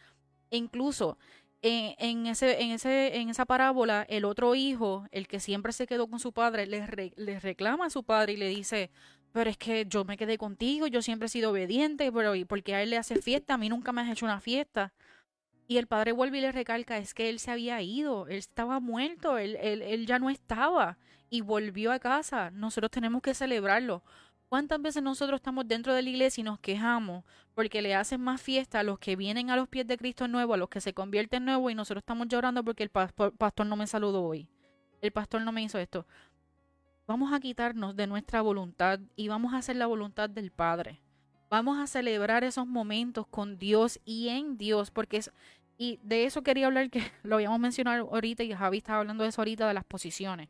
E 0.51 0.57
incluso 0.57 1.17
en, 1.61 2.27
ese, 2.27 2.61
en, 2.61 2.71
ese, 2.71 3.17
en 3.17 3.29
esa 3.29 3.45
parábola, 3.45 4.05
el 4.09 4.25
otro 4.25 4.53
hijo, 4.55 5.07
el 5.11 5.27
que 5.27 5.39
siempre 5.39 5.73
se 5.73 5.87
quedó 5.87 6.07
con 6.07 6.19
su 6.19 6.31
padre, 6.31 6.67
le, 6.67 6.85
re- 6.85 7.13
le 7.15 7.39
reclama 7.39 7.87
a 7.87 7.89
su 7.89 8.03
padre 8.03 8.33
y 8.33 8.37
le 8.37 8.47
dice, 8.49 8.91
pero 9.31 9.49
es 9.49 9.57
que 9.57 9.85
yo 9.87 10.05
me 10.05 10.15
quedé 10.17 10.37
contigo, 10.37 10.87
yo 10.87 11.01
siempre 11.01 11.25
he 11.25 11.29
sido 11.29 11.51
obediente, 11.51 12.11
pero 12.11 12.35
¿y 12.35 12.45
por 12.45 12.61
qué 12.63 12.75
a 12.75 12.83
él 12.83 12.91
le 12.91 12.97
hace 12.97 13.21
fiesta? 13.21 13.55
A 13.55 13.57
mí 13.57 13.67
nunca 13.69 13.91
me 13.91 14.01
has 14.01 14.09
hecho 14.11 14.25
una 14.25 14.39
fiesta. 14.39 14.93
Y 15.67 15.77
el 15.77 15.87
padre 15.87 16.11
vuelve 16.11 16.37
y 16.37 16.41
le 16.41 16.51
recalca, 16.51 16.97
es 16.97 17.13
que 17.15 17.29
él 17.29 17.39
se 17.39 17.49
había 17.49 17.81
ido, 17.81 18.27
él 18.27 18.37
estaba 18.37 18.79
muerto, 18.79 19.39
él, 19.39 19.57
él, 19.59 19.81
él 19.81 20.05
ya 20.05 20.19
no 20.19 20.29
estaba 20.29 20.97
y 21.31 21.41
volvió 21.41 21.91
a 21.91 21.97
casa. 21.99 22.51
Nosotros 22.51 22.91
tenemos 22.91 23.23
que 23.23 23.33
celebrarlo. 23.33 24.03
¿Cuántas 24.55 24.81
veces 24.81 25.03
nosotros 25.03 25.39
estamos 25.39 25.67
dentro 25.67 25.93
de 25.93 26.01
la 26.01 26.09
iglesia 26.09 26.39
y 26.39 26.45
nos 26.45 26.61
quejamos 26.61 27.25
porque 27.55 27.81
le 27.81 27.93
hacen 27.93 28.21
más 28.21 28.41
fiesta 28.41 28.79
a 28.79 28.83
los 28.83 28.97
que 28.99 29.17
vienen 29.17 29.49
a 29.49 29.57
los 29.57 29.67
pies 29.67 29.85
de 29.85 29.97
Cristo 29.97 30.29
nuevo, 30.29 30.53
a 30.53 30.57
los 30.57 30.69
que 30.69 30.79
se 30.79 30.93
convierten 30.93 31.43
nuevos 31.43 31.73
y 31.73 31.75
nosotros 31.75 32.03
estamos 32.03 32.29
llorando 32.29 32.63
porque 32.63 32.83
el 32.83 32.89
pas- 32.89 33.11
pastor 33.37 33.65
no 33.65 33.75
me 33.75 33.85
saludó 33.85 34.23
hoy? 34.23 34.47
El 35.01 35.11
pastor 35.11 35.41
no 35.41 35.51
me 35.51 35.61
hizo 35.61 35.77
esto. 35.77 36.07
Vamos 37.05 37.33
a 37.33 37.41
quitarnos 37.41 37.97
de 37.97 38.07
nuestra 38.07 38.39
voluntad 38.41 39.01
y 39.17 39.27
vamos 39.27 39.53
a 39.53 39.57
hacer 39.57 39.75
la 39.75 39.87
voluntad 39.87 40.29
del 40.29 40.51
Padre. 40.51 41.01
Vamos 41.49 41.77
a 41.77 41.85
celebrar 41.85 42.45
esos 42.45 42.65
momentos 42.65 43.27
con 43.27 43.57
Dios 43.57 43.99
y 44.05 44.29
en 44.29 44.57
Dios, 44.57 44.89
porque 44.89 45.17
es, 45.17 45.33
y 45.77 45.99
de 46.01 46.23
eso 46.23 46.43
quería 46.43 46.67
hablar, 46.67 46.89
que 46.89 47.01
lo 47.23 47.35
habíamos 47.35 47.59
mencionado 47.59 48.07
ahorita 48.09 48.43
y 48.43 48.53
Javi 48.53 48.77
estaba 48.77 48.99
hablando 48.99 49.23
de 49.23 49.31
eso 49.31 49.41
ahorita, 49.41 49.67
de 49.67 49.73
las 49.73 49.83
posiciones. 49.83 50.47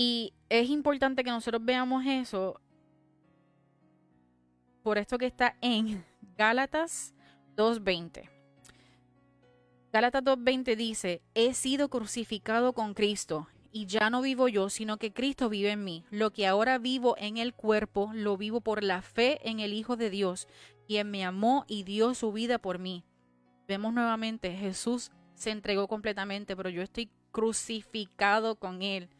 Y 0.00 0.32
es 0.48 0.70
importante 0.70 1.24
que 1.24 1.30
nosotros 1.30 1.60
veamos 1.64 2.06
eso 2.06 2.60
por 4.84 4.96
esto 4.96 5.18
que 5.18 5.26
está 5.26 5.56
en 5.60 6.04
Gálatas 6.38 7.16
2.20. 7.56 8.30
Gálatas 9.92 10.22
2.20 10.22 10.76
dice, 10.76 11.20
he 11.34 11.52
sido 11.52 11.88
crucificado 11.90 12.74
con 12.74 12.94
Cristo 12.94 13.48
y 13.72 13.86
ya 13.86 14.08
no 14.08 14.22
vivo 14.22 14.46
yo, 14.46 14.70
sino 14.70 14.98
que 14.98 15.12
Cristo 15.12 15.48
vive 15.48 15.72
en 15.72 15.82
mí. 15.82 16.04
Lo 16.10 16.32
que 16.32 16.46
ahora 16.46 16.78
vivo 16.78 17.16
en 17.18 17.36
el 17.36 17.52
cuerpo, 17.52 18.12
lo 18.14 18.36
vivo 18.36 18.60
por 18.60 18.84
la 18.84 19.02
fe 19.02 19.40
en 19.50 19.58
el 19.58 19.72
Hijo 19.72 19.96
de 19.96 20.10
Dios, 20.10 20.46
quien 20.86 21.10
me 21.10 21.24
amó 21.24 21.64
y 21.66 21.82
dio 21.82 22.14
su 22.14 22.30
vida 22.30 22.60
por 22.60 22.78
mí. 22.78 23.04
Vemos 23.66 23.92
nuevamente, 23.92 24.52
Jesús 24.52 25.10
se 25.34 25.50
entregó 25.50 25.88
completamente, 25.88 26.54
pero 26.54 26.70
yo 26.70 26.82
estoy 26.82 27.10
crucificado 27.32 28.54
con 28.54 28.82
Él. 28.82 29.10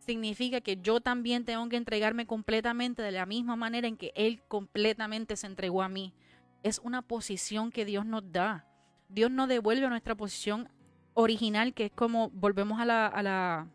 Significa 0.00 0.60
que 0.60 0.78
yo 0.80 1.00
también 1.00 1.44
tengo 1.44 1.68
que 1.68 1.76
entregarme 1.76 2.26
completamente 2.26 3.02
de 3.02 3.12
la 3.12 3.26
misma 3.26 3.54
manera 3.54 3.86
en 3.86 3.96
que 3.96 4.12
Él 4.14 4.42
completamente 4.48 5.36
se 5.36 5.46
entregó 5.46 5.82
a 5.82 5.88
mí. 5.88 6.14
Es 6.62 6.80
una 6.82 7.02
posición 7.02 7.70
que 7.70 7.84
Dios 7.84 8.06
nos 8.06 8.32
da. 8.32 8.66
Dios 9.08 9.30
nos 9.30 9.48
devuelve 9.48 9.86
a 9.86 9.90
nuestra 9.90 10.14
posición 10.14 10.68
original, 11.14 11.74
que 11.74 11.86
es 11.86 11.92
como 11.92 12.30
volvemos 12.30 12.80
a 12.80 12.86
la, 12.86 13.06
a 13.06 13.22
la, 13.22 13.68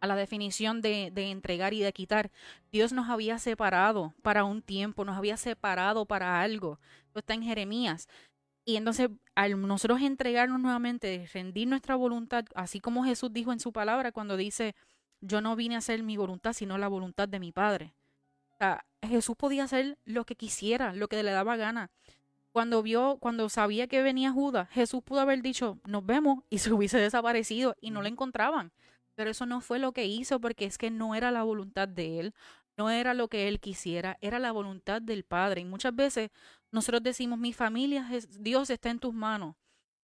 a 0.00 0.06
la 0.06 0.14
definición 0.14 0.82
de, 0.82 1.10
de 1.12 1.30
entregar 1.30 1.72
y 1.72 1.80
de 1.80 1.92
quitar. 1.92 2.30
Dios 2.70 2.92
nos 2.92 3.08
había 3.08 3.38
separado 3.38 4.14
para 4.22 4.44
un 4.44 4.60
tiempo, 4.60 5.04
nos 5.06 5.16
había 5.16 5.38
separado 5.38 6.04
para 6.04 6.42
algo. 6.42 6.78
Esto 7.06 7.20
está 7.20 7.34
en 7.34 7.42
Jeremías. 7.42 8.08
Y 8.66 8.76
entonces, 8.76 9.08
al 9.34 9.60
nosotros 9.60 10.02
entregarnos 10.02 10.60
nuevamente, 10.60 11.26
rendir 11.32 11.66
nuestra 11.66 11.96
voluntad, 11.96 12.44
así 12.54 12.78
como 12.78 13.04
Jesús 13.04 13.32
dijo 13.32 13.52
en 13.52 13.60
su 13.60 13.72
palabra 13.72 14.12
cuando 14.12 14.36
dice, 14.36 14.74
yo 15.20 15.40
no 15.40 15.56
vine 15.56 15.74
a 15.74 15.78
hacer 15.78 16.02
mi 16.02 16.16
voluntad, 16.16 16.52
sino 16.52 16.78
la 16.78 16.88
voluntad 16.88 17.28
de 17.28 17.40
mi 17.40 17.52
Padre. 17.52 17.94
O 18.52 18.56
sea, 18.58 18.84
Jesús 19.02 19.36
podía 19.36 19.64
hacer 19.64 19.98
lo 20.04 20.24
que 20.24 20.36
quisiera, 20.36 20.92
lo 20.92 21.08
que 21.08 21.22
le 21.22 21.30
daba 21.30 21.56
gana. 21.56 21.90
Cuando 22.52 22.82
vio, 22.82 23.18
cuando 23.20 23.48
sabía 23.48 23.86
que 23.86 24.02
venía 24.02 24.32
Judas, 24.32 24.68
Jesús 24.70 25.02
pudo 25.02 25.20
haber 25.20 25.40
dicho, 25.40 25.78
nos 25.86 26.04
vemos, 26.04 26.44
y 26.50 26.58
se 26.58 26.72
hubiese 26.72 26.98
desaparecido 26.98 27.76
y 27.80 27.90
no 27.90 28.02
lo 28.02 28.08
encontraban. 28.08 28.72
Pero 29.14 29.30
eso 29.30 29.46
no 29.46 29.60
fue 29.60 29.78
lo 29.78 29.92
que 29.92 30.06
hizo 30.06 30.40
porque 30.40 30.64
es 30.64 30.78
que 30.78 30.90
no 30.90 31.14
era 31.14 31.30
la 31.30 31.42
voluntad 31.42 31.86
de 31.86 32.20
él, 32.20 32.34
no 32.76 32.90
era 32.90 33.14
lo 33.14 33.28
que 33.28 33.48
él 33.48 33.60
quisiera, 33.60 34.16
era 34.20 34.38
la 34.38 34.52
voluntad 34.52 35.02
del 35.02 35.24
Padre. 35.24 35.60
Y 35.60 35.64
muchas 35.64 35.94
veces 35.94 36.30
nosotros 36.72 37.02
decimos, 37.02 37.38
mi 37.38 37.52
familia, 37.52 38.08
Dios 38.38 38.70
está 38.70 38.90
en 38.90 38.98
tus 38.98 39.14
manos, 39.14 39.56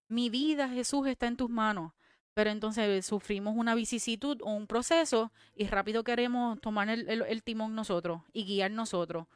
mi 0.09 0.31
vida, 0.31 0.69
Jesús, 0.69 1.07
está 1.07 1.27
en 1.27 1.37
tus 1.37 1.51
manos. 1.51 1.93
Pero 2.37 2.51
entonces 2.51 3.07
sufrimos 3.07 3.57
una 3.57 3.74
vicisitud 3.74 4.43
o 4.43 4.53
un 4.53 4.66
proceso 4.66 5.32
y 5.55 5.68
rápido 5.68 6.05
queremos 6.05 6.61
tomar 6.61 6.91
el, 6.91 7.43
timón 7.43 7.74
nosotros 7.74 8.20
y 8.34 8.45
guiar 8.45 8.72
nosotros. 8.72 9.26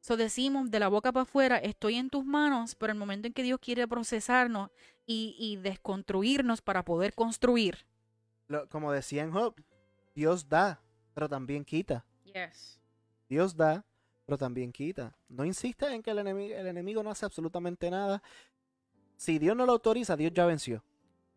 So 0.00 0.16
decimos 0.16 0.68
de 0.72 0.80
la 0.80 0.88
boca 0.88 1.12
para 1.12 1.22
afuera, 1.22 1.58
estoy 1.58 1.94
en 1.94 2.10
tus 2.10 2.24
manos, 2.24 2.74
pero 2.74 2.92
el 2.92 2.98
momento 2.98 3.28
en 3.28 3.32
que 3.32 3.44
Dios 3.44 3.60
quiere 3.60 3.86
procesarnos 3.86 4.70
y, 5.06 5.36
y 5.38 5.58
desconstruirnos 5.58 6.60
para 6.60 6.84
poder 6.84 7.14
construir. 7.14 7.86
como 8.68 8.90
decía 8.90 9.22
en 9.22 9.30
Job, 9.30 9.54
Dios 10.12 10.48
da, 10.48 10.82
pero 11.14 11.28
también 11.28 11.64
quita. 11.64 12.04
Dios 13.28 13.56
da, 13.56 13.86
pero 14.26 14.36
también 14.36 14.72
quita. 14.72 15.16
No 15.28 15.44
insista 15.44 15.94
en 15.94 16.02
que 16.02 16.10
el 16.10 16.18
enemigo, 16.18 16.52
el 16.52 16.66
enemigo 16.66 17.00
no 17.04 17.10
hace 17.10 17.26
absolutamente 17.26 17.88
nada. 17.92 18.20
Si 19.16 19.38
Dios 19.38 19.56
no 19.56 19.64
lo 19.66 19.70
autoriza, 19.70 20.16
Dios 20.16 20.32
ya 20.34 20.46
venció. 20.46 20.82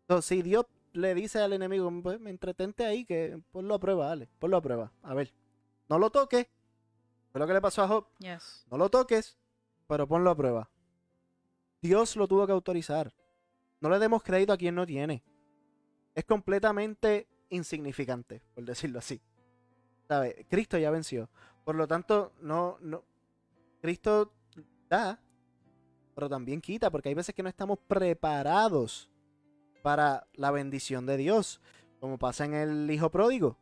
Entonces, 0.02 0.26
si 0.26 0.42
Dios 0.42 0.66
le 0.92 1.14
dice 1.14 1.40
al 1.40 1.52
enemigo, 1.52 1.90
pues 2.02 2.20
me 2.20 2.30
entretente 2.30 2.84
ahí, 2.84 3.04
que 3.04 3.40
ponlo 3.50 3.74
a 3.74 3.78
prueba, 3.78 4.06
dale, 4.06 4.28
ponlo 4.38 4.56
a 4.56 4.62
prueba. 4.62 4.92
A 5.02 5.14
ver, 5.14 5.32
no 5.88 5.98
lo 5.98 6.10
toques. 6.10 6.46
Fue 7.30 7.40
lo 7.40 7.46
que 7.46 7.54
le 7.54 7.60
pasó 7.60 7.82
a 7.82 7.88
Job. 7.88 8.06
No 8.70 8.76
lo 8.76 8.90
toques, 8.90 9.38
pero 9.86 10.06
ponlo 10.06 10.30
a 10.30 10.36
prueba. 10.36 10.70
Dios 11.80 12.16
lo 12.16 12.28
tuvo 12.28 12.46
que 12.46 12.52
autorizar. 12.52 13.14
No 13.80 13.88
le 13.88 13.98
demos 13.98 14.22
crédito 14.22 14.52
a 14.52 14.56
quien 14.56 14.74
no 14.74 14.86
tiene. 14.86 15.24
Es 16.14 16.24
completamente 16.24 17.26
insignificante, 17.48 18.42
por 18.54 18.64
decirlo 18.64 18.98
así. 18.98 19.20
¿Sabe? 20.08 20.46
Cristo 20.48 20.76
ya 20.78 20.90
venció. 20.90 21.30
Por 21.64 21.74
lo 21.74 21.88
tanto, 21.88 22.32
no, 22.40 22.76
no. 22.80 23.02
Cristo 23.80 24.32
da, 24.88 25.18
pero 26.14 26.28
también 26.28 26.60
quita, 26.60 26.90
porque 26.90 27.08
hay 27.08 27.14
veces 27.14 27.34
que 27.34 27.42
no 27.42 27.48
estamos 27.48 27.78
preparados 27.88 29.08
para 29.82 30.26
la 30.34 30.50
bendición 30.50 31.04
de 31.06 31.16
Dios, 31.16 31.60
como 32.00 32.18
pasa 32.18 32.44
en 32.44 32.54
el 32.54 32.90
hijo 32.90 33.10
pródigo. 33.10 33.58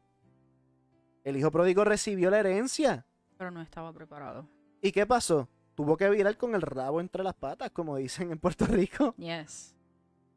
El 1.25 1.37
hijo 1.37 1.51
pródigo 1.51 1.85
recibió 1.85 2.31
la 2.31 2.39
herencia. 2.39 3.07
Pero 3.37 3.51
no 3.51 3.61
estaba 3.61 3.93
preparado. 3.93 4.49
¿Y 4.81 4.93
qué 4.93 5.07
pasó? 5.07 5.49
Tuvo 5.75 5.97
que 5.97 6.09
virar 6.11 6.37
con 6.37 6.55
el 6.55 6.63
rabo 6.63 7.01
entre 7.01 7.23
las 7.23 7.35
patas, 7.35 7.71
como 7.71 7.97
dicen 7.97 8.31
en 8.33 8.39
Puerto 8.39 8.67
Rico. 8.67 9.15
Yes. 9.17 9.75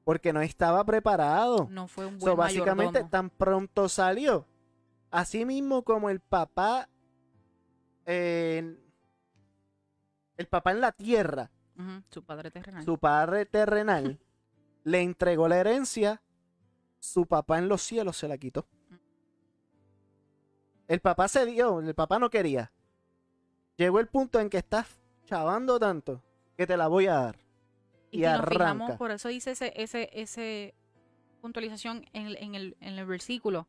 Porque 0.03 0.33
no 0.33 0.41
estaba 0.41 0.83
preparado. 0.83 1.67
No 1.69 1.87
fue 1.87 2.05
un 2.05 2.17
buen 2.17 2.35
Básicamente, 2.35 3.03
tan 3.05 3.29
pronto 3.29 3.87
salió. 3.87 4.45
Así 5.11 5.45
mismo 5.45 5.83
como 5.83 6.09
el 6.09 6.19
papá. 6.19 6.89
el 8.05 8.77
papá 10.49 10.71
en 10.71 10.81
la 10.81 10.91
tierra. 10.91 11.51
Su 12.09 12.23
padre 12.23 12.51
terrenal. 12.51 12.83
Su 12.83 12.97
padre 12.97 13.45
terrenal 13.45 14.19
le 14.83 15.01
entregó 15.01 15.47
la 15.47 15.57
herencia, 15.57 16.21
su 16.99 17.25
papá 17.25 17.57
en 17.57 17.67
los 17.67 17.81
cielos 17.81 18.17
se 18.17 18.27
la 18.27 18.37
quitó. 18.37 18.67
El 20.87 20.99
papá 20.99 21.27
se 21.27 21.45
dio, 21.45 21.79
el 21.79 21.95
papá 21.95 22.19
no 22.19 22.29
quería. 22.29 22.71
Llegó 23.77 23.99
el 23.99 24.07
punto 24.07 24.39
en 24.39 24.49
que 24.49 24.57
estás 24.57 25.01
chavando 25.25 25.79
tanto 25.79 26.23
que 26.55 26.67
te 26.67 26.77
la 26.77 26.87
voy 26.87 27.07
a 27.07 27.15
dar. 27.15 27.39
Y, 28.11 28.25
arranca. 28.25 28.97
por 28.97 29.09
eso 29.09 29.29
dice 29.29 29.51
ese, 29.51 29.73
ese, 29.75 30.09
ese 30.13 30.75
puntualización 31.41 32.05
en, 32.13 32.35
en, 32.37 32.53
el, 32.53 32.77
en 32.79 32.99
el 32.99 33.05
versículo. 33.05 33.67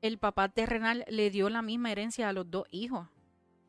El 0.00 0.18
papá 0.18 0.48
terrenal 0.48 1.04
le 1.08 1.30
dio 1.30 1.50
la 1.50 1.60
misma 1.60 1.92
herencia 1.92 2.28
a 2.28 2.32
los 2.32 2.50
dos 2.50 2.66
hijos. 2.70 3.08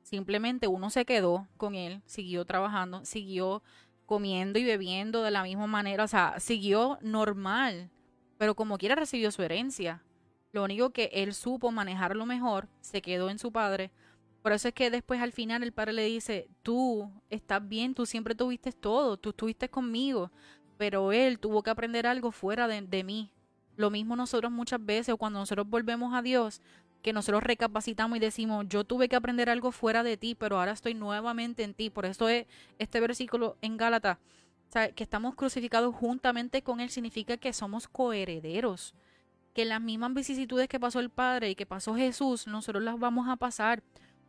Simplemente 0.02 0.68
uno 0.68 0.90
se 0.90 1.06
quedó 1.06 1.48
con 1.58 1.76
él, 1.76 2.02
siguió 2.06 2.46
trabajando, 2.46 3.04
siguió 3.04 3.62
comiendo 4.10 4.58
y 4.58 4.64
bebiendo 4.64 5.22
de 5.22 5.30
la 5.30 5.44
misma 5.44 5.68
manera, 5.68 6.04
o 6.04 6.08
sea, 6.08 6.40
siguió 6.40 6.98
normal, 7.00 7.92
pero 8.40 8.56
como 8.56 8.80
quiera 8.80 8.96
recibió 8.96 9.32
su 9.32 9.44
herencia. 9.44 10.04
Lo 10.52 10.64
único 10.64 10.90
que 10.90 11.12
él 11.14 11.36
supo 11.36 11.72
manejarlo 11.72 12.26
mejor, 12.26 12.68
se 12.82 13.04
quedó 13.04 13.30
en 13.30 13.38
su 13.38 13.52
padre. 13.52 13.92
Por 14.42 14.52
eso 14.52 14.68
es 14.68 14.74
que 14.74 14.90
después 14.90 15.22
al 15.22 15.32
final 15.32 15.62
el 15.62 15.74
padre 15.74 15.94
le 15.94 16.06
dice, 16.06 16.50
tú 16.64 17.08
estás 17.30 17.62
bien, 17.70 17.94
tú 17.94 18.08
siempre 18.08 18.34
tuviste 18.34 18.72
todo, 18.72 19.16
tú 19.16 19.30
estuviste 19.30 19.70
conmigo, 19.70 20.32
pero 20.80 21.12
él 21.12 21.38
tuvo 21.38 21.62
que 21.62 21.70
aprender 21.70 22.08
algo 22.08 22.32
fuera 22.32 22.68
de, 22.68 23.04
mí. 23.04 23.32
Lo 23.76 23.92
mismo 23.92 24.16
nosotros 24.16 24.52
muchas 24.52 24.84
veces, 24.84 25.14
cuando 25.20 25.38
nosotros 25.38 25.70
volvemos 25.70 26.16
a 26.16 26.24
Dios, 26.24 26.64
que 27.02 27.14
nosotros 27.14 27.44
recapacitamos 27.44 28.18
y 28.18 28.20
decimos, 28.20 28.66
yo 28.68 28.84
tuve 28.84 29.08
que 29.08 29.16
aprender 29.16 29.50
algo 29.50 29.72
fuera 29.72 30.04
de 30.04 30.18
ti, 30.18 30.36
pero 30.36 30.60
ahora 30.60 30.74
estoy 30.74 30.94
nuevamente 30.94 31.64
en 31.64 31.74
ti. 31.74 31.90
Por 31.90 32.06
eso 32.06 32.28
es 32.28 32.46
este 32.78 33.00
versículo 33.00 33.58
en 33.62 33.78
Gálatas, 33.78 34.18
que 34.96 35.04
estamos 35.04 35.36
crucificados 35.36 35.96
juntamente 35.96 36.62
con 36.62 36.80
Él, 36.80 36.90
significa 36.90 37.38
que 37.38 37.54
somos 37.54 37.88
coherederos. 37.88 38.94
Que 39.54 39.66
las 39.66 39.82
mismas 39.82 40.14
vicisitudes 40.14 40.68
que 40.68 40.80
pasó 40.80 41.00
el 41.00 41.10
Padre 41.10 41.50
y 41.50 41.56
que 41.56 41.66
pasó 41.66 41.96
Jesús, 41.96 42.48
nosotros 42.48 42.84
las 42.84 43.00
vamos 43.00 43.28
a 43.30 43.38
pasar. 43.38 43.82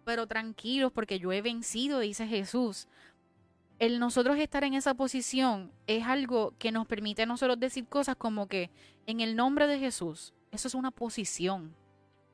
Pero 0.05 0.27
tranquilos, 0.27 0.93
porque 0.93 1.19
yo 1.19 1.33
he 1.33 1.43
vencido, 1.43 1.99
dice 1.99 2.27
Jesús. 2.27 2.89
El 3.79 3.99
nosotros 3.99 4.39
estar 4.39 4.63
en 4.65 4.75
esa 4.75 4.95
posición 4.95 5.73
es 5.87 6.05
algo 6.05 6.55
que 6.59 6.71
nos 6.71 6.87
permite 6.87 7.23
a 7.23 7.27
nosotros 7.27 7.59
decir 7.59 7.87
cosas 7.87 8.17
como 8.17 8.47
que 8.47 8.71
en 9.07 9.21
el 9.21 9.37
nombre 9.37 9.67
de 9.67 9.79
Jesús, 9.79 10.35
eso 10.53 10.69
es 10.69 10.75
una 10.75 10.91
posición 10.91 11.75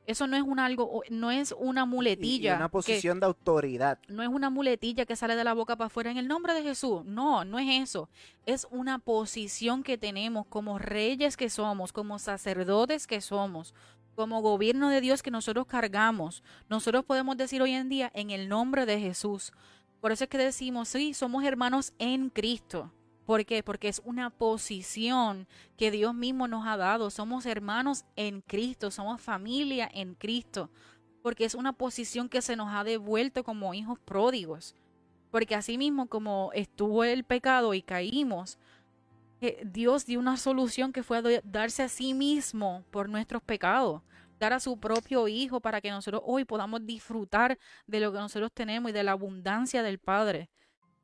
eso 0.07 0.25
no 0.25 0.37
es 0.37 0.43
un 0.43 0.57
algo, 0.57 1.03
no 1.09 1.31
es 1.31 1.53
una 1.59 1.85
muletilla. 1.85 2.55
una 2.55 2.69
posición 2.69 3.19
de 3.19 3.25
autoridad. 3.25 3.99
No 4.07 4.23
es 4.23 4.29
una 4.29 4.49
muletilla 4.49 5.05
que 5.05 5.17
sale 5.17 5.35
de 5.35 5.43
la 5.43 5.53
boca 5.53 5.75
para 5.75 5.87
afuera 5.87 6.09
en 6.09 6.17
el 6.17 6.29
nombre 6.29 6.53
de 6.53 6.63
Jesús. 6.63 7.03
No, 7.03 7.43
no 7.43 7.59
es 7.59 7.89
eso. 7.89 8.09
Es 8.45 8.65
una 8.71 8.99
posición 8.99 9.83
que 9.83 9.97
tenemos 9.97 10.47
como 10.47 10.79
reyes 10.79 11.35
que 11.35 11.49
somos, 11.49 11.91
como 11.91 12.19
sacerdotes 12.19 13.05
que 13.05 13.19
somos, 13.19 13.75
como 14.15 14.41
gobierno 14.41 14.87
de 14.87 15.01
Dios 15.01 15.21
que 15.21 15.29
nosotros 15.29 15.67
cargamos. 15.67 16.41
Nosotros 16.69 17.03
podemos 17.03 17.35
decir 17.35 17.61
hoy 17.61 17.73
en 17.73 17.89
día 17.89 18.09
en 18.15 18.29
el 18.29 18.47
nombre 18.47 18.85
de 18.85 19.01
Jesús. 19.01 19.51
Por 19.99 20.13
eso 20.13 20.23
es 20.23 20.29
que 20.29 20.37
decimos, 20.37 20.87
sí, 20.87 21.13
somos 21.13 21.43
hermanos 21.43 21.91
en 21.99 22.29
Cristo. 22.29 22.93
¿Por 23.27 23.45
qué? 23.45 23.61
Porque 23.61 23.89
es 23.89 24.01
una 24.05 24.29
posición 24.29 25.49
que 25.75 25.91
Dios 25.91 26.15
mismo 26.15 26.47
nos 26.47 26.65
ha 26.65 26.77
dado. 26.77 27.09
Somos 27.09 27.45
hermanos 27.45 28.05
en 28.15 28.39
Cristo, 28.39 28.89
somos 28.89 29.19
familia 29.19 29.89
en 29.93 30.15
Cristo. 30.15 30.69
Porque 31.21 31.43
es 31.43 31.53
una 31.53 31.73
posición 31.73 32.29
que 32.29 32.41
se 32.41 32.55
nos 32.55 32.73
ha 32.73 32.85
devuelto 32.85 33.43
como 33.43 33.73
hijos 33.73 33.99
pródigos. 33.99 34.75
Porque 35.29 35.55
así 35.55 35.77
mismo 35.77 36.07
como 36.07 36.51
estuvo 36.53 37.03
el 37.03 37.25
pecado 37.25 37.73
y 37.73 37.81
caímos, 37.81 38.57
eh, 39.41 39.61
Dios 39.65 40.05
dio 40.05 40.19
una 40.19 40.37
solución 40.37 40.93
que 40.93 41.03
fue 41.03 41.41
darse 41.43 41.83
a 41.83 41.89
sí 41.89 42.13
mismo 42.13 42.85
por 42.91 43.09
nuestros 43.09 43.43
pecados 43.43 44.03
dar 44.39 44.53
a 44.53 44.59
su 44.59 44.79
propio 44.79 45.27
Hijo 45.27 45.59
para 45.59 45.81
que 45.81 45.89
nosotros 45.89 46.21
hoy 46.23 46.45
podamos 46.45 46.85
disfrutar 46.85 47.57
de 47.87 47.99
lo 47.99 48.11
que 48.13 48.19
nosotros 48.19 48.51
tenemos 48.53 48.91
y 48.91 48.93
de 48.93 49.01
la 49.01 49.13
abundancia 49.13 49.81
del 49.81 49.97
Padre 49.97 50.47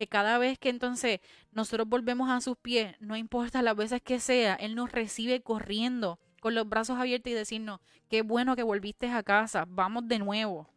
que 0.04 0.10
cada 0.10 0.38
vez 0.38 0.60
que 0.60 0.68
entonces 0.68 1.22
nosotros 1.54 1.88
volvemos 1.88 2.30
a 2.30 2.42
sus 2.42 2.58
pies, 2.58 2.94
no 3.00 3.16
importa 3.16 3.62
las 3.62 3.76
veces 3.76 4.02
que 4.02 4.20
sea, 4.20 4.56
Él 4.56 4.76
nos 4.76 4.92
recibe 4.92 5.42
corriendo 5.42 6.20
con 6.42 6.56
los 6.56 6.68
brazos 6.68 7.00
abiertos 7.00 7.32
y 7.32 7.36
decirnos, 7.36 7.80
qué 8.10 8.22
bueno 8.22 8.58
que 8.58 8.64
volviste 8.64 9.10
a 9.10 9.24
casa, 9.24 9.66
vamos 9.66 10.06
de 10.10 10.20
nuevo. 10.20 10.70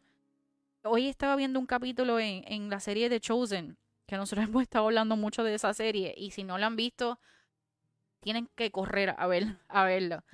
Hoy 0.85 1.09
estaba 1.09 1.35
viendo 1.35 1.59
un 1.59 1.67
capítulo 1.67 2.21
en, 2.21 2.45
en 2.47 2.71
la 2.71 2.79
serie 2.79 3.09
de 3.09 3.19
Chosen, 3.19 3.77
que 4.07 4.17
nosotros 4.17 4.47
hemos 4.49 4.63
estado 4.63 4.85
hablando 4.85 5.17
mucho 5.17 5.43
de 5.43 5.55
esa 5.55 5.75
serie, 5.75 6.15
y 6.17 6.31
si 6.31 6.45
no 6.45 6.57
la 6.57 6.67
han 6.67 6.77
visto, 6.77 7.19
tienen 8.21 8.49
que 8.55 8.71
correr 8.71 9.13
a, 9.19 9.27
ver, 9.27 9.59
a 9.67 9.85
verla. 9.85 10.25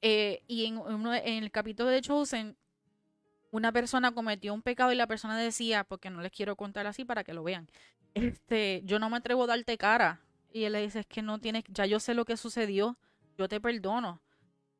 Eh, 0.00 0.42
y 0.46 0.64
en, 0.64 0.80
en 0.86 1.44
el 1.44 1.50
capítulo 1.50 1.90
de 1.90 2.00
Chosen, 2.00 2.56
una 3.50 3.70
persona 3.70 4.12
cometió 4.12 4.54
un 4.54 4.62
pecado 4.62 4.92
y 4.92 4.96
la 4.96 5.06
persona 5.06 5.38
decía, 5.38 5.84
porque 5.84 6.08
no 6.08 6.22
les 6.22 6.32
quiero 6.32 6.56
contar 6.56 6.86
así 6.86 7.04
para 7.04 7.22
que 7.22 7.34
lo 7.34 7.44
vean, 7.44 7.68
este, 8.14 8.82
yo 8.84 8.98
no 8.98 9.10
me 9.10 9.18
atrevo 9.18 9.44
a 9.44 9.48
darte 9.48 9.76
cara. 9.76 10.20
Y 10.52 10.64
él 10.64 10.72
le 10.72 10.82
dice, 10.82 11.00
es 11.00 11.06
que 11.06 11.22
no 11.22 11.40
tienes, 11.40 11.64
ya 11.68 11.84
yo 11.84 11.98
sé 11.98 12.14
lo 12.14 12.24
que 12.24 12.36
sucedió, 12.36 12.96
yo 13.36 13.48
te 13.48 13.60
perdono. 13.60 14.22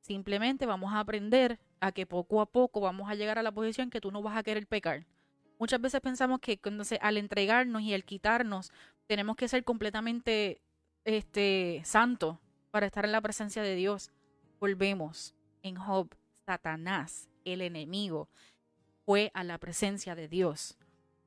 Simplemente 0.01 0.67
vamos 0.67 0.93
a 0.93 1.01
aprender 1.01 1.59
a 1.81 1.91
que 1.93 2.07
poco 2.07 2.41
a 2.41 2.47
poco 2.47 2.81
vamos 2.81 3.11
a 3.11 3.15
llegar 3.15 3.39
a 3.39 3.43
la 3.43 3.53
posición 3.53 3.91
que 3.91 4.01
tú 4.01 4.11
no 4.11 4.23
vas 4.23 4.37
a 4.37 4.43
querer 4.43 4.67
pecar. 4.67 5.07
Muchas 5.59 5.81
veces 5.81 6.01
pensamos 6.01 6.41
que 6.41 6.61
al 7.01 7.17
entregarnos 7.17 7.83
y 7.83 7.95
al 7.95 8.05
quitarnos, 8.05 8.71
tenemos 9.07 9.37
que 9.37 9.49
ser 9.49 9.65
completamente 9.65 10.61
este, 11.05 11.83
santos 11.85 12.39
para 12.71 12.87
estar 12.87 13.05
en 13.05 13.13
la 13.13 13.21
presencia 13.21 13.63
de 13.63 13.75
Dios. 13.75 14.11
Volvemos 14.61 15.35
en 15.63 15.77
Job, 15.77 16.15
Satanás, 16.47 17.29
el 17.45 17.61
enemigo, 17.61 18.29
fue 19.05 19.31
a 19.35 19.45
la 19.45 19.59
presencia 19.59 20.15
de 20.15 20.29
Dios. 20.29 20.77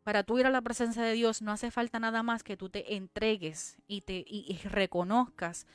Para 0.07 0.23
tú 0.23 0.39
ir 0.39 0.45
a 0.45 0.49
la 0.49 0.61
presencia 0.61 1.03
de 1.03 1.11
Dios 1.11 1.41
no 1.41 1.51
hace 1.51 1.69
falta 1.69 1.99
nada 1.99 2.23
más 2.23 2.41
que 2.41 2.55
tú 2.55 2.69
te 2.69 2.95
entregues 2.95 3.75
y 3.87 3.99
te 3.99 4.23
y, 4.25 4.57
reconozcas 4.63 5.67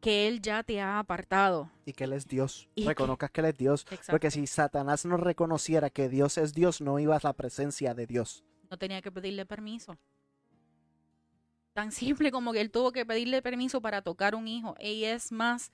que 0.00 0.26
Él 0.26 0.42
ya 0.42 0.64
te 0.64 0.80
ha 0.80 0.98
apartado. 0.98 1.70
Y 1.84 1.92
que 1.92 2.02
Él 2.02 2.12
es 2.14 2.26
Dios. 2.26 2.68
Y 2.74 2.82
que- 2.82 2.88
Reconozcas 2.88 3.30
que 3.30 3.42
Él 3.42 3.46
es 3.46 3.56
Dios. 3.56 3.82
Exacto. 3.82 4.10
Porque 4.10 4.32
si 4.32 4.48
Satanás 4.48 5.06
no 5.06 5.16
reconociera 5.16 5.90
que 5.90 6.08
Dios 6.08 6.38
es 6.38 6.54
Dios, 6.54 6.80
no 6.80 6.98
ibas 6.98 7.24
a 7.24 7.28
la 7.28 7.34
presencia 7.34 7.94
de 7.94 8.08
Dios. 8.08 8.42
No 8.68 8.78
tenía 8.78 9.00
que 9.00 9.12
pedirle 9.12 9.46
permiso. 9.46 9.96
Tan 11.72 11.92
simple 11.92 12.32
como 12.32 12.52
que 12.52 12.60
él 12.60 12.72
tuvo 12.72 12.90
que 12.90 13.06
pedirle 13.06 13.42
permiso 13.42 13.80
para 13.80 14.02
tocar 14.02 14.34
un 14.34 14.48
hijo. 14.48 14.74
Y 14.80 15.04
es 15.04 15.30
más, 15.30 15.70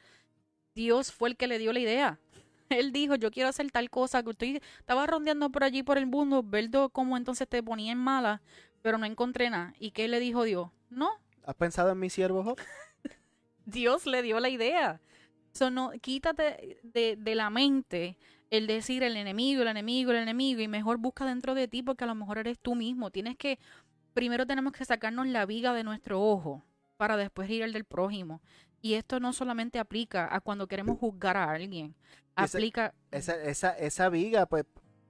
Dios 0.74 1.10
fue 1.10 1.30
el 1.30 1.38
que 1.38 1.46
le 1.46 1.58
dio 1.58 1.72
la 1.72 1.80
idea. 1.80 2.20
Él 2.78 2.92
dijo, 2.92 3.14
yo 3.16 3.30
quiero 3.30 3.48
hacer 3.48 3.70
tal 3.70 3.90
cosa, 3.90 4.22
que 4.22 4.30
estoy, 4.30 4.60
estaba 4.78 5.06
rondeando 5.06 5.50
por 5.50 5.64
allí 5.64 5.82
por 5.82 5.98
el 5.98 6.06
mundo, 6.06 6.42
viendo 6.42 6.90
cómo 6.90 7.16
entonces 7.16 7.48
te 7.48 7.62
ponía 7.62 7.92
en 7.92 7.98
mala, 7.98 8.42
pero 8.82 8.98
no 8.98 9.06
encontré 9.06 9.50
nada. 9.50 9.74
¿Y 9.78 9.90
qué 9.92 10.08
le 10.08 10.20
dijo 10.20 10.44
Dios? 10.44 10.70
No, 10.90 11.10
¿Has 11.44 11.56
pensado 11.56 11.90
en 11.90 11.98
mi 11.98 12.10
siervo 12.10 12.44
Job? 12.44 12.58
Dios 13.66 14.06
le 14.06 14.22
dio 14.22 14.38
la 14.40 14.48
idea. 14.48 15.00
So, 15.52 15.70
no, 15.70 15.92
quítate 16.00 16.78
de, 16.82 17.16
de 17.16 17.34
la 17.34 17.50
mente 17.50 18.16
el 18.50 18.66
decir 18.66 19.02
el 19.02 19.16
enemigo, 19.16 19.62
el 19.62 19.68
enemigo, 19.68 20.12
el 20.12 20.18
enemigo, 20.18 20.60
y 20.60 20.68
mejor 20.68 20.98
busca 20.98 21.24
dentro 21.24 21.54
de 21.54 21.68
ti 21.68 21.82
porque 21.82 22.04
a 22.04 22.06
lo 22.06 22.14
mejor 22.14 22.38
eres 22.38 22.58
tú 22.58 22.74
mismo. 22.74 23.10
Tienes 23.10 23.36
que, 23.36 23.58
primero 24.14 24.46
tenemos 24.46 24.72
que 24.72 24.84
sacarnos 24.84 25.26
la 25.26 25.46
viga 25.46 25.72
de 25.72 25.84
nuestro 25.84 26.22
ojo 26.22 26.62
para 26.96 27.16
después 27.16 27.50
ir 27.50 27.64
al 27.64 27.72
del 27.72 27.84
prójimo. 27.84 28.40
Y 28.80 28.94
esto 28.94 29.20
no 29.20 29.32
solamente 29.32 29.78
aplica 29.78 30.28
a 30.34 30.40
cuando 30.40 30.66
queremos 30.66 30.98
juzgar 30.98 31.36
a 31.36 31.50
alguien, 31.50 31.94
aplica... 32.34 32.94
Esa, 33.10 33.34
esa, 33.42 33.70
esa 33.78 34.08
viga, 34.08 34.46
pues, 34.46 34.64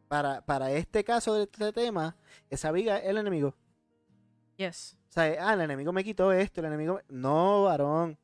para, 0.08 0.44
para 0.44 0.70
este 0.72 1.04
caso 1.04 1.34
de 1.34 1.44
este 1.44 1.72
tema, 1.72 2.16
esa 2.50 2.70
viga 2.72 2.98
es 2.98 3.06
el 3.06 3.18
enemigo. 3.18 3.54
Yes. 4.56 4.96
O 5.08 5.12
sea, 5.12 5.48
ah, 5.48 5.54
el 5.54 5.60
enemigo 5.62 5.92
me 5.92 6.04
quitó 6.04 6.32
esto, 6.32 6.60
el 6.60 6.66
enemigo... 6.66 6.94
me- 6.94 7.02
No, 7.08 7.64
varón. 7.64 8.18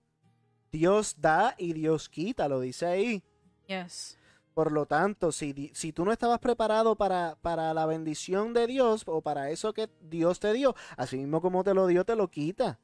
Dios 0.70 1.16
da 1.18 1.54
y 1.56 1.72
Dios 1.72 2.08
quita, 2.08 2.48
lo 2.48 2.60
dice 2.60 2.86
ahí. 2.86 3.22
Yes. 3.66 4.18
Por 4.54 4.72
lo 4.72 4.86
tanto, 4.86 5.30
si, 5.32 5.70
si 5.72 5.92
tú 5.92 6.04
no 6.04 6.12
estabas 6.12 6.40
preparado 6.40 6.96
para, 6.96 7.36
para 7.40 7.72
la 7.72 7.86
bendición 7.86 8.52
de 8.52 8.66
Dios 8.66 9.04
o 9.06 9.22
para 9.22 9.50
eso 9.50 9.72
que 9.72 9.88
Dios 10.02 10.40
te 10.40 10.52
dio, 10.52 10.74
así 10.96 11.16
mismo 11.16 11.40
como 11.40 11.62
te 11.64 11.74
lo 11.74 11.86
dio, 11.86 12.04
te 12.04 12.16
lo 12.16 12.28
quita. 12.28 12.78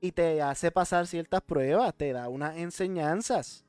Y 0.00 0.12
te 0.12 0.40
hace 0.42 0.70
pasar 0.70 1.06
ciertas 1.06 1.42
pruebas, 1.42 1.94
te 1.94 2.12
da 2.12 2.28
unas 2.28 2.56
enseñanzas, 2.56 3.64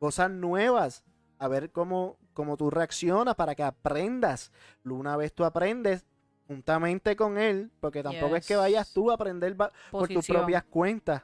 cosas 0.00 0.30
nuevas, 0.30 1.04
a 1.38 1.46
ver 1.46 1.70
cómo, 1.70 2.18
cómo 2.32 2.56
tú 2.56 2.70
reaccionas 2.70 3.36
para 3.36 3.54
que 3.54 3.62
aprendas. 3.62 4.50
Una 4.84 5.16
vez 5.16 5.32
tú 5.32 5.44
aprendes 5.44 6.04
juntamente 6.48 7.14
con 7.14 7.38
Él, 7.38 7.70
porque 7.78 8.02
tampoco 8.02 8.34
es 8.34 8.46
que 8.46 8.56
vayas 8.56 8.92
tú 8.92 9.12
a 9.12 9.14
aprender 9.14 9.56
por 9.92 10.08
tus 10.08 10.26
propias 10.26 10.64
cuentas 10.64 11.22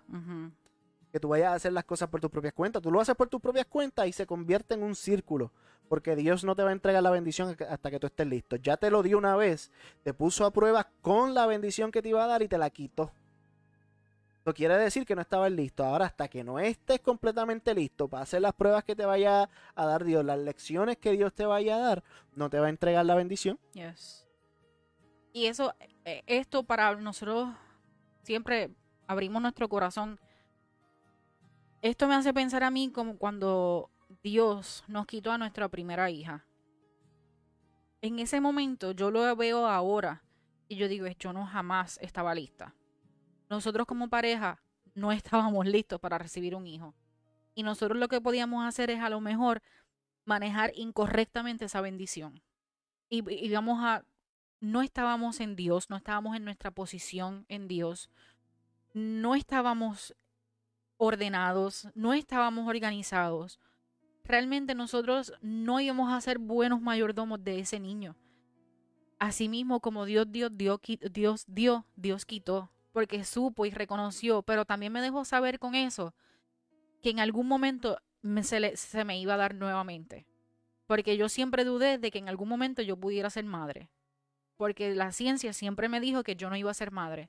que 1.16 1.20
tú 1.20 1.28
vayas 1.28 1.52
a 1.52 1.54
hacer 1.54 1.72
las 1.72 1.84
cosas 1.84 2.10
por 2.10 2.20
tus 2.20 2.30
propias 2.30 2.52
cuentas. 2.52 2.82
Tú 2.82 2.90
lo 2.90 3.00
haces 3.00 3.14
por 3.14 3.28
tus 3.28 3.40
propias 3.40 3.64
cuentas 3.64 4.06
y 4.06 4.12
se 4.12 4.26
convierte 4.26 4.74
en 4.74 4.82
un 4.82 4.94
círculo. 4.94 5.50
Porque 5.88 6.14
Dios 6.14 6.44
no 6.44 6.54
te 6.54 6.62
va 6.62 6.68
a 6.68 6.72
entregar 6.72 7.02
la 7.02 7.10
bendición 7.10 7.56
hasta 7.70 7.90
que 7.90 7.98
tú 7.98 8.06
estés 8.06 8.26
listo. 8.26 8.56
Ya 8.56 8.76
te 8.76 8.90
lo 8.90 9.02
dio 9.02 9.16
una 9.16 9.34
vez, 9.34 9.70
te 10.02 10.12
puso 10.12 10.44
a 10.44 10.52
prueba 10.52 10.90
con 11.00 11.32
la 11.32 11.46
bendición 11.46 11.90
que 11.90 12.02
te 12.02 12.10
iba 12.10 12.22
a 12.22 12.26
dar 12.26 12.42
y 12.42 12.48
te 12.48 12.58
la 12.58 12.68
quitó. 12.68 13.12
Eso 14.46 14.54
quiere 14.54 14.78
decir 14.78 15.04
que 15.04 15.16
no 15.16 15.22
estabas 15.22 15.50
listo. 15.50 15.82
Ahora, 15.82 16.06
hasta 16.06 16.28
que 16.28 16.44
no 16.44 16.60
estés 16.60 17.00
completamente 17.00 17.74
listo 17.74 18.06
para 18.06 18.22
hacer 18.22 18.40
las 18.40 18.52
pruebas 18.52 18.84
que 18.84 18.94
te 18.94 19.04
vaya 19.04 19.50
a 19.74 19.86
dar 19.86 20.04
Dios, 20.04 20.24
las 20.24 20.38
lecciones 20.38 20.98
que 20.98 21.10
Dios 21.10 21.34
te 21.34 21.44
vaya 21.44 21.74
a 21.74 21.80
dar, 21.80 22.04
no 22.36 22.48
te 22.48 22.60
va 22.60 22.66
a 22.66 22.68
entregar 22.68 23.04
la 23.04 23.16
bendición. 23.16 23.58
Yes. 23.72 24.24
Y 25.32 25.46
eso, 25.46 25.74
eh, 26.04 26.22
esto 26.28 26.62
para 26.62 26.94
nosotros 26.94 27.48
siempre 28.22 28.70
abrimos 29.08 29.42
nuestro 29.42 29.68
corazón. 29.68 30.20
Esto 31.82 32.06
me 32.06 32.14
hace 32.14 32.32
pensar 32.32 32.62
a 32.62 32.70
mí 32.70 32.92
como 32.92 33.18
cuando 33.18 33.90
Dios 34.22 34.84
nos 34.86 35.06
quitó 35.06 35.32
a 35.32 35.38
nuestra 35.38 35.68
primera 35.68 36.08
hija. 36.08 36.46
En 38.00 38.20
ese 38.20 38.40
momento 38.40 38.92
yo 38.92 39.10
lo 39.10 39.34
veo 39.34 39.66
ahora 39.66 40.22
y 40.68 40.76
yo 40.76 40.86
digo, 40.86 41.08
yo 41.18 41.32
no 41.32 41.44
jamás 41.46 41.98
estaba 42.00 42.32
lista. 42.32 42.76
Nosotros 43.48 43.86
como 43.86 44.08
pareja 44.08 44.60
no 44.94 45.12
estábamos 45.12 45.66
listos 45.66 46.00
para 46.00 46.18
recibir 46.18 46.54
un 46.54 46.66
hijo. 46.66 46.94
Y 47.54 47.62
nosotros 47.62 47.98
lo 47.98 48.08
que 48.08 48.20
podíamos 48.20 48.66
hacer 48.66 48.90
es 48.90 49.00
a 49.00 49.10
lo 49.10 49.20
mejor 49.20 49.62
manejar 50.24 50.72
incorrectamente 50.74 51.66
esa 51.66 51.80
bendición. 51.80 52.42
Y, 53.08 53.22
y 53.32 53.50
vamos 53.52 53.78
a, 53.82 54.04
no 54.60 54.82
estábamos 54.82 55.40
en 55.40 55.56
Dios, 55.56 55.88
no 55.88 55.96
estábamos 55.96 56.36
en 56.36 56.44
nuestra 56.44 56.70
posición 56.70 57.46
en 57.48 57.68
Dios, 57.68 58.10
no 58.92 59.34
estábamos 59.34 60.14
ordenados, 60.96 61.88
no 61.94 62.14
estábamos 62.14 62.68
organizados. 62.68 63.60
Realmente 64.24 64.74
nosotros 64.74 65.32
no 65.40 65.78
íbamos 65.80 66.12
a 66.12 66.20
ser 66.20 66.38
buenos 66.38 66.80
mayordomos 66.80 67.42
de 67.44 67.60
ese 67.60 67.78
niño. 67.78 68.16
Asimismo, 69.18 69.80
como 69.80 70.04
Dios 70.04 70.26
dio, 70.30 70.50
Dios, 70.50 70.80
Dios 71.12 71.44
dio, 71.46 71.86
Dios 71.94 72.26
quitó, 72.26 72.70
porque 72.96 73.24
supo 73.24 73.66
y 73.66 73.70
reconoció, 73.70 74.40
pero 74.40 74.64
también 74.64 74.90
me 74.90 75.02
dejó 75.02 75.26
saber 75.26 75.58
con 75.58 75.74
eso 75.74 76.14
que 77.02 77.10
en 77.10 77.20
algún 77.20 77.46
momento 77.46 77.98
me- 78.22 78.42
se, 78.42 79.04
me 79.04 79.20
iba 79.20 79.34
a 79.34 79.36
dar 79.36 79.54
nuevamente. 79.54 80.26
Porque 80.86 81.18
yo 81.18 81.28
siempre 81.28 81.64
dudé 81.64 81.98
de 81.98 82.10
que 82.10 82.18
en 82.18 82.30
algún 82.30 82.48
momento 82.48 82.80
yo 82.80 82.96
pudiera 82.96 83.28
ser 83.28 83.44
madre. 83.44 83.90
Porque 84.56 84.94
la 84.94 85.12
ciencia 85.12 85.52
siempre 85.52 85.90
me 85.90 86.00
dijo 86.00 86.22
que 86.22 86.36
yo 86.36 86.48
no 86.48 86.56
iba 86.56 86.70
a 86.70 86.74
ser 86.74 86.90
madre. 86.90 87.28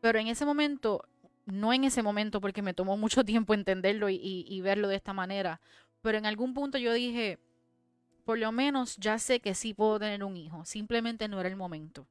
Pero 0.00 0.18
en 0.18 0.28
ese 0.28 0.46
momento, 0.46 1.04
no 1.46 1.72
en 1.72 1.84
ese 1.84 2.02
momento, 2.02 2.40
porque 2.40 2.62
me 2.62 2.74
tomó 2.74 2.96
mucho 2.96 3.24
tiempo 3.24 3.54
entenderlo 3.54 4.10
y- 4.10 4.18
y 4.48 4.60
verlo 4.62 4.88
de 4.88 4.96
esta 4.96 5.12
manera. 5.12 5.60
Pero 6.02 6.18
en 6.18 6.26
algún 6.26 6.54
punto 6.54 6.78
yo 6.78 6.92
dije, 6.92 7.38
por 8.24 8.38
lo 8.38 8.52
menos 8.52 8.96
ya 8.98 9.18
sé 9.18 9.40
que 9.40 9.54
sí 9.54 9.74
puedo 9.74 10.00
tener 10.00 10.24
un 10.24 10.36
hijo. 10.36 10.64
Simplemente 10.64 11.28
no 11.28 11.40
era 11.40 11.48
el 11.48 11.56
momento. 11.56 12.08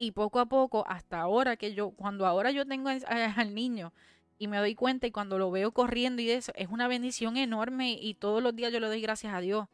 Y 0.00 0.10
poco 0.12 0.40
a 0.40 0.46
poco, 0.46 0.84
hasta 0.88 1.20
ahora 1.20 1.56
que 1.56 1.74
yo, 1.74 1.90
cuando 1.92 2.26
ahora 2.26 2.50
yo 2.50 2.66
tengo 2.66 2.88
al- 3.06 3.54
niño 3.54 3.92
y 4.38 4.48
me 4.48 4.56
doy 4.58 4.74
cuenta 4.74 5.06
y 5.06 5.12
cuando 5.12 5.38
lo 5.38 5.50
veo 5.52 5.70
corriendo 5.72 6.22
y 6.22 6.30
eso, 6.30 6.50
es 6.56 6.68
una 6.68 6.88
bendición 6.88 7.36
enorme 7.36 7.92
y 7.92 8.14
todos 8.14 8.42
los 8.42 8.56
días 8.56 8.72
yo 8.72 8.80
le 8.80 8.88
doy 8.88 9.00
gracias 9.02 9.32
a 9.34 9.40
Dios. 9.40 9.68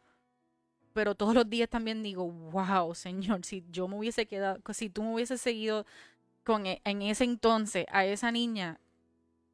Pero 0.92 1.14
todos 1.14 1.34
los 1.34 1.48
días 1.48 1.68
también 1.68 2.02
digo, 2.02 2.30
wow, 2.30 2.94
Señor, 2.94 3.44
si 3.44 3.64
yo 3.70 3.86
me 3.88 3.96
hubiese 3.98 4.26
quedado, 4.26 4.60
si 4.72 4.88
tú 4.90 5.02
me 5.02 5.14
hubieses 5.14 5.40
seguido 5.40 5.84
con 6.44 6.66
e- 6.66 6.80
en 6.84 7.02
ese 7.02 7.24
entonces 7.24 7.86
a 7.90 8.06
esa 8.06 8.32
niña, 8.32 8.80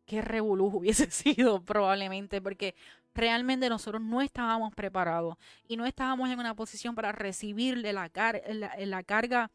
qué 0.06 0.22
revolujo 0.22 0.78
hubiese 0.80 1.10
sido 1.10 1.62
probablemente, 1.64 2.40
porque 2.42 2.74
realmente 3.14 3.68
nosotros 3.68 4.02
no 4.02 4.22
estábamos 4.22 4.74
preparados 4.74 5.36
y 5.68 5.76
no 5.76 5.86
estábamos 5.86 6.30
en 6.30 6.40
una 6.40 6.54
posición 6.54 6.94
para 6.94 7.12
recibirle 7.12 7.92
la 8.86 9.02
carga 9.04 9.50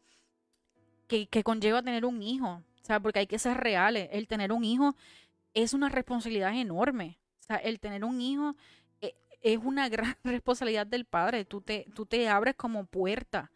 que, 1.08 1.28
que 1.28 1.44
conlleva 1.44 1.82
tener 1.82 2.04
un 2.06 2.22
hijo. 2.22 2.48
O 2.82 2.84
sea, 2.88 3.00
porque 3.00 3.20
hay 3.20 3.26
que 3.26 3.38
ser 3.38 3.56
reales. 3.58 4.08
El 4.12 4.28
tener 4.28 4.52
un 4.52 4.64
hijo 4.64 4.96
es 5.54 5.74
una 5.74 5.88
responsabilidad 5.88 6.54
enorme. 6.54 7.18
O 7.50 7.54
el 7.62 7.80
tener 7.80 8.04
un 8.04 8.20
hijo 8.20 8.56
eh, 9.00 9.14
es 9.42 9.58
una 9.58 9.88
gran 9.88 10.16
responsabilidad 10.24 10.86
del 10.86 11.04
padre. 11.06 11.44
Tú 11.44 11.60
te, 11.62 11.86
tú 11.94 12.06
te 12.06 12.28
abres 12.28 12.54
como 12.56 12.86
puerta, 12.86 13.50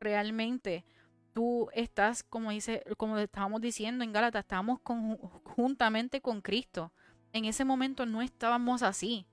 realmente. 0.00 0.84
Tú 1.32 1.68
estás, 1.74 2.22
como 2.22 2.50
dice, 2.50 2.84
como 2.96 3.18
estábamos 3.18 3.60
diciendo 3.60 4.04
en 4.04 4.12
Gálatas, 4.12 4.44
estábamos 4.44 4.80
con- 4.80 5.16
juntamente 5.16 6.20
con 6.20 6.40
Cristo. 6.40 6.92
En 7.32 7.44
ese 7.44 7.64
momento 7.64 8.06
no 8.06 8.22
estábamos 8.22 8.82
así. 8.82 9.26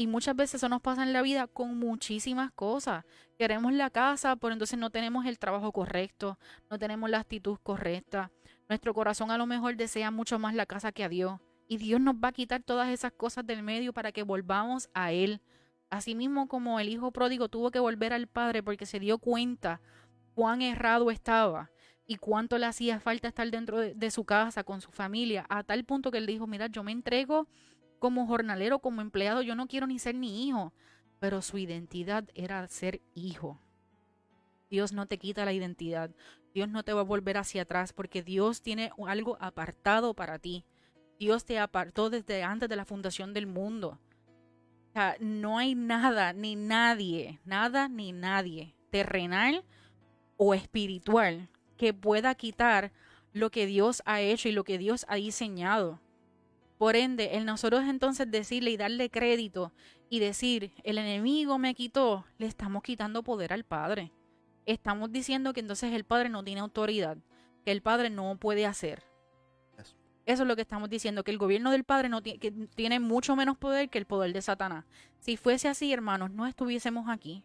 Y 0.00 0.06
muchas 0.06 0.36
veces 0.36 0.54
eso 0.54 0.68
nos 0.68 0.80
pasa 0.80 1.02
en 1.02 1.12
la 1.12 1.22
vida 1.22 1.48
con 1.48 1.76
muchísimas 1.76 2.52
cosas. 2.52 3.04
Queremos 3.36 3.72
la 3.72 3.90
casa, 3.90 4.36
pero 4.36 4.52
entonces 4.52 4.78
no 4.78 4.90
tenemos 4.90 5.26
el 5.26 5.40
trabajo 5.40 5.72
correcto, 5.72 6.38
no 6.70 6.78
tenemos 6.78 7.10
la 7.10 7.18
actitud 7.18 7.58
correcta. 7.64 8.30
Nuestro 8.68 8.94
corazón 8.94 9.32
a 9.32 9.36
lo 9.36 9.44
mejor 9.44 9.74
desea 9.76 10.12
mucho 10.12 10.38
más 10.38 10.54
la 10.54 10.66
casa 10.66 10.92
que 10.92 11.02
a 11.02 11.08
Dios. 11.08 11.40
Y 11.66 11.78
Dios 11.78 12.00
nos 12.00 12.14
va 12.14 12.28
a 12.28 12.32
quitar 12.32 12.62
todas 12.62 12.90
esas 12.90 13.10
cosas 13.10 13.44
del 13.44 13.64
medio 13.64 13.92
para 13.92 14.12
que 14.12 14.22
volvamos 14.22 14.88
a 14.94 15.10
Él. 15.10 15.40
Asimismo 15.90 16.46
como 16.46 16.78
el 16.78 16.88
hijo 16.90 17.10
pródigo 17.10 17.48
tuvo 17.48 17.72
que 17.72 17.80
volver 17.80 18.12
al 18.12 18.28
Padre 18.28 18.62
porque 18.62 18.86
se 18.86 19.00
dio 19.00 19.18
cuenta 19.18 19.80
cuán 20.32 20.62
errado 20.62 21.10
estaba 21.10 21.72
y 22.06 22.18
cuánto 22.18 22.56
le 22.56 22.66
hacía 22.66 23.00
falta 23.00 23.26
estar 23.26 23.50
dentro 23.50 23.80
de, 23.80 23.96
de 23.96 24.10
su 24.12 24.24
casa, 24.24 24.62
con 24.62 24.80
su 24.80 24.92
familia, 24.92 25.44
a 25.48 25.64
tal 25.64 25.82
punto 25.82 26.12
que 26.12 26.18
él 26.18 26.26
dijo, 26.26 26.46
mira, 26.46 26.68
yo 26.68 26.84
me 26.84 26.92
entrego 26.92 27.48
como 27.98 28.26
jornalero, 28.26 28.78
como 28.78 29.00
empleado, 29.00 29.42
yo 29.42 29.54
no 29.54 29.66
quiero 29.66 29.86
ni 29.86 29.98
ser 29.98 30.14
ni 30.14 30.46
hijo, 30.46 30.72
pero 31.18 31.42
su 31.42 31.58
identidad 31.58 32.28
era 32.34 32.66
ser 32.68 33.00
hijo. 33.14 33.60
Dios 34.70 34.92
no 34.92 35.06
te 35.06 35.18
quita 35.18 35.44
la 35.44 35.52
identidad, 35.52 36.10
Dios 36.54 36.68
no 36.68 36.82
te 36.82 36.92
va 36.92 37.00
a 37.00 37.04
volver 37.04 37.38
hacia 37.38 37.62
atrás 37.62 37.92
porque 37.92 38.22
Dios 38.22 38.62
tiene 38.62 38.90
algo 39.06 39.36
apartado 39.40 40.14
para 40.14 40.38
ti. 40.38 40.64
Dios 41.18 41.44
te 41.44 41.58
apartó 41.58 42.10
desde 42.10 42.42
antes 42.42 42.68
de 42.68 42.76
la 42.76 42.84
fundación 42.84 43.34
del 43.34 43.46
mundo. 43.46 43.98
O 44.90 44.92
sea, 44.92 45.16
no 45.20 45.58
hay 45.58 45.74
nada, 45.74 46.32
ni 46.32 46.56
nadie, 46.56 47.40
nada 47.44 47.88
ni 47.88 48.12
nadie, 48.12 48.74
terrenal 48.90 49.64
o 50.36 50.54
espiritual, 50.54 51.48
que 51.76 51.92
pueda 51.92 52.34
quitar 52.34 52.92
lo 53.32 53.50
que 53.50 53.66
Dios 53.66 54.02
ha 54.06 54.20
hecho 54.20 54.48
y 54.48 54.52
lo 54.52 54.64
que 54.64 54.78
Dios 54.78 55.04
ha 55.08 55.16
diseñado. 55.16 56.00
Por 56.78 56.94
ende, 56.94 57.36
el 57.36 57.44
nosotros 57.44 57.84
entonces 57.86 58.30
decirle 58.30 58.70
y 58.70 58.76
darle 58.76 59.10
crédito 59.10 59.72
y 60.08 60.20
decir, 60.20 60.72
el 60.84 60.98
enemigo 60.98 61.58
me 61.58 61.74
quitó, 61.74 62.24
le 62.38 62.46
estamos 62.46 62.84
quitando 62.84 63.24
poder 63.24 63.52
al 63.52 63.64
Padre. 63.64 64.12
Estamos 64.64 65.10
diciendo 65.10 65.52
que 65.52 65.60
entonces 65.60 65.92
el 65.92 66.04
Padre 66.04 66.28
no 66.28 66.44
tiene 66.44 66.60
autoridad, 66.60 67.18
que 67.64 67.72
el 67.72 67.82
Padre 67.82 68.10
no 68.10 68.36
puede 68.38 68.64
hacer. 68.64 69.02
Eso. 69.76 69.96
Es 70.24 70.38
lo 70.38 70.54
que 70.54 70.62
estamos 70.62 70.88
diciendo, 70.88 71.24
que 71.24 71.32
el 71.32 71.38
gobierno 71.38 71.72
del 71.72 71.82
Padre 71.82 72.08
no 72.08 72.22
tiene, 72.22 72.38
que 72.38 72.52
tiene 72.52 73.00
mucho 73.00 73.34
menos 73.34 73.58
poder 73.58 73.90
que 73.90 73.98
el 73.98 74.06
poder 74.06 74.32
de 74.32 74.42
Satanás. 74.42 74.84
Si 75.18 75.36
fuese 75.36 75.68
así, 75.68 75.92
hermanos, 75.92 76.30
no 76.30 76.46
estuviésemos 76.46 77.08
aquí. 77.08 77.42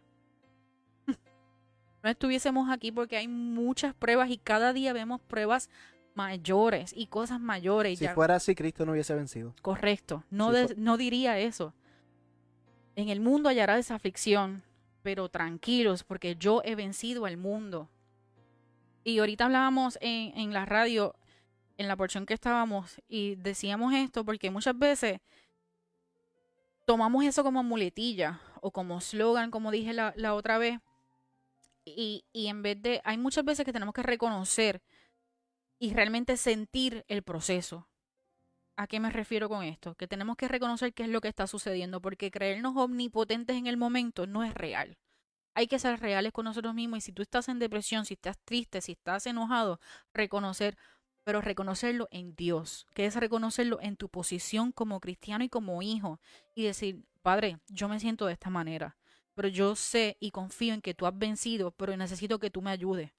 no 2.04 2.10
estuviésemos 2.10 2.70
aquí 2.70 2.92
porque 2.92 3.18
hay 3.18 3.28
muchas 3.28 3.96
pruebas 3.96 4.30
y 4.30 4.38
cada 4.38 4.74
día 4.74 4.94
vemos 4.94 5.22
pruebas 5.22 5.72
mayores 6.16 6.94
y 6.96 7.08
cosas 7.08 7.40
mayores. 7.40 8.00
Si 8.00 8.06
ya- 8.06 8.14
fuera 8.14 8.36
así, 8.36 8.56
Cristo 8.56 8.86
no 8.86 8.92
hubiese 8.94 9.14
vencido. 9.16 9.54
Correcto, 9.62 10.24
no, 10.30 10.50
Si 10.52 10.56
de- 10.58 10.68
fu- 10.70 10.74
no 10.78 10.98
diría 10.98 11.40
eso. 11.40 11.74
En 12.96 13.10
el 13.10 13.20
mundo 13.20 13.50
hallará 13.50 13.76
desaflicción, 13.76 14.64
pero 15.02 15.30
tranquilos, 15.30 16.04
porque 16.04 16.36
yo 16.36 16.62
he 16.64 16.76
vencido 16.76 17.26
al 17.26 17.38
mundo. 17.38 17.90
Y 19.04 19.20
ahorita 19.20 19.46
hablábamos 19.46 19.98
en, 20.02 20.38
en 20.38 20.54
la 20.54 20.66
radio, 20.66 21.16
en 21.78 21.88
la 21.88 21.96
porción 21.98 22.26
que 22.26 22.34
estábamos, 22.36 23.02
y 23.10 23.36
decíamos 23.36 23.94
esto 23.94 24.24
porque 24.24 24.50
muchas 24.52 24.78
veces 24.78 25.20
tomamos 26.86 27.24
eso 27.26 27.44
como 27.44 27.64
muletilla 27.64 28.40
o 28.62 28.72
como 28.72 29.02
slogan, 29.02 29.52
como 29.52 29.72
dije 29.72 29.94
la, 29.94 30.14
la 30.16 30.36
otra 30.36 30.58
vez, 30.58 30.80
y, 31.86 32.24
y 32.32 32.48
en 32.48 32.62
vez 32.62 32.82
de, 32.82 33.02
hay 33.04 33.18
muchas 33.18 33.44
veces 33.44 33.66
que 33.66 33.74
tenemos 33.74 33.94
que 33.94 34.04
reconocer 34.04 34.82
y 35.84 35.94
realmente 35.94 36.38
sentir 36.38 37.04
el 37.10 37.24
proceso. 37.24 37.90
¿A 38.78 38.88
qué 38.88 39.02
me 39.02 39.10
refiero 39.10 39.50
con 39.50 39.66
esto? 39.66 39.96
Que 39.96 40.08
tenemos 40.08 40.38
que 40.38 40.48
reconocer 40.48 40.94
qué 40.94 41.04
es 41.04 41.10
lo 41.10 41.20
que 41.20 41.28
está 41.28 41.46
sucediendo, 41.46 42.00
porque 42.00 42.32
creernos 42.32 42.78
omnipotentes 42.78 43.58
en 43.58 43.68
el 43.68 43.76
momento 43.76 44.26
no 44.26 44.46
es 44.46 44.54
real. 44.54 44.98
Hay 45.54 45.68
que 45.68 45.80
ser 45.80 46.00
reales 46.00 46.32
con 46.32 46.46
nosotros 46.46 46.74
mismos 46.74 47.00
y 47.00 47.02
si 47.02 47.12
tú 47.12 47.22
estás 47.22 47.50
en 47.50 47.60
depresión, 47.60 48.06
si 48.06 48.14
estás 48.14 48.38
triste, 48.46 48.80
si 48.80 48.94
estás 48.94 49.28
enojado, 49.28 49.82
reconocer, 50.14 50.78
pero 51.26 51.42
reconocerlo 51.42 52.08
en 52.12 52.34
Dios, 52.34 52.88
que 52.94 53.06
es 53.06 53.18
reconocerlo 53.18 53.82
en 53.82 53.98
tu 53.98 54.08
posición 54.08 54.72
como 54.72 55.02
cristiano 55.02 55.44
y 55.44 55.50
como 55.50 55.82
hijo 55.82 56.22
y 56.56 56.64
decir, 56.64 57.04
Padre, 57.22 57.60
yo 57.68 57.90
me 57.90 58.00
siento 58.00 58.26
de 58.26 58.32
esta 58.32 58.50
manera, 58.50 58.96
pero 59.34 59.50
yo 59.50 59.76
sé 59.76 60.16
y 60.22 60.32
confío 60.32 60.76
en 60.76 60.82
que 60.82 60.94
tú 60.94 61.08
has 61.08 61.18
vencido, 61.18 61.72
pero 61.72 61.98
necesito 61.98 62.40
que 62.40 62.50
tú 62.50 62.62
me 62.62 62.72
ayudes. 62.72 63.12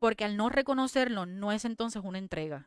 Porque 0.00 0.24
al 0.24 0.36
no 0.36 0.48
reconocerlo 0.48 1.26
no 1.26 1.52
es 1.52 1.64
entonces 1.64 2.02
una 2.04 2.18
entrega 2.18 2.66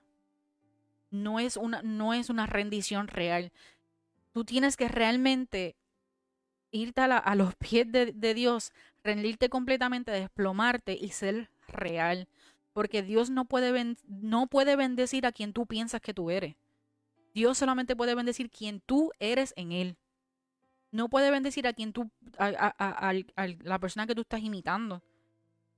no 1.13 1.39
es 1.39 1.57
una, 1.57 1.81
no 1.83 2.13
es 2.13 2.29
una 2.29 2.47
rendición 2.47 3.07
real. 3.07 3.51
Tú 4.33 4.43
tienes 4.43 4.75
que 4.75 4.87
realmente 4.87 5.75
irte 6.71 7.01
a, 7.01 7.35
los 7.35 7.55
pies 7.59 7.89
de, 7.91 8.33
Dios, 8.33 8.73
rendirte 9.03 9.47
completamente, 9.47 10.11
desplomarte 10.11 10.97
y 10.99 11.09
ser 11.09 11.49
real. 11.67 12.27
Porque 12.73 13.03
Dios 13.03 13.29
no 13.29 13.45
puede, 13.45 13.95
no 14.07 14.47
puede 14.47 14.75
bendecir 14.75 15.27
a 15.27 15.31
quien 15.31 15.53
tú 15.53 15.67
piensas 15.67 16.01
que 16.01 16.15
tú 16.15 16.31
eres. 16.31 16.55
Dios 17.35 17.59
solamente 17.59 17.95
puede 17.95 18.15
bendecir 18.15 18.49
quien 18.49 18.81
tú 18.81 19.11
eres 19.19 19.53
en 19.55 19.71
Él. 19.71 19.97
No 20.91 21.09
puede 21.09 21.29
bendecir 21.29 21.67
a 21.67 21.73
quien 21.73 21.93
tú, 21.93 22.09
a, 22.37 23.13
la 23.63 23.79
persona 23.79 24.07
que 24.07 24.15
tú 24.15 24.21
estás 24.21 24.41
imitando. 24.41 25.03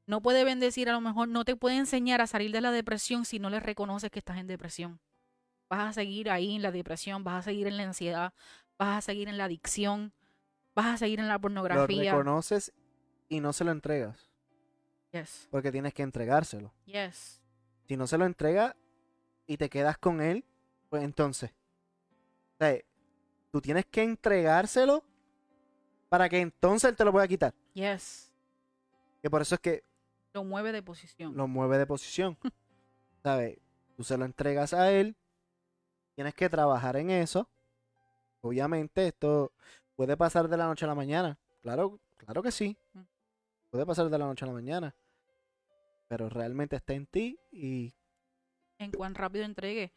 No 0.08 0.22
puede 0.22 0.44
bendecir, 0.44 0.90
a 0.90 0.94
lo 0.94 1.02
mejor 1.02 1.28
no 1.28 1.46
te 1.46 1.56
puede 1.56 1.78
enseñar 1.78 2.22
a 2.22 2.28
salir 2.28 2.52
de 2.52 2.62
la 2.62 2.72
depresión 2.72 3.26
si 3.26 3.40
no 3.40 3.50
le 3.50 3.60
reconoces 3.60 4.12
que 4.12 4.20
estás 4.20 4.38
en 4.38 4.48
depresión 4.48 5.00
vas 5.70 5.90
a 5.90 5.94
seguir 5.94 6.30
ahí 6.30 6.56
en 6.56 6.62
la 6.62 6.72
depresión, 6.72 7.24
vas 7.24 7.40
a 7.40 7.42
seguir 7.42 7.68
en 7.68 7.78
la 7.78 7.84
ansiedad, 7.84 8.34
vas 8.78 8.98
a 8.98 9.02
seguir 9.02 9.28
en 9.28 9.38
la 9.38 9.46
adicción, 9.46 10.14
vas 10.74 10.86
a 10.88 10.98
seguir 10.98 11.20
en 11.20 11.28
la 11.28 11.36
Lo 11.36 11.42
pornografía. 11.42 12.12
reconoces 12.12 12.74
y 13.30 13.40
no 13.40 13.54
se 13.54 13.64
lo 13.64 13.72
entregas. 13.72 14.30
Yes, 15.12 15.48
Porque 15.50 15.72
tienes 15.72 15.94
que 15.94 16.04
entregárselo. 16.04 16.74
yes, 16.86 17.42
Si 17.88 17.96
no 17.96 18.06
se 18.06 18.18
lo 18.18 18.26
entrega 18.26 18.76
y 19.48 19.58
te 19.58 19.70
quedas 19.70 19.98
con 19.98 20.22
él, 20.22 20.44
pues 20.90 21.04
entonces. 21.04 21.52
O 21.52 22.58
sea, 22.60 22.78
tú 23.52 23.62
tienes 23.62 23.86
que 23.86 24.04
entregárselo 24.04 25.04
para 26.10 26.28
que 26.30 26.40
entonces 26.40 26.90
él 26.90 26.96
te 26.96 27.06
lo 27.06 27.12
pueda 27.12 27.28
quitar. 27.28 27.54
yes. 27.74 28.32
Que 29.22 29.30
por 29.30 29.42
eso 29.42 29.56
es 29.56 29.62
que 29.62 29.84
Lo 30.36 30.44
mueve 30.44 30.74
de 30.74 30.84
posición. 30.84 31.34
lo 31.38 31.48
mueve 31.48 31.78
de 31.78 31.88
posición. 31.88 32.38
¿Sabes? 33.24 33.58
Tú 33.96 34.04
se 34.04 34.18
lo 34.18 34.26
entregas 34.26 34.74
a 34.74 34.92
él. 34.92 35.16
Tienes 36.14 36.34
que 36.34 36.50
trabajar 36.50 36.98
en 36.98 37.10
eso. 37.10 37.48
Obviamente, 38.42 39.08
esto 39.08 39.54
puede 39.96 40.18
pasar 40.18 40.50
de 40.50 40.58
la 40.58 40.66
noche 40.66 40.84
a 40.84 40.90
la 40.90 40.96
mañana. 40.96 41.40
Claro, 41.62 42.02
claro 42.18 42.44
que 42.44 42.52
sí. 42.52 42.76
Mm. 42.92 43.00
Puede 43.70 43.86
pasar 43.86 44.10
de 44.10 44.18
la 44.18 44.26
noche 44.26 44.44
a 44.44 44.50
la 44.50 44.54
mañana. 44.54 44.94
Pero 46.10 46.28
realmente 46.28 46.76
está 46.76 46.94
en 46.94 47.06
ti 47.06 47.40
y 47.54 47.94
En 48.78 48.92
cuán 48.92 49.16
rápido 49.16 49.46
entregue. 49.46 49.94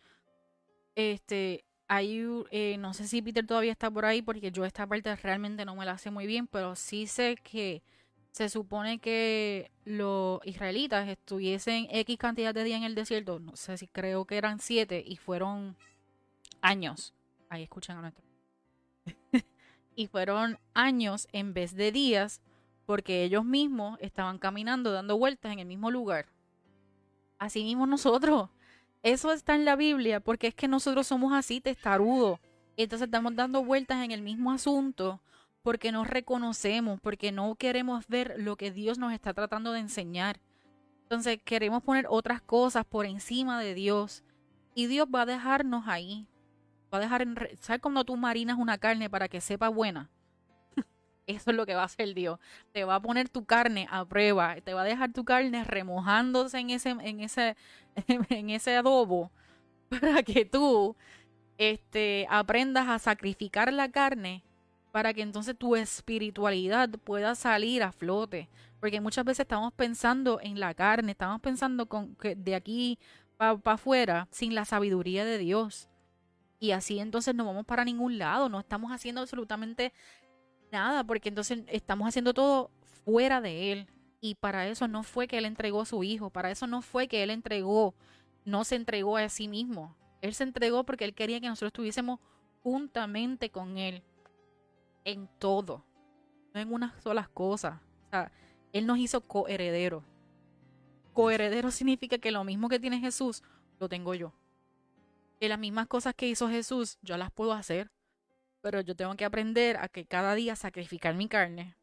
Este, 0.95 1.65
hay, 1.89 2.25
eh, 2.53 2.77
no 2.79 2.95
sé 2.95 3.09
si 3.09 3.23
Peter 3.23 3.45
todavía 3.45 3.73
está 3.73 3.91
por 3.91 4.05
ahí 4.05 4.23
porque 4.23 4.53
yo 4.53 4.65
esta 4.65 4.87
parte 4.87 5.17
realmente 5.17 5.65
no 5.65 5.75
me 5.75 5.85
la 5.85 5.99
sé 5.99 6.13
muy 6.13 6.29
bien, 6.29 6.47
pero 6.47 6.77
sí 6.77 7.09
sé 7.09 7.35
que 7.43 7.83
se 8.33 8.49
supone 8.49 8.99
que 8.99 9.71
los 9.85 10.41
israelitas 10.45 11.09
estuviesen 11.09 11.89
X 11.91 12.19
cantidad 12.19 12.55
de 12.55 12.65
días 12.65 12.79
en 12.79 12.85
el 12.85 12.95
desierto, 12.95 13.41
no 13.41 13.57
sé 13.57 13.77
si 13.79 13.89
creo 13.89 14.25
que 14.25 14.37
eran 14.37 14.61
siete 14.61 15.03
y 15.05 15.17
fueron 15.17 15.77
años. 16.61 17.15
Ahí 17.49 17.63
escuchan 17.63 17.99
a 17.99 18.01
nuestro. 18.03 18.25
y 19.97 20.07
fueron 20.07 20.59
años 20.75 21.29
en 21.33 21.55
vez 21.55 21.75
de 21.75 21.93
días 21.93 22.41
porque 22.87 23.25
ellos 23.25 23.45
mismos 23.45 23.99
estaban 24.01 24.39
caminando, 24.39 24.93
dando 24.93 25.19
vueltas 25.19 25.53
en 25.53 25.59
el 25.59 25.67
mismo 25.67 25.91
lugar. 25.91 26.27
Así 27.39 27.63
mismo 27.63 27.87
nosotros. 27.87 28.51
Eso 29.03 29.33
está 29.33 29.55
en 29.55 29.65
la 29.65 29.77
Biblia 29.77 30.21
porque 30.21 30.49
es 30.49 30.55
que 30.55 30.69
nosotros 30.69 31.07
somos 31.07 31.33
así 31.33 31.61
testarudos. 31.61 32.41
Entonces 32.77 33.07
estamos 33.07 33.35
dando 33.35 33.65
vueltas 33.65 34.05
en 34.05 34.13
el 34.13 34.23
mismo 34.23 34.53
asunto 34.53 35.21
porque 35.69 35.93
no 35.93 36.05
reconocemos, 36.05 36.99
porque 36.99 37.31
no 37.31 37.55
queremos 37.55 38.09
ver 38.09 38.37
lo 38.39 38.57
que 38.57 38.71
Dios 38.71 38.97
nos 38.97 39.13
está 39.13 39.35
tratando 39.35 39.73
de 39.73 39.81
enseñar. 39.81 40.41
Entonces 41.03 41.41
queremos 41.45 41.83
poner 41.83 42.07
otras 42.09 42.41
cosas 42.41 42.87
por 42.87 43.05
encima 43.05 43.61
de 43.61 43.75
Dios 43.75 44.25
y 44.75 44.87
Dios 44.87 45.09
va 45.15 45.21
a 45.21 45.27
dejarnos 45.27 45.87
ahí. 45.87 46.27
Va 46.91 46.97
a 46.97 47.01
dejar 47.03 47.27
¿Sabes 47.61 47.83
cuando 47.83 48.03
tú 48.07 48.17
marinas 48.17 48.57
una 48.57 48.79
carne 48.79 49.11
para 49.11 49.29
que 49.29 49.43
sepa 49.43 49.69
buena? 49.69 50.09
Eso 51.27 51.51
es 51.51 51.57
lo 51.59 51.67
que 51.67 51.75
va 51.75 51.83
a 51.83 51.85
hacer 51.85 52.15
Dios. 52.15 52.39
Te 52.73 52.85
va 52.85 52.95
a 52.95 53.03
poner 53.03 53.29
tu 53.29 53.45
carne 53.45 53.87
a 53.91 54.07
prueba, 54.07 54.57
te 54.63 54.73
va 54.73 54.81
a 54.81 54.85
dejar 54.85 55.13
tu 55.13 55.27
carne 55.27 55.65
remojándose 55.65 56.61
en 56.61 56.71
ese 56.71 56.89
en 56.93 57.21
ese 57.21 57.59
en 58.31 58.49
ese 58.49 58.75
adobo 58.75 59.31
para 59.91 60.23
que 60.23 60.47
tú 60.47 60.97
este 61.59 62.27
aprendas 62.31 62.89
a 62.89 62.99
sacrificar 62.99 63.71
la 63.71 63.91
carne 63.91 64.48
para 64.93 65.13
que 65.13 65.23
entonces 65.23 65.57
tu 65.57 65.77
espiritualidad 65.77 66.89
pueda 67.05 67.35
salir 67.35 67.83
a 67.83 67.93
flote, 67.93 68.49
porque 68.81 69.01
muchas 69.01 69.25
veces 69.25 69.41
estamos 69.41 69.73
pensando 69.73 70.41
en 70.43 70.61
la 70.61 70.75
carne, 70.75 71.13
estamos 71.13 71.41
pensando 71.41 71.87
con 71.87 72.15
que 72.17 72.35
de 72.35 72.55
aquí 72.55 72.99
para 73.37 73.61
afuera 73.65 74.29
sin 74.31 74.55
la 74.55 74.65
sabiduría 74.65 75.25
de 75.25 75.39
Dios. 75.39 75.89
Y 76.61 76.73
así 76.73 76.99
entonces 76.99 77.35
no 77.35 77.45
vamos 77.45 77.67
para 77.67 77.85
ningún 77.85 78.19
lado, 78.19 78.49
no 78.49 78.59
estamos 78.59 78.91
haciendo 78.91 79.21
absolutamente 79.21 79.93
nada, 80.73 81.05
porque 81.05 81.29
entonces 81.29 81.61
estamos 81.69 82.09
haciendo 82.09 82.35
todo 82.35 82.71
fuera 83.05 83.41
de 83.41 83.73
Él. 83.73 83.87
Y 84.21 84.35
para 84.35 84.67
eso 84.67 84.89
no 84.89 85.05
fue 85.05 85.29
que 85.29 85.39
Él 85.39 85.45
entregó 85.45 85.83
a 85.83 85.87
su 85.87 86.03
Hijo, 86.03 86.31
para 86.31 86.51
eso 86.51 86.67
no 86.67 86.83
fue 86.83 87.07
que 87.07 87.23
Él 87.23 87.31
entregó, 87.31 87.95
no 88.45 88.65
se 88.65 88.75
entregó 88.75 89.17
a 89.17 89.29
sí 89.29 89.47
mismo. 89.47 89.95
Él 90.21 90.35
se 90.35 90.43
entregó 90.43 90.85
porque 90.85 91.05
Él 91.05 91.15
quería 91.15 91.41
que 91.41 91.47
nosotros 91.47 91.69
estuviésemos 91.69 92.19
juntamente 92.65 93.51
con 93.51 93.79
Él 93.79 94.03
en 95.11 95.29
todo, 95.39 95.85
no 96.55 96.61
en 96.61 96.73
unas 96.73 97.03
solas 97.03 97.29
cosas. 97.29 97.81
Él 98.73 98.87
nos 98.87 98.99
hizo 98.99 99.21
coherederos. 99.21 100.05
Coheredero 101.13 101.71
significa 101.71 102.19
que 102.19 102.31
lo 102.31 102.45
mismo 102.45 102.69
que 102.69 102.79
tiene 102.79 103.01
Jesús, 103.01 103.43
lo 103.79 103.89
tengo 103.89 104.15
yo. 104.15 104.33
Que 105.41 105.49
las 105.49 105.59
mismas 105.59 105.87
cosas 105.87 106.15
que 106.15 106.29
hizo 106.29 106.49
Jesús, 106.49 106.99
yo 107.03 107.17
las 107.17 107.31
puedo 107.31 107.53
hacer 107.53 107.91
pero 108.61 108.81
yo 108.81 108.95
tengo 108.97 109.15
que 109.17 109.25
aprender 109.25 109.77
a 109.77 109.89
que 109.89 110.07
cada 110.07 110.35
día 110.35 110.57
sacrificar 110.57 111.15
mi 111.15 111.29
carne 111.29 111.77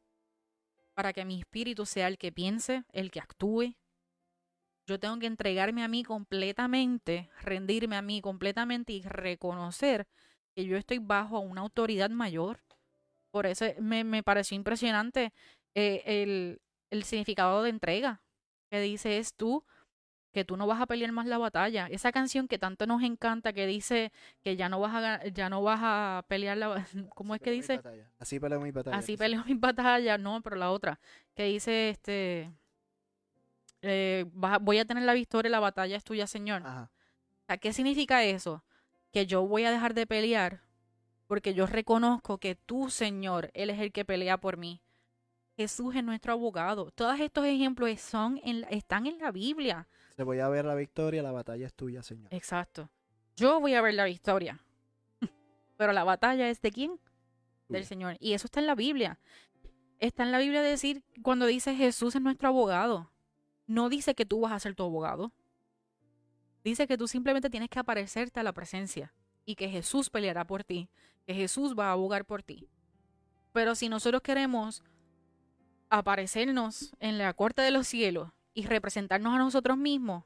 para 0.94 1.14
que 1.14 1.26
mi 1.26 1.40
espíritu 1.40 1.86
sea 1.86 2.08
el 2.08 2.18
que 2.18 2.32
piense, 2.32 2.86
el 2.94 3.12
que 3.12 3.20
actúe. 3.20 3.76
Yo 4.86 5.00
tengo 5.00 5.18
que 5.20 5.26
entregarme 5.26 5.84
a 5.84 5.88
mí 5.88 6.04
completamente, 6.04 7.30
rendirme 7.42 7.98
a 7.98 8.02
mí 8.02 8.22
completamente 8.22 8.94
y 8.94 9.02
reconocer 9.02 10.08
que 10.56 10.66
yo 10.66 10.78
estoy 10.78 11.00
bajo 11.00 11.40
una 11.40 11.62
autoridad 11.62 12.10
mayor. 12.12 12.62
Por 13.36 13.48
eso 13.48 13.66
me, 13.82 14.06
me 14.06 14.24
pareció 14.24 14.56
impresionante 14.56 15.34
eh, 15.74 16.04
el, 16.06 16.62
el 16.90 17.04
significado 17.04 17.64
de 17.64 17.70
entrega, 17.70 18.22
que 18.70 18.80
dice 18.80 19.18
es 19.18 19.34
tú 19.34 19.66
que 20.32 20.46
tú 20.46 20.56
no 20.56 20.66
vas 20.68 20.80
a 20.80 20.86
pelear 20.86 21.12
más 21.12 21.26
la 21.26 21.38
batalla. 21.38 21.88
Esa 21.88 22.14
canción 22.14 22.48
que 22.48 22.58
tanto 22.58 22.88
nos 22.88 23.04
encanta 23.04 23.52
que 23.52 23.68
dice 23.68 24.14
que 24.42 24.56
ya 24.56 24.70
no 24.70 24.80
vas 24.80 24.96
a 24.96 25.28
ya 25.28 25.50
no 25.50 25.62
vas 25.62 25.82
a 25.84 26.24
pelear 26.30 26.56
la 26.56 26.88
¿cómo 27.14 27.36
es 27.36 27.42
que 27.42 27.50
mi 27.50 27.58
dice? 27.58 27.76
batalla. 27.76 28.10
Así 28.20 28.40
peleo 28.40 28.62
mi 28.62 28.72
batalla. 28.72 28.98
Así 28.98 29.18
peleo 29.18 29.44
mis 29.44 29.60
batallas, 29.60 30.18
no, 30.18 30.42
pero 30.42 30.56
la 30.56 30.72
otra, 30.72 31.02
que 31.36 31.44
dice 31.44 31.90
este 31.90 32.50
eh, 33.82 34.24
vas 34.32 34.60
voy 34.62 34.78
a 34.80 34.86
tener 34.86 35.04
la 35.04 35.14
victoria, 35.14 35.52
la 35.52 35.60
batalla 35.60 35.98
es 35.98 36.06
tuya, 36.06 36.26
Señor. 36.26 36.62
Ajá. 36.66 36.90
O 37.42 37.46
sea, 37.48 37.58
¿qué 37.58 37.74
significa 37.74 38.24
eso? 38.24 38.64
Que 39.12 39.26
yo 39.26 39.46
voy 39.46 39.66
a 39.66 39.72
dejar 39.72 39.94
de 39.94 40.08
pelear 40.08 40.65
porque 41.28 41.54
yo 41.54 41.66
reconozco 41.66 42.38
que 42.38 42.56
tú, 42.56 42.90
Señor, 42.90 43.52
Él 43.54 43.70
es 43.70 43.80
el 43.80 43.92
que 43.92 44.06
pelea 44.06 44.38
por 44.38 44.58
mí. 44.58 44.82
Jesús 45.58 45.96
es 45.96 46.04
nuestro 46.04 46.34
abogado. 46.34 46.92
Todos 46.92 47.20
estos 47.20 47.46
ejemplos 47.46 48.00
son 48.02 48.40
en 48.44 48.62
la- 48.62 48.68
están 48.68 49.06
en 49.08 49.18
la 49.20 49.32
Biblia. 49.32 49.88
Se 50.16 50.24
voy 50.24 50.40
a 50.40 50.50
ver 50.50 50.66
la 50.66 50.76
victoria, 50.76 51.24
la 51.24 51.32
batalla 51.32 51.66
es 51.66 51.74
tuya, 51.74 52.04
Señor. 52.04 52.34
Exacto. 52.34 52.90
Yo 53.36 53.60
voy 53.60 53.74
a 53.74 53.82
ver 53.82 53.94
la 53.94 54.06
victoria. 54.06 54.62
Pero 55.78 55.94
la 55.94 56.04
batalla 56.04 56.50
es 56.50 56.62
de 56.62 56.72
quién? 56.72 57.00
Del. 57.70 57.86
Señor. 57.86 58.18
Y 58.20 58.34
eso 58.34 58.46
está 58.48 58.60
en 58.60 58.68
la 58.68 58.76
Biblia. 58.76 59.20
Está 60.00 60.24
en 60.24 60.32
la 60.32 60.40
Biblia 60.40 60.62
decir, 60.62 61.04
cuando 61.22 61.46
dice 61.46 61.74
Jesús 61.76 62.16
es 62.16 62.22
nuestro 62.22 62.50
abogado, 62.50 63.10
no 63.66 63.90
dice 63.90 64.14
que 64.14 64.26
tú 64.26 64.42
vas 64.42 64.52
a 64.52 64.60
ser 64.60 64.76
tu 64.76 64.84
abogado. 64.84 65.32
Dice 66.64 66.88
que 66.88 66.98
tú 66.98 67.08
simplemente 67.08 67.50
tienes 67.50 67.70
que 67.70 67.80
aparecerte 67.80 68.40
a 68.40 68.44
la 68.44 68.54
presencia 68.54 69.14
y 69.46 69.56
que 69.56 69.70
Jesús 69.70 70.10
peleará 70.10 70.46
por 70.46 70.64
ti, 70.64 70.90
que 71.26 71.34
Jesús 71.34 71.76
va 71.78 71.90
a 71.90 71.92
abogar 71.94 72.26
por 72.26 72.44
ti. 72.44 72.70
Pero 73.52 73.76
si 73.76 73.90
nosotros 73.90 74.22
queremos 74.22 74.84
aparecernos 75.90 76.96
en 77.00 77.18
la 77.18 77.34
corte 77.34 77.62
de 77.62 77.72
los 77.72 77.88
cielos 77.88 78.32
y 78.54 78.66
representarnos 78.66 79.34
a 79.34 79.38
nosotros 79.38 79.78
mismos, 79.78 80.24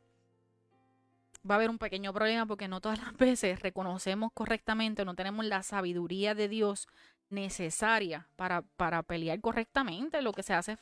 va 1.50 1.56
a 1.56 1.58
haber 1.58 1.70
un 1.70 1.78
pequeño 1.78 2.14
problema 2.14 2.46
porque 2.46 2.68
no 2.68 2.82
todas 2.82 3.00
las 3.00 3.16
veces 3.18 3.60
reconocemos 3.62 4.32
correctamente, 4.34 5.06
no 5.06 5.16
tenemos 5.16 5.46
la 5.46 5.64
sabiduría 5.64 6.36
de 6.36 6.48
Dios 6.48 6.88
necesaria 7.30 8.28
para, 8.36 8.64
para 8.64 9.04
pelear 9.04 9.40
correctamente 9.40 10.22
lo 10.22 10.34
que 10.34 10.44
se 10.44 10.54
hace, 10.54 10.78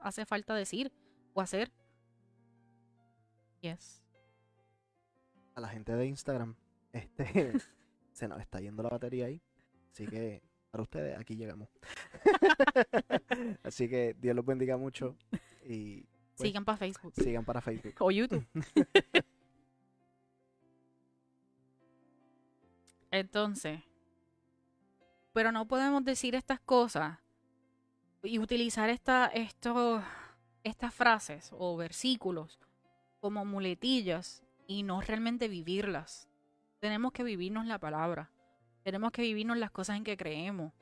hace 0.00 0.26
falta 0.26 0.54
decir 0.54 0.92
o 1.32 1.40
hacer. 1.40 1.72
Yes. 3.60 4.02
A 5.54 5.60
la 5.60 5.68
gente 5.68 5.92
de 5.94 6.06
Instagram, 6.06 6.56
este, 6.92 7.52
se 8.12 8.28
nos 8.28 8.40
está 8.40 8.60
yendo 8.60 8.82
la 8.82 8.90
batería 8.90 9.26
ahí. 9.26 9.40
Así 9.94 10.06
que, 10.08 10.42
para 10.72 10.82
ustedes, 10.82 11.16
aquí 11.16 11.36
llegamos. 11.36 11.68
Así 13.62 13.88
que 13.88 14.16
Dios 14.18 14.34
los 14.34 14.44
bendiga 14.44 14.76
mucho 14.76 15.16
y 15.64 16.00
pues, 16.34 16.48
Sigan 16.48 16.64
para 16.64 16.76
Facebook 16.78 17.12
sigan 17.14 17.44
para 17.44 17.60
Facebook. 17.60 17.94
o 18.00 18.10
YouTube. 18.10 18.44
Entonces, 23.12 23.80
pero 25.32 25.52
no 25.52 25.68
podemos 25.68 26.04
decir 26.04 26.34
estas 26.34 26.58
cosas 26.58 27.20
y 28.24 28.40
utilizar 28.40 28.90
esta, 28.90 29.26
esto, 29.28 30.02
estas 30.64 30.92
frases 30.92 31.50
o 31.52 31.76
versículos 31.76 32.58
como 33.20 33.44
muletillas 33.44 34.42
y 34.66 34.82
no 34.82 35.00
realmente 35.00 35.46
vivirlas. 35.46 36.28
Tenemos 36.80 37.12
que 37.12 37.22
vivirnos 37.22 37.66
la 37.66 37.78
palabra. 37.78 38.33
Tenemos 38.84 39.12
que 39.12 39.22
vivirnos 39.22 39.56
las 39.56 39.70
cosas 39.70 39.96
en 39.96 40.04
que 40.04 40.16
creemos. 40.16 40.72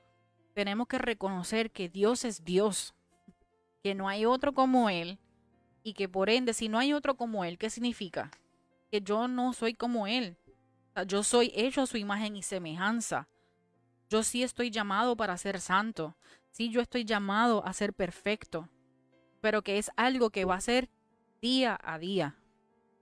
Tenemos 0.55 0.89
que 0.89 0.99
reconocer 0.99 1.71
que 1.71 1.89
Dios 1.89 2.25
es 2.25 2.45
Dios, 2.45 2.95
que 3.83 3.95
no 3.95 4.09
hay 4.09 4.27
otro 4.27 4.53
como 4.53 4.91
Él 4.91 5.19
y 5.85 5.95
que 5.95 6.09
por 6.09 6.29
ende, 6.29 6.53
si 6.53 6.69
no 6.69 6.79
hay 6.79 6.93
otro 6.93 7.17
como 7.17 7.45
Él, 7.45 7.59
¿qué 7.59 7.71
significa? 7.71 8.31
Que 8.91 9.01
yo 9.01 9.29
no 9.29 9.53
soy 9.53 9.75
como 9.75 10.07
Él. 10.07 10.37
Yo 11.07 11.23
soy 11.23 11.53
hecho 11.55 11.83
a 11.83 11.87
su 11.87 11.97
imagen 11.97 12.37
y 12.37 12.43
semejanza. 12.43 13.29
Yo 14.11 14.23
sí 14.23 14.43
estoy 14.43 14.71
llamado 14.71 15.17
para 15.17 15.39
ser 15.39 15.61
santo. 15.61 16.17
Sí, 16.51 16.71
yo 16.71 16.81
estoy 16.81 17.05
llamado 17.05 17.65
a 17.65 17.73
ser 17.73 17.95
perfecto. 17.95 18.69
Pero 19.41 19.63
que 19.63 19.79
es 19.79 19.91
algo 19.97 20.31
que 20.31 20.45
va 20.45 20.57
a 20.57 20.61
ser 20.61 20.91
día 21.41 21.79
a 21.83 21.99
día, 21.99 22.37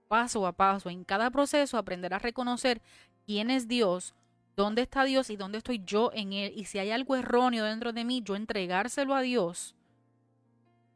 paso 0.08 0.46
a 0.46 0.52
paso. 0.52 0.88
En 0.88 1.04
cada 1.04 1.30
proceso 1.30 1.78
aprender 1.78 2.14
a 2.14 2.18
reconocer 2.18 2.80
quién 3.26 3.50
es 3.50 3.66
Dios, 3.66 4.14
dónde 4.60 4.82
está 4.82 5.04
Dios 5.04 5.30
y 5.30 5.36
dónde 5.36 5.58
estoy 5.58 5.82
yo 5.84 6.10
en 6.14 6.32
Él. 6.32 6.52
Y 6.54 6.64
si 6.66 6.78
hay 6.78 6.90
algo 6.90 7.16
erróneo 7.16 7.64
dentro 7.64 7.92
de 7.92 8.04
mí, 8.04 8.22
yo 8.22 8.36
entregárselo 8.36 9.14
a 9.14 9.22
Dios. 9.22 9.74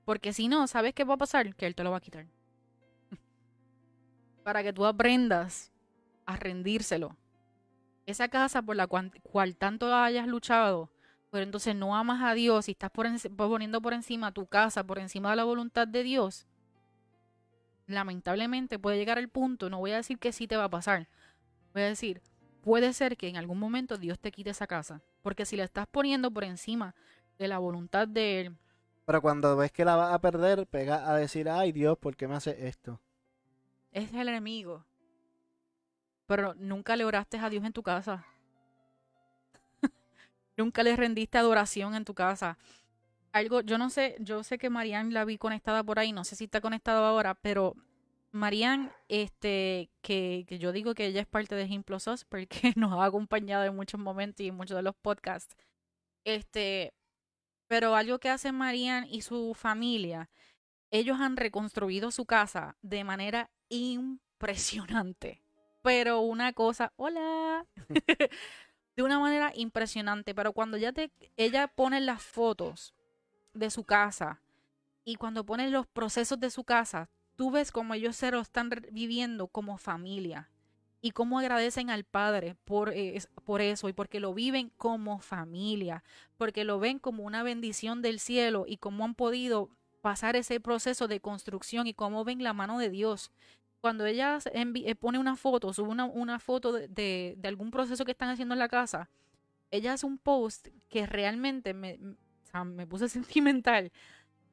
Porque 0.04 0.32
si 0.32 0.48
no, 0.48 0.66
¿sabes 0.66 0.94
qué 0.94 1.04
va 1.04 1.14
a 1.14 1.18
pasar? 1.18 1.54
Que 1.54 1.66
Él 1.66 1.74
te 1.74 1.82
lo 1.84 1.90
va 1.90 1.96
a 1.98 2.00
quitar. 2.00 2.26
Para 4.44 4.62
que 4.62 4.72
tú 4.72 4.84
aprendas 4.86 5.72
a 6.26 6.36
rendírselo. 6.36 7.16
Esa 8.06 8.28
casa 8.28 8.60
por 8.62 8.76
la 8.76 8.86
cual, 8.86 9.12
cual 9.22 9.56
tanto 9.56 9.94
hayas 9.94 10.26
luchado, 10.26 10.90
pero 11.30 11.42
entonces 11.44 11.74
no 11.74 11.96
amas 11.96 12.22
a 12.22 12.34
Dios 12.34 12.68
y 12.68 12.72
estás 12.72 12.90
por 12.90 13.06
enci- 13.06 13.34
poniendo 13.34 13.80
por 13.80 13.94
encima 13.94 14.32
tu 14.32 14.46
casa, 14.46 14.84
por 14.84 14.98
encima 14.98 15.30
de 15.30 15.36
la 15.36 15.44
voluntad 15.44 15.88
de 15.88 16.02
Dios, 16.02 16.46
lamentablemente 17.86 18.78
puede 18.78 18.98
llegar 18.98 19.18
el 19.18 19.28
punto, 19.28 19.70
no 19.70 19.78
voy 19.78 19.92
a 19.92 19.96
decir 19.96 20.18
que 20.18 20.32
sí 20.32 20.46
te 20.46 20.56
va 20.56 20.64
a 20.64 20.70
pasar, 20.70 21.08
voy 21.72 21.82
a 21.82 21.86
decir, 21.86 22.20
puede 22.64 22.94
ser 22.94 23.16
que 23.18 23.28
en 23.28 23.36
algún 23.36 23.58
momento 23.58 23.98
Dios 23.98 24.18
te 24.18 24.32
quite 24.32 24.50
esa 24.50 24.66
casa, 24.66 25.02
porque 25.22 25.44
si 25.44 25.56
la 25.56 25.64
estás 25.64 25.86
poniendo 25.86 26.30
por 26.30 26.44
encima 26.44 26.94
de 27.38 27.46
la 27.48 27.58
voluntad 27.58 28.08
de 28.08 28.40
Él, 28.40 28.56
Pero 29.06 29.20
cuando 29.22 29.56
ves 29.56 29.70
que 29.72 29.84
la 29.84 29.96
vas 29.96 30.14
a 30.14 30.20
perder, 30.20 30.66
pega 30.66 31.08
a 31.10 31.16
decir, 31.16 31.48
ay 31.48 31.72
Dios, 31.72 31.98
¿por 31.98 32.16
qué 32.16 32.26
me 32.28 32.34
hace 32.36 32.66
esto? 32.68 33.00
es 33.92 34.12
el 34.12 34.28
enemigo. 34.28 34.84
Pero 36.26 36.54
nunca 36.54 36.96
le 36.96 37.04
oraste 37.04 37.38
a 37.38 37.48
Dios 37.50 37.64
en 37.64 37.72
tu 37.72 37.82
casa. 37.82 38.26
nunca 40.56 40.82
le 40.82 40.96
rendiste 40.96 41.38
adoración 41.38 41.94
en 41.94 42.04
tu 42.04 42.14
casa. 42.14 42.58
Algo, 43.32 43.60
yo 43.62 43.78
no 43.78 43.90
sé, 43.90 44.16
yo 44.20 44.42
sé 44.44 44.58
que 44.58 44.70
Marian 44.70 45.12
la 45.12 45.24
vi 45.24 45.38
conectada 45.38 45.82
por 45.82 45.98
ahí, 45.98 46.12
no 46.12 46.24
sé 46.24 46.36
si 46.36 46.44
está 46.44 46.60
conectado 46.60 47.04
ahora, 47.04 47.34
pero 47.34 47.74
Marian, 48.34 48.92
este, 49.08 49.90
que, 50.02 50.44
que 50.48 50.58
yo 50.58 50.72
digo 50.72 50.94
que 50.94 51.06
ella 51.06 51.20
es 51.20 51.26
parte 51.26 51.54
de 51.54 51.68
Gimplosos 51.68 52.24
porque 52.24 52.72
nos 52.76 52.92
ha 52.92 53.04
acompañado 53.04 53.62
en 53.62 53.76
muchos 53.76 54.00
momentos 54.00 54.44
y 54.44 54.48
en 54.48 54.56
muchos 54.56 54.76
de 54.76 54.82
los 54.82 54.96
podcasts. 54.96 55.56
Este, 56.24 56.92
pero 57.68 57.94
algo 57.94 58.18
que 58.18 58.30
hace 58.30 58.50
Marian 58.50 59.06
y 59.08 59.22
su 59.22 59.54
familia, 59.54 60.30
ellos 60.90 61.20
han 61.20 61.36
reconstruido 61.36 62.10
su 62.10 62.26
casa 62.26 62.76
de 62.82 63.04
manera 63.04 63.50
impresionante. 63.68 65.40
Pero 65.82 66.18
una 66.18 66.52
cosa, 66.52 66.92
hola, 66.96 67.66
de 68.96 69.02
una 69.04 69.20
manera 69.20 69.52
impresionante. 69.54 70.34
Pero 70.34 70.52
cuando 70.52 70.76
ya 70.76 70.92
te, 70.92 71.12
ella 71.36 71.68
pone 71.68 72.00
las 72.00 72.20
fotos 72.20 72.94
de 73.52 73.70
su 73.70 73.84
casa 73.84 74.40
y 75.04 75.14
cuando 75.14 75.46
pone 75.46 75.70
los 75.70 75.86
procesos 75.86 76.40
de 76.40 76.50
su 76.50 76.64
casa, 76.64 77.10
tú 77.36 77.50
ves 77.50 77.72
como 77.72 77.94
ellos 77.94 78.16
se 78.16 78.30
lo 78.30 78.40
están 78.40 78.70
viviendo 78.92 79.48
como 79.48 79.78
familia 79.78 80.50
y 81.00 81.10
cómo 81.10 81.38
agradecen 81.38 81.90
al 81.90 82.04
Padre 82.04 82.56
por, 82.64 82.92
por 83.44 83.60
eso 83.60 83.88
y 83.88 83.92
porque 83.92 84.20
lo 84.20 84.32
viven 84.34 84.70
como 84.76 85.18
familia, 85.18 86.02
porque 86.36 86.64
lo 86.64 86.78
ven 86.78 86.98
como 86.98 87.24
una 87.24 87.42
bendición 87.42 88.00
del 88.02 88.18
cielo 88.20 88.64
y 88.66 88.78
cómo 88.78 89.04
han 89.04 89.14
podido 89.14 89.68
pasar 90.00 90.36
ese 90.36 90.60
proceso 90.60 91.08
de 91.08 91.20
construcción 91.20 91.86
y 91.86 91.94
cómo 91.94 92.24
ven 92.24 92.42
la 92.42 92.52
mano 92.54 92.78
de 92.78 92.90
Dios. 92.90 93.32
Cuando 93.80 94.06
ella 94.06 94.38
eh, 94.52 94.94
pone 94.94 95.18
una 95.18 95.36
foto, 95.36 95.72
sube 95.74 95.88
una, 95.90 96.06
una 96.06 96.38
foto 96.38 96.72
de, 96.72 96.88
de- 96.88 97.48
algún 97.48 97.70
proceso 97.70 98.04
que 98.06 98.12
están 98.12 98.30
haciendo 98.30 98.54
en 98.54 98.58
la 98.58 98.68
casa, 98.68 99.10
ella 99.70 99.94
hace 99.94 100.06
un 100.06 100.18
post 100.18 100.68
que 100.88 101.06
realmente 101.06 101.74
me, 101.74 101.98
o 102.54 102.64
me 102.64 102.86
puse 102.86 103.08
sentimental, 103.10 103.92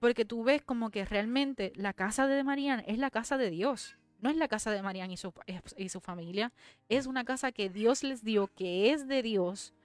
porque 0.02 0.26
tú 0.26 0.43
ves 0.43 0.64
como 0.64 0.89
que 0.89 1.06
realmente 1.06 1.72
la 1.76 1.93
casa 1.93 2.26
de 2.26 2.43
Marian 2.43 2.84
es 2.88 2.97
la 2.97 3.12
casa 3.12 3.38
de 3.38 3.52
Dios. 3.52 3.97
No 4.20 4.32
es 4.32 4.36
la 4.36 4.47
casa 4.47 4.72
de 4.72 4.82
Marian 4.82 5.12
y 5.12 5.18
su, 5.18 5.32
y 5.78 5.89
su 5.89 5.99
familia, 5.99 6.52
es 6.89 7.06
una 7.06 7.24
casa 7.24 7.52
que 7.52 7.70
Dios 7.70 8.04
les 8.04 8.24
dio, 8.24 8.47
que 8.47 8.91
es 8.91 9.08
de 9.08 9.22
Dios 9.22 9.76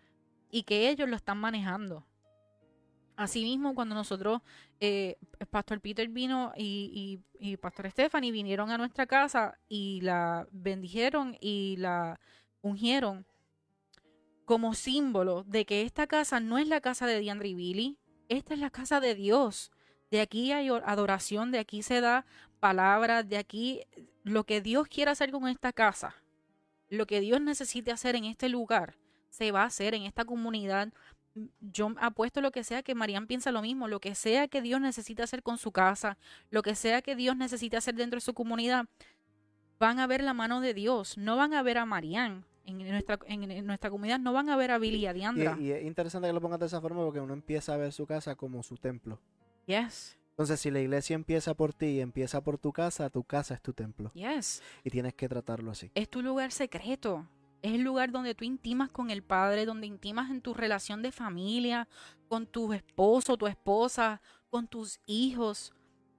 y 0.50 0.62
que 0.62 0.88
ellos 0.88 1.06
lo 1.06 1.16
están 1.16 1.36
manejando. 1.36 2.06
Asimismo, 3.14 3.74
cuando 3.74 3.94
nosotros, 3.94 4.40
eh, 4.80 5.18
Pastor 5.50 5.82
Peter 5.82 6.08
vino 6.08 6.52
y, 6.56 7.20
y, 7.38 7.50
y 7.50 7.58
Pastor 7.58 7.90
Stephanie 7.90 8.32
vinieron 8.32 8.70
a 8.70 8.78
nuestra 8.78 9.06
casa 9.06 9.58
y 9.68 10.00
la 10.00 10.48
bendijeron 10.50 11.36
y 11.42 11.76
la 11.76 12.18
ungieron 12.62 13.26
como 14.46 14.72
símbolo 14.72 15.44
de 15.44 15.66
que 15.66 15.82
esta 15.82 16.06
casa 16.06 16.40
no 16.40 16.56
es 16.56 16.68
la 16.68 16.80
casa 16.80 17.06
de 17.06 17.20
Diandre 17.20 17.48
y 17.48 17.54
Billy, 17.54 17.98
esta 18.30 18.54
es 18.54 18.60
la 18.60 18.70
casa 18.70 19.00
de 19.00 19.14
Dios. 19.14 19.72
De 20.16 20.22
aquí 20.22 20.50
hay 20.52 20.70
or- 20.70 20.82
adoración, 20.86 21.52
de 21.52 21.58
aquí 21.58 21.82
se 21.82 22.00
da 22.00 22.24
palabra, 22.58 23.22
de 23.22 23.36
aquí 23.36 23.82
lo 24.24 24.44
que 24.44 24.62
Dios 24.62 24.88
quiera 24.88 25.12
hacer 25.12 25.30
con 25.30 25.46
esta 25.46 25.74
casa, 25.74 26.14
lo 26.88 27.06
que 27.06 27.20
Dios 27.20 27.38
necesite 27.42 27.92
hacer 27.92 28.16
en 28.16 28.24
este 28.24 28.48
lugar, 28.48 28.96
se 29.28 29.52
va 29.52 29.60
a 29.64 29.66
hacer 29.66 29.92
en 29.92 30.04
esta 30.04 30.24
comunidad 30.24 30.88
yo 31.60 31.92
apuesto 32.00 32.40
lo 32.40 32.50
que 32.50 32.64
sea 32.64 32.82
que 32.82 32.94
Marian 32.94 33.26
piensa 33.26 33.52
lo 33.52 33.60
mismo, 33.60 33.88
lo 33.88 34.00
que 34.00 34.14
sea 34.14 34.48
que 34.48 34.62
Dios 34.62 34.80
necesita 34.80 35.24
hacer 35.24 35.42
con 35.42 35.58
su 35.58 35.70
casa, 35.70 36.16
lo 36.48 36.62
que 36.62 36.74
sea 36.74 37.02
que 37.02 37.14
Dios 37.14 37.36
necesite 37.36 37.76
hacer 37.76 37.94
dentro 37.94 38.16
de 38.16 38.22
su 38.22 38.32
comunidad, 38.32 38.86
van 39.78 39.98
a 39.98 40.06
ver 40.06 40.22
la 40.24 40.32
mano 40.32 40.62
de 40.62 40.72
Dios, 40.72 41.18
no 41.18 41.36
van 41.36 41.52
a 41.52 41.62
ver 41.62 41.76
a 41.76 41.84
Marián. 41.84 42.46
En 42.64 42.78
nuestra, 42.78 43.18
en, 43.26 43.50
en 43.50 43.66
nuestra 43.66 43.90
comunidad 43.90 44.18
no 44.18 44.32
van 44.32 44.48
a 44.48 44.56
ver 44.56 44.70
a 44.70 44.78
Billy 44.78 44.96
y 45.00 45.06
a 45.06 45.12
Diandra. 45.12 45.56
Y, 45.60 45.66
y 45.66 45.70
es 45.72 45.84
interesante 45.84 46.26
que 46.26 46.32
lo 46.32 46.40
pongas 46.40 46.58
de 46.58 46.66
esa 46.66 46.80
forma 46.80 47.04
porque 47.04 47.20
uno 47.20 47.34
empieza 47.34 47.74
a 47.74 47.76
ver 47.76 47.92
su 47.92 48.06
casa 48.06 48.34
como 48.34 48.62
su 48.62 48.76
templo. 48.78 49.20
Yes, 49.66 50.18
Entonces, 50.30 50.60
si 50.60 50.70
la 50.70 50.80
iglesia 50.80 51.14
empieza 51.14 51.54
por 51.54 51.72
ti 51.72 51.86
y 51.86 52.00
empieza 52.00 52.42
por 52.42 52.58
tu 52.58 52.72
casa, 52.72 53.08
tu 53.10 53.24
casa 53.24 53.54
es 53.54 53.62
tu 53.62 53.72
templo. 53.72 54.10
yes. 54.14 54.62
Y 54.84 54.90
tienes 54.90 55.14
que 55.14 55.28
tratarlo 55.28 55.70
así. 55.70 55.90
Es 55.94 56.08
tu 56.08 56.22
lugar 56.22 56.52
secreto. 56.52 57.26
Es 57.62 57.72
el 57.72 57.82
lugar 57.82 58.10
donde 58.12 58.34
tú 58.34 58.44
intimas 58.44 58.90
con 58.90 59.10
el 59.10 59.22
Padre, 59.22 59.64
donde 59.64 59.86
intimas 59.86 60.30
en 60.30 60.40
tu 60.42 60.52
relación 60.54 61.02
de 61.02 61.10
familia, 61.10 61.88
con 62.28 62.46
tu 62.46 62.72
esposo, 62.72 63.36
tu 63.36 63.46
esposa, 63.46 64.20
con 64.50 64.68
tus 64.68 65.00
hijos, 65.06 65.72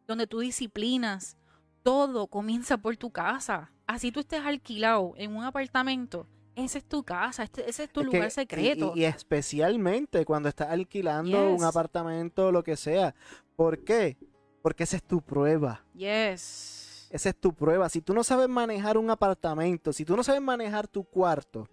donde 0.07 0.25
tú 0.27 0.39
disciplinas. 0.39 1.37
Todo 1.83 2.27
comienza 2.27 2.77
por 2.77 2.97
tu 2.97 3.11
casa. 3.11 3.71
Así 3.85 4.11
tú 4.11 4.19
estés 4.19 4.41
alquilado 4.43 5.13
en 5.15 5.35
un 5.35 5.43
apartamento, 5.45 6.27
esa 6.65 6.77
es 6.79 6.85
tu 6.85 7.03
casa, 7.03 7.43
este- 7.43 7.69
ese 7.69 7.83
es 7.85 7.91
tu 7.91 8.01
Es 8.01 8.05
lugar 8.07 8.31
secreto. 8.31 8.93
Y, 8.95 9.01
y 9.01 9.05
especialmente 9.05 10.25
cuando 10.25 10.49
estás 10.49 10.69
alquilando 10.69 11.51
un 11.53 11.63
apartamento 11.63 12.47
o 12.47 12.51
lo 12.51 12.63
que 12.63 12.75
sea. 12.75 13.13
¿Por 13.55 13.83
qué? 13.83 14.17
Porque 14.61 14.83
esa 14.83 14.97
es 14.97 15.03
tu 15.03 15.21
prueba. 15.21 15.83
Yes. 15.93 17.07
Esa 17.09 17.29
es 17.29 17.35
tu 17.39 17.53
prueba. 17.53 17.87
Si 17.89 18.01
tú 18.01 18.13
no 18.13 18.23
sabes 18.23 18.49
manejar 18.49 18.97
un 18.97 19.09
apartamento, 19.09 19.93
si 19.93 20.03
tú 20.03 20.15
no 20.17 20.23
sabes 20.23 20.41
manejar 20.41 20.87
tu 20.87 21.03
cuarto, 21.05 21.67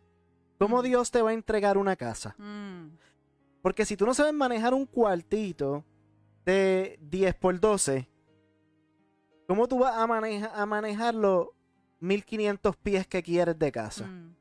¿cómo 0.59 0.81
Mm. 0.81 0.85
Dios 0.85 1.11
te 1.11 1.21
va 1.23 1.31
a 1.31 1.35
entregar 1.35 1.77
una 1.77 1.97
casa? 1.97 2.35
Mm, 2.39 2.97
Porque 3.63 3.85
si 3.87 3.97
tú 3.97 4.05
no 4.07 4.13
sabes 4.15 4.33
manejar 4.35 4.75
un 4.75 4.85
cuartito 4.87 5.85
de 6.45 6.99
10 7.01 7.35
por 7.35 7.59
12, 7.59 8.09
¿cómo 9.49 9.67
tú 9.67 9.79
vas 9.79 9.97
a, 9.97 10.07
maneja- 10.07 10.53
a 10.55 10.67
manejar 10.67 11.15
los 11.15 11.49
1500 12.01 12.77
pies 12.77 13.07
que 13.07 13.23
quieres 13.23 13.59
de 13.59 13.73
casa? 13.73 14.07
mm. 14.07 14.37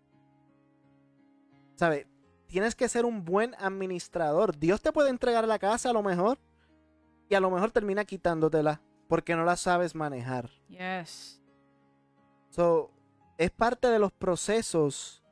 ¿Sabes? 1.83 2.07
Tienes 2.47 2.75
que 2.75 2.87
ser 2.87 3.03
un 3.03 3.25
buen 3.25 3.55
administrador. 3.55 4.57
Dios 4.57 4.81
te 4.81 4.93
puede 4.93 5.09
entregar 5.09 5.45
la 5.45 5.59
casa 5.59 5.89
a 5.89 5.93
lo 5.93 6.01
mejor 6.01 6.39
y 7.27 7.35
a 7.35 7.41
lo 7.41 7.51
mejor 7.51 7.71
termina 7.71 8.05
quitándotela 8.05 8.81
porque 9.09 9.35
no 9.35 9.43
la 9.43 9.57
sabes 9.57 9.93
manejar. 9.93 10.49
Yes. 10.69 11.41
So, 12.51 12.89
es 13.37 13.51
parte 13.51 13.89
de 13.89 13.99
los 13.99 14.13
procesos 14.13 15.25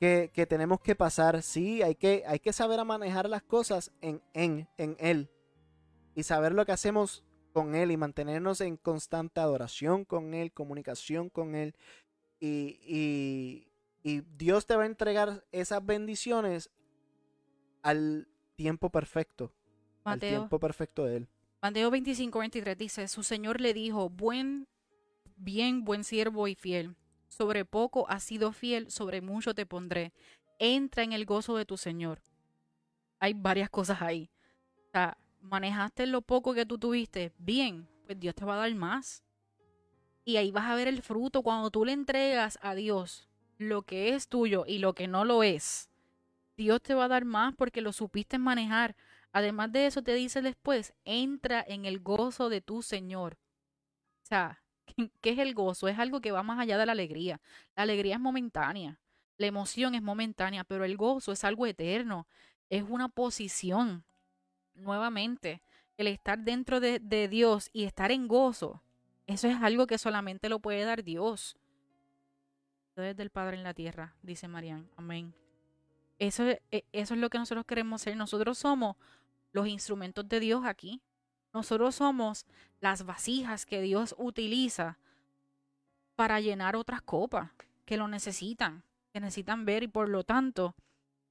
que, 0.00 0.32
que 0.34 0.44
tenemos 0.44 0.80
que 0.80 0.96
pasar. 0.96 1.40
Sí, 1.40 1.82
hay 1.82 1.94
que, 1.94 2.24
hay 2.26 2.40
que 2.40 2.52
saber 2.52 2.80
a 2.80 2.84
manejar 2.84 3.28
las 3.28 3.44
cosas 3.44 3.92
en, 4.00 4.20
en, 4.32 4.68
en 4.78 4.96
Él. 4.98 5.30
Y 6.16 6.24
saber 6.24 6.52
lo 6.52 6.66
que 6.66 6.72
hacemos 6.72 7.22
con 7.52 7.76
Él 7.76 7.92
y 7.92 7.96
mantenernos 7.96 8.60
en 8.60 8.76
constante 8.76 9.40
adoración 9.40 10.04
con 10.04 10.34
Él, 10.34 10.50
comunicación 10.50 11.28
con 11.28 11.54
Él. 11.54 11.76
Y, 12.40 12.80
y, 12.82 13.71
y 14.02 14.22
Dios 14.36 14.66
te 14.66 14.76
va 14.76 14.82
a 14.82 14.86
entregar 14.86 15.44
esas 15.52 15.84
bendiciones 15.84 16.70
al 17.82 18.28
tiempo 18.56 18.90
perfecto. 18.90 19.52
Al 20.04 20.16
Mateo, 20.16 20.38
tiempo 20.38 20.58
perfecto 20.58 21.04
de 21.04 21.18
Él. 21.18 21.28
Mateo 21.60 21.90
25, 21.90 22.38
23 22.38 22.76
dice, 22.76 23.08
su 23.08 23.22
señor 23.22 23.60
le 23.60 23.72
dijo, 23.72 24.10
buen, 24.10 24.66
bien, 25.36 25.84
buen 25.84 26.02
siervo 26.02 26.48
y 26.48 26.56
fiel. 26.56 26.96
Sobre 27.28 27.64
poco 27.64 28.08
has 28.10 28.24
sido 28.24 28.52
fiel, 28.52 28.90
sobre 28.90 29.20
mucho 29.20 29.54
te 29.54 29.66
pondré. 29.66 30.12
Entra 30.58 31.04
en 31.04 31.12
el 31.12 31.24
gozo 31.24 31.56
de 31.56 31.64
tu 31.64 31.76
señor. 31.76 32.20
Hay 33.20 33.34
varias 33.34 33.70
cosas 33.70 34.02
ahí. 34.02 34.30
O 34.88 34.90
sea, 34.90 35.16
manejaste 35.40 36.06
lo 36.06 36.22
poco 36.22 36.52
que 36.54 36.66
tú 36.66 36.78
tuviste. 36.78 37.32
Bien, 37.38 37.88
pues 38.04 38.18
Dios 38.18 38.34
te 38.34 38.44
va 38.44 38.54
a 38.54 38.58
dar 38.58 38.74
más. 38.74 39.22
Y 40.24 40.36
ahí 40.36 40.50
vas 40.50 40.66
a 40.66 40.74
ver 40.74 40.88
el 40.88 41.02
fruto 41.02 41.42
cuando 41.42 41.70
tú 41.70 41.84
le 41.84 41.92
entregas 41.92 42.58
a 42.62 42.74
Dios 42.74 43.28
lo 43.68 43.82
que 43.82 44.14
es 44.14 44.28
tuyo 44.28 44.64
y 44.66 44.78
lo 44.78 44.94
que 44.94 45.08
no 45.08 45.24
lo 45.24 45.42
es. 45.42 45.88
Dios 46.56 46.82
te 46.82 46.94
va 46.94 47.06
a 47.06 47.08
dar 47.08 47.24
más 47.24 47.54
porque 47.54 47.80
lo 47.80 47.92
supiste 47.92 48.38
manejar. 48.38 48.94
Además 49.32 49.72
de 49.72 49.86
eso, 49.86 50.02
te 50.02 50.14
dice 50.14 50.42
después, 50.42 50.92
entra 51.04 51.64
en 51.66 51.84
el 51.86 52.00
gozo 52.00 52.48
de 52.48 52.60
tu 52.60 52.82
Señor. 52.82 53.38
O 54.22 54.26
sea, 54.26 54.62
¿qué, 55.20 55.30
es 55.30 55.38
el 55.38 55.54
gozo? 55.54 55.88
Es 55.88 55.98
algo 55.98 56.20
que 56.20 56.32
va 56.32 56.42
más 56.42 56.58
allá 56.58 56.78
de 56.78 56.86
la 56.86 56.92
alegría. 56.92 57.40
La 57.74 57.84
alegría 57.84 58.14
es 58.14 58.20
momentánea, 58.20 59.00
la 59.38 59.46
emoción 59.46 59.94
es 59.94 60.02
momentánea, 60.02 60.64
pero 60.64 60.84
el 60.84 60.96
gozo 60.96 61.32
es 61.32 61.44
algo 61.44 61.66
eterno, 61.66 62.26
es 62.68 62.84
una 62.88 63.08
posición. 63.08 64.04
Nuevamente, 64.74 65.62
el 65.96 66.06
estar 66.06 66.38
dentro 66.38 66.80
de, 66.80 66.98
de 66.98 67.28
Dios 67.28 67.70
y 67.72 67.84
estar 67.84 68.10
en 68.10 68.28
gozo, 68.28 68.82
eso 69.26 69.48
es 69.48 69.56
algo 69.62 69.86
que 69.86 69.98
solamente 69.98 70.48
lo 70.48 70.60
puede 70.60 70.84
dar 70.84 71.04
Dios. 71.04 71.56
Del 72.94 73.30
Padre 73.30 73.56
en 73.56 73.62
la 73.62 73.72
tierra, 73.74 74.14
dice 74.22 74.48
Marián. 74.48 74.88
Amén. 74.96 75.32
Eso, 76.18 76.44
es- 76.44 76.60
e- 76.70 76.84
eso 76.92 77.14
es 77.14 77.20
lo 77.20 77.30
que 77.30 77.38
nosotros 77.38 77.64
queremos 77.64 78.02
ser. 78.02 78.16
Nosotros 78.16 78.58
somos 78.58 78.96
los 79.52 79.66
instrumentos 79.66 80.28
de 80.28 80.40
Dios 80.40 80.64
aquí. 80.66 81.00
Nosotros 81.54 81.94
somos 81.94 82.44
las 82.80 83.04
vasijas 83.04 83.64
que 83.66 83.80
Dios 83.80 84.14
utiliza 84.18 84.98
para 86.16 86.40
llenar 86.40 86.76
otras 86.76 87.00
copas 87.02 87.50
que 87.86 87.96
lo 87.96 88.08
necesitan, 88.08 88.84
que 89.12 89.20
necesitan 89.20 89.64
ver 89.64 89.82
y 89.82 89.88
por 89.88 90.08
lo 90.08 90.22
tanto, 90.24 90.74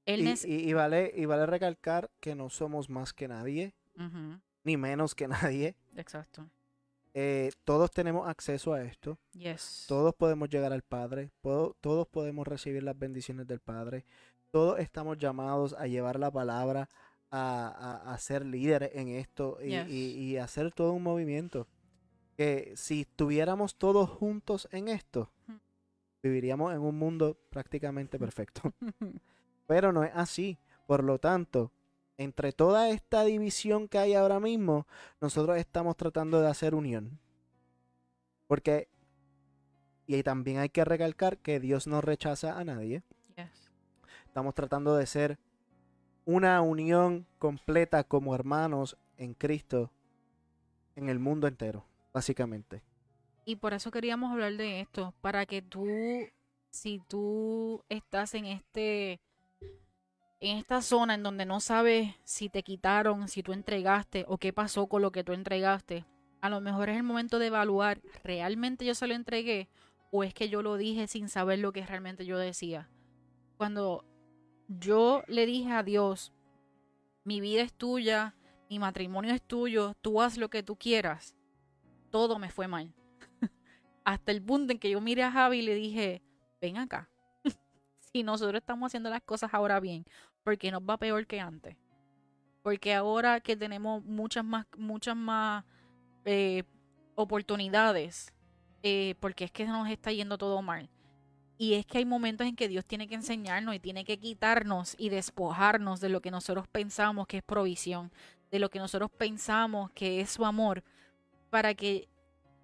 Él 0.04 0.20
Y, 0.26 0.34
y- 0.52 0.68
y 0.68 0.72
vale, 0.72 1.12
y 1.16 1.26
vale 1.26 1.46
recalcar 1.46 2.10
que 2.20 2.34
no 2.34 2.50
somos 2.50 2.90
más 2.90 3.12
que 3.12 3.28
nadie, 3.28 3.74
ni 4.64 4.76
menos 4.76 5.14
que 5.14 5.28
nadie. 5.54 5.76
Exacto. 5.94 6.48
Eh, 7.14 7.50
todos 7.64 7.90
tenemos 7.90 8.26
acceso 8.28 8.72
a 8.72 8.82
esto. 8.82 9.18
Yes. 9.32 9.84
Todos 9.86 10.14
podemos 10.14 10.48
llegar 10.48 10.72
al 10.72 10.82
Padre. 10.82 11.30
todos 11.42 12.06
podemos 12.08 12.46
recibir 12.46 12.82
las 12.82 12.98
bendiciones 12.98 13.46
del 13.46 13.60
Padre. 13.60 14.04
Todos 14.50 14.78
estamos 14.80 15.18
llamados 15.18 15.74
a 15.74 15.86
llevar 15.86 16.18
la 16.18 16.30
palabra, 16.30 16.88
a, 17.30 17.68
a- 17.68 18.12
a 18.14 18.18
ser 18.18 18.44
líderes 18.44 18.90
en 18.94 19.08
esto 19.08 19.58
y, 19.62 19.70
Yes. 19.70 19.88
y- 19.88 20.12
y 20.18 20.36
hacer 20.38 20.72
todo 20.72 20.92
un 20.92 21.02
movimiento. 21.02 21.66
Que 22.36 22.72
si 22.76 23.02
estuviéramos 23.02 23.76
todos 23.76 24.08
juntos 24.08 24.66
en 24.72 24.88
esto, 24.88 25.30
Ujú. 25.48 25.58
viviríamos 26.22 26.72
en 26.74 26.80
un 26.80 26.98
mundo 26.98 27.36
prácticamente 27.50 28.18
perfecto. 28.18 28.72
Pero 29.66 29.92
no 29.92 30.02
es 30.04 30.12
así. 30.14 30.58
Por 30.86 31.04
lo 31.04 31.18
tanto, 31.18 31.70
entre 32.22 32.52
toda 32.52 32.88
esta 32.90 33.24
división 33.24 33.88
que 33.88 33.98
hay 33.98 34.14
ahora 34.14 34.40
mismo, 34.40 34.86
nosotros 35.20 35.58
estamos 35.58 35.96
tratando 35.96 36.40
de 36.40 36.48
hacer 36.48 36.74
unión. 36.74 37.18
Porque, 38.46 38.88
y 40.06 40.14
ahí 40.14 40.22
también 40.22 40.58
hay 40.58 40.68
que 40.68 40.84
recalcar 40.84 41.38
que 41.38 41.60
Dios 41.60 41.86
no 41.86 42.00
rechaza 42.00 42.58
a 42.58 42.64
nadie. 42.64 43.02
Yes. 43.36 43.70
Estamos 44.26 44.54
tratando 44.54 44.96
de 44.96 45.06
ser 45.06 45.38
una 46.24 46.60
unión 46.60 47.26
completa 47.38 48.04
como 48.04 48.34
hermanos 48.34 48.96
en 49.16 49.34
Cristo 49.34 49.90
en 50.96 51.08
el 51.08 51.18
mundo 51.18 51.46
entero, 51.46 51.84
básicamente. 52.12 52.82
Y 53.44 53.56
por 53.56 53.72
eso 53.74 53.90
queríamos 53.90 54.30
hablar 54.30 54.52
de 54.56 54.80
esto, 54.80 55.14
para 55.20 55.46
que 55.46 55.62
tú, 55.62 55.86
si 56.70 57.00
tú 57.08 57.82
estás 57.88 58.34
en 58.34 58.46
este, 58.46 59.20
en 60.42 60.58
esta 60.58 60.82
zona 60.82 61.14
en 61.14 61.22
donde 61.22 61.46
no 61.46 61.60
sabes 61.60 62.16
si 62.24 62.48
te 62.48 62.64
quitaron, 62.64 63.28
si 63.28 63.44
tú 63.44 63.52
entregaste 63.52 64.24
o 64.26 64.38
qué 64.38 64.52
pasó 64.52 64.88
con 64.88 65.00
lo 65.00 65.12
que 65.12 65.22
tú 65.22 65.34
entregaste, 65.34 66.04
a 66.40 66.50
lo 66.50 66.60
mejor 66.60 66.88
es 66.88 66.96
el 66.96 67.04
momento 67.04 67.38
de 67.38 67.46
evaluar, 67.46 68.02
¿realmente 68.24 68.84
yo 68.84 68.96
se 68.96 69.06
lo 69.06 69.14
entregué 69.14 69.68
o 70.10 70.24
es 70.24 70.34
que 70.34 70.48
yo 70.48 70.62
lo 70.62 70.76
dije 70.76 71.06
sin 71.06 71.28
saber 71.28 71.60
lo 71.60 71.72
que 71.72 71.86
realmente 71.86 72.26
yo 72.26 72.38
decía? 72.38 72.90
Cuando 73.56 74.04
yo 74.66 75.22
le 75.28 75.46
dije 75.46 75.70
a 75.70 75.84
Dios, 75.84 76.32
mi 77.22 77.40
vida 77.40 77.62
es 77.62 77.72
tuya, 77.72 78.34
mi 78.68 78.80
matrimonio 78.80 79.32
es 79.32 79.42
tuyo, 79.42 79.94
tú 80.02 80.20
haz 80.20 80.38
lo 80.38 80.50
que 80.50 80.64
tú 80.64 80.74
quieras, 80.74 81.36
todo 82.10 82.40
me 82.40 82.50
fue 82.50 82.66
mal 82.66 82.92
hasta 84.04 84.32
el 84.32 84.42
punto 84.42 84.72
en 84.72 84.80
que 84.80 84.90
yo 84.90 85.00
miré 85.00 85.22
a 85.22 85.30
Javi 85.30 85.60
y 85.60 85.62
le 85.62 85.76
dije, 85.76 86.20
ven 86.60 86.78
acá. 86.78 87.11
Si 88.12 88.22
nosotros 88.22 88.60
estamos 88.60 88.88
haciendo 88.88 89.10
las 89.10 89.22
cosas 89.22 89.52
ahora 89.54 89.80
bien, 89.80 90.04
¿por 90.44 90.58
qué 90.58 90.70
nos 90.70 90.82
va 90.82 90.98
peor 90.98 91.26
que 91.26 91.40
antes? 91.40 91.76
Porque 92.62 92.94
ahora 92.94 93.40
que 93.40 93.56
tenemos 93.56 94.04
muchas 94.04 94.44
más, 94.44 94.66
muchas 94.76 95.16
más 95.16 95.64
eh, 96.24 96.64
oportunidades, 97.14 98.32
eh, 98.82 99.14
porque 99.20 99.44
es 99.44 99.50
que 99.50 99.64
nos 99.64 99.88
está 99.88 100.12
yendo 100.12 100.38
todo 100.38 100.60
mal. 100.62 100.90
Y 101.58 101.74
es 101.74 101.86
que 101.86 101.98
hay 101.98 102.04
momentos 102.04 102.46
en 102.46 102.56
que 102.56 102.68
Dios 102.68 102.84
tiene 102.84 103.08
que 103.08 103.14
enseñarnos 103.14 103.74
y 103.74 103.80
tiene 103.80 104.04
que 104.04 104.18
quitarnos 104.18 104.94
y 104.98 105.08
despojarnos 105.08 106.00
de 106.00 106.08
lo 106.08 106.20
que 106.20 106.30
nosotros 106.30 106.66
pensamos 106.68 107.26
que 107.26 107.38
es 107.38 107.42
provisión, 107.42 108.12
de 108.50 108.58
lo 108.58 108.68
que 108.68 108.78
nosotros 108.78 109.10
pensamos 109.10 109.90
que 109.92 110.20
es 110.20 110.30
su 110.30 110.44
amor, 110.44 110.82
para 111.50 111.74
que 111.74 112.08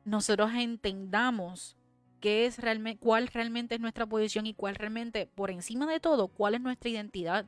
nosotros 0.05 0.51
entendamos 0.55 1.78
qué 2.21 2.47
es 2.47 2.59
realmente, 2.59 3.01
cuál 3.01 3.29
realmente 3.29 3.75
es 3.75 3.81
nuestra 3.81 4.07
posición 4.07 4.47
y 4.47 4.55
cuál 4.55 4.75
realmente, 4.75 5.27
por 5.35 5.51
encima 5.51 5.87
de 5.87 6.01
todo, 6.01 6.29
cuál 6.29 6.55
es 6.55 6.61
nuestra 6.61 6.91
identidad. 6.91 7.47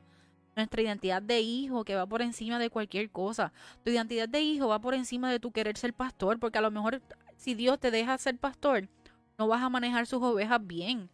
Nuestra 0.55 0.81
identidad 0.81 1.21
de 1.21 1.39
hijo 1.39 1.85
que 1.85 1.95
va 1.95 2.05
por 2.05 2.21
encima 2.21 2.59
de 2.59 2.69
cualquier 2.69 3.09
cosa. 3.09 3.53
Tu 3.85 3.91
identidad 3.91 4.27
de 4.27 4.41
hijo 4.41 4.67
va 4.67 4.79
por 4.79 4.93
encima 4.93 5.31
de 5.31 5.39
tu 5.39 5.51
querer 5.51 5.77
ser 5.77 5.93
pastor, 5.93 6.39
porque 6.39 6.57
a 6.57 6.61
lo 6.61 6.71
mejor 6.71 7.01
si 7.37 7.55
Dios 7.55 7.79
te 7.79 7.89
deja 7.89 8.17
ser 8.17 8.37
pastor, 8.37 8.89
no 9.37 9.47
vas 9.47 9.63
a 9.63 9.69
manejar 9.69 10.05
sus 10.05 10.21
ovejas 10.21 10.59
bien. 10.65 11.09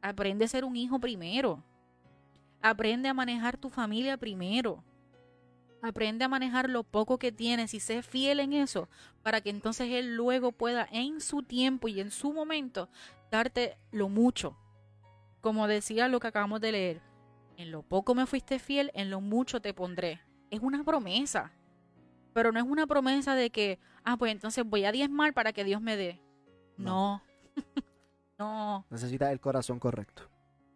Aprende 0.00 0.44
a 0.44 0.48
ser 0.48 0.64
un 0.64 0.74
hijo 0.74 0.98
primero. 0.98 1.62
Aprende 2.60 3.08
a 3.08 3.14
manejar 3.14 3.56
tu 3.56 3.70
familia 3.70 4.16
primero. 4.16 4.82
Aprende 5.82 6.24
a 6.24 6.28
manejar 6.28 6.70
lo 6.70 6.84
poco 6.84 7.18
que 7.18 7.32
tienes 7.32 7.74
y 7.74 7.80
sé 7.80 8.02
fiel 8.02 8.38
en 8.38 8.52
eso 8.52 8.88
para 9.24 9.40
que 9.40 9.50
entonces 9.50 9.90
Él 9.90 10.14
luego 10.14 10.52
pueda 10.52 10.88
en 10.92 11.20
su 11.20 11.42
tiempo 11.42 11.88
y 11.88 12.00
en 12.00 12.12
su 12.12 12.32
momento 12.32 12.88
darte 13.32 13.76
lo 13.90 14.08
mucho. 14.08 14.56
Como 15.40 15.66
decía 15.66 16.06
lo 16.06 16.20
que 16.20 16.28
acabamos 16.28 16.60
de 16.60 16.70
leer, 16.70 17.02
en 17.56 17.72
lo 17.72 17.82
poco 17.82 18.14
me 18.14 18.26
fuiste 18.26 18.60
fiel, 18.60 18.92
en 18.94 19.10
lo 19.10 19.20
mucho 19.20 19.60
te 19.60 19.74
pondré. 19.74 20.20
Es 20.50 20.60
una 20.60 20.84
promesa, 20.84 21.52
pero 22.32 22.52
no 22.52 22.60
es 22.60 22.64
una 22.64 22.86
promesa 22.86 23.34
de 23.34 23.50
que, 23.50 23.80
ah, 24.04 24.16
pues 24.16 24.30
entonces 24.30 24.64
voy 24.64 24.84
a 24.84 24.92
diezmar 24.92 25.34
para 25.34 25.52
que 25.52 25.64
Dios 25.64 25.80
me 25.80 25.96
dé. 25.96 26.20
No. 26.76 27.22
no. 28.38 28.86
Necesitas 28.90 29.32
el 29.32 29.40
corazón 29.40 29.80
correcto. 29.80 30.30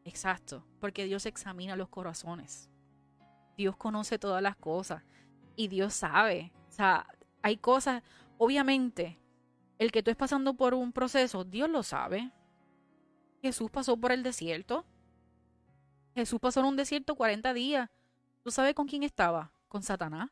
Exacto, 0.04 0.64
porque 0.80 1.04
Dios 1.04 1.26
examina 1.26 1.76
los 1.76 1.88
corazones. 1.88 2.70
Dios 3.56 3.76
conoce 3.76 4.18
todas 4.18 4.42
las 4.42 4.56
cosas 4.56 5.02
y 5.56 5.68
Dios 5.68 5.94
sabe. 5.94 6.52
O 6.68 6.72
sea, 6.72 7.06
hay 7.42 7.56
cosas, 7.56 8.02
obviamente, 8.38 9.18
el 9.78 9.92
que 9.92 10.02
tú 10.02 10.10
estés 10.10 10.18
pasando 10.18 10.54
por 10.54 10.74
un 10.74 10.92
proceso, 10.92 11.44
Dios 11.44 11.68
lo 11.68 11.82
sabe. 11.82 12.30
Jesús 13.42 13.70
pasó 13.70 13.96
por 13.96 14.12
el 14.12 14.22
desierto. 14.22 14.84
Jesús 16.14 16.40
pasó 16.40 16.60
en 16.60 16.66
un 16.66 16.76
desierto 16.76 17.14
40 17.14 17.52
días. 17.52 17.90
¿Tú 18.42 18.50
sabes 18.50 18.74
con 18.74 18.86
quién 18.86 19.02
estaba? 19.02 19.52
Con 19.68 19.82
Satanás. 19.82 20.30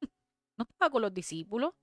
No 0.56 0.64
estaba 0.70 0.88
con 0.88 1.02
los 1.02 1.12
discípulos. 1.12 1.74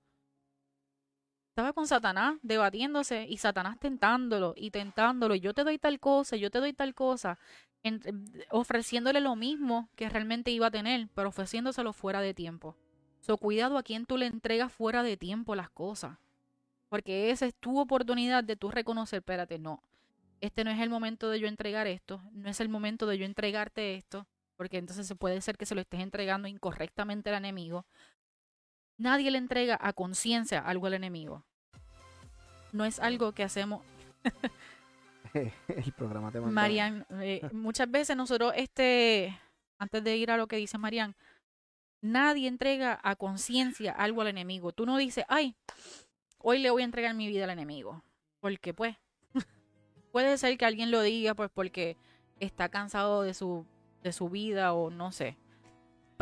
Estaba 1.52 1.74
con 1.74 1.86
Satanás 1.86 2.38
debatiéndose 2.40 3.26
y 3.28 3.36
Satanás 3.36 3.78
tentándolo 3.78 4.54
y 4.56 4.70
tentándolo. 4.70 5.34
Yo 5.34 5.52
te 5.52 5.64
doy 5.64 5.78
tal 5.78 6.00
cosa, 6.00 6.36
yo 6.36 6.50
te 6.50 6.60
doy 6.60 6.72
tal 6.72 6.94
cosa 6.94 7.38
ofreciéndole 8.48 9.20
lo 9.20 9.36
mismo 9.36 9.90
que 9.94 10.08
realmente 10.08 10.50
iba 10.50 10.68
a 10.68 10.70
tener, 10.70 11.08
pero 11.14 11.28
ofreciéndoselo 11.28 11.92
fuera 11.92 12.22
de 12.22 12.32
tiempo. 12.32 12.74
So, 13.20 13.36
cuidado 13.36 13.76
a 13.76 13.82
quien 13.82 14.06
tú 14.06 14.16
le 14.16 14.28
entregas 14.28 14.72
fuera 14.72 15.02
de 15.02 15.18
tiempo 15.18 15.54
las 15.54 15.68
cosas. 15.68 16.16
Porque 16.88 17.30
esa 17.30 17.44
es 17.44 17.54
tu 17.54 17.78
oportunidad 17.78 18.42
de 18.42 18.56
tú 18.56 18.70
reconocer, 18.70 19.18
espérate, 19.18 19.58
no, 19.58 19.82
este 20.40 20.64
no 20.64 20.70
es 20.70 20.80
el 20.80 20.88
momento 20.88 21.28
de 21.28 21.38
yo 21.38 21.48
entregar 21.48 21.86
esto, 21.86 22.22
no 22.32 22.48
es 22.48 22.60
el 22.60 22.70
momento 22.70 23.06
de 23.06 23.18
yo 23.18 23.26
entregarte 23.26 23.94
esto, 23.96 24.26
porque 24.56 24.78
entonces 24.78 25.12
puede 25.18 25.42
ser 25.42 25.58
que 25.58 25.66
se 25.66 25.74
lo 25.74 25.82
estés 25.82 26.00
entregando 26.00 26.48
incorrectamente 26.48 27.28
al 27.28 27.36
enemigo. 27.36 27.84
Nadie 29.02 29.32
le 29.32 29.38
entrega 29.38 29.76
a 29.80 29.92
conciencia 29.92 30.60
algo 30.60 30.86
al 30.86 30.94
enemigo. 30.94 31.42
No 32.70 32.84
es 32.84 33.00
algo 33.00 33.32
que 33.32 33.42
hacemos. 33.42 33.82
el 35.34 35.92
programa 35.96 36.30
te 36.30 36.40
Marian, 36.40 37.04
eh, 37.20 37.40
muchas 37.52 37.90
veces 37.90 38.16
nosotros, 38.16 38.52
este, 38.54 39.36
antes 39.76 40.04
de 40.04 40.16
ir 40.16 40.30
a 40.30 40.36
lo 40.36 40.46
que 40.46 40.54
dice 40.54 40.78
Marian, 40.78 41.16
nadie 42.00 42.46
entrega 42.46 43.00
a 43.02 43.16
conciencia 43.16 43.90
algo 43.90 44.20
al 44.20 44.28
enemigo. 44.28 44.70
Tú 44.70 44.86
no 44.86 44.96
dices, 44.98 45.24
ay, 45.28 45.56
hoy 46.38 46.60
le 46.60 46.70
voy 46.70 46.82
a 46.82 46.84
entregar 46.84 47.12
mi 47.16 47.26
vida 47.26 47.42
al 47.42 47.50
enemigo. 47.50 48.04
Porque 48.38 48.72
pues, 48.72 48.94
puede 50.12 50.38
ser 50.38 50.56
que 50.56 50.64
alguien 50.64 50.92
lo 50.92 51.02
diga 51.02 51.34
pues 51.34 51.50
porque 51.52 51.96
está 52.38 52.68
cansado 52.68 53.22
de 53.22 53.34
su, 53.34 53.66
de 54.04 54.12
su 54.12 54.28
vida 54.28 54.74
o 54.74 54.90
no 54.90 55.10
sé. 55.10 55.36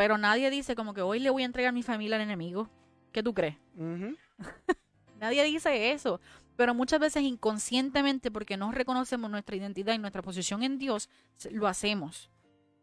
Pero 0.00 0.16
nadie 0.16 0.48
dice 0.48 0.74
como 0.74 0.94
que 0.94 1.02
hoy 1.02 1.18
le 1.18 1.28
voy 1.28 1.42
a 1.42 1.44
entregar 1.44 1.74
mi 1.74 1.82
familia 1.82 2.16
al 2.16 2.22
enemigo. 2.22 2.70
¿Qué 3.12 3.22
tú 3.22 3.34
crees? 3.34 3.56
nadie 5.20 5.44
dice 5.44 5.92
eso 5.92 6.20
pero 6.56 6.74
muchas 6.74 7.00
veces 7.00 7.22
inconscientemente, 7.22 8.30
porque 8.30 8.58
no 8.58 8.70
reconocemos 8.70 9.30
nuestra 9.30 9.56
identidad 9.56 9.94
y 9.94 9.98
nuestra 9.98 10.20
posición 10.20 10.62
en 10.62 10.76
Dios, 10.76 11.08
lo 11.50 11.66
hacemos. 11.66 12.30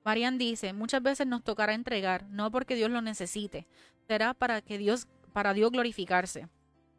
Marian 0.03 0.39
dice, 0.39 0.73
muchas 0.73 1.03
veces 1.03 1.27
nos 1.27 1.43
tocará 1.43 1.75
entregar, 1.75 2.25
no 2.29 2.49
porque 2.49 2.73
Dios 2.73 2.89
lo 2.89 3.03
necesite, 3.03 3.67
será 4.07 4.33
para 4.33 4.63
que 4.63 4.79
Dios, 4.79 5.07
para 5.31 5.53
Dios 5.53 5.71
glorificarse. 5.71 6.47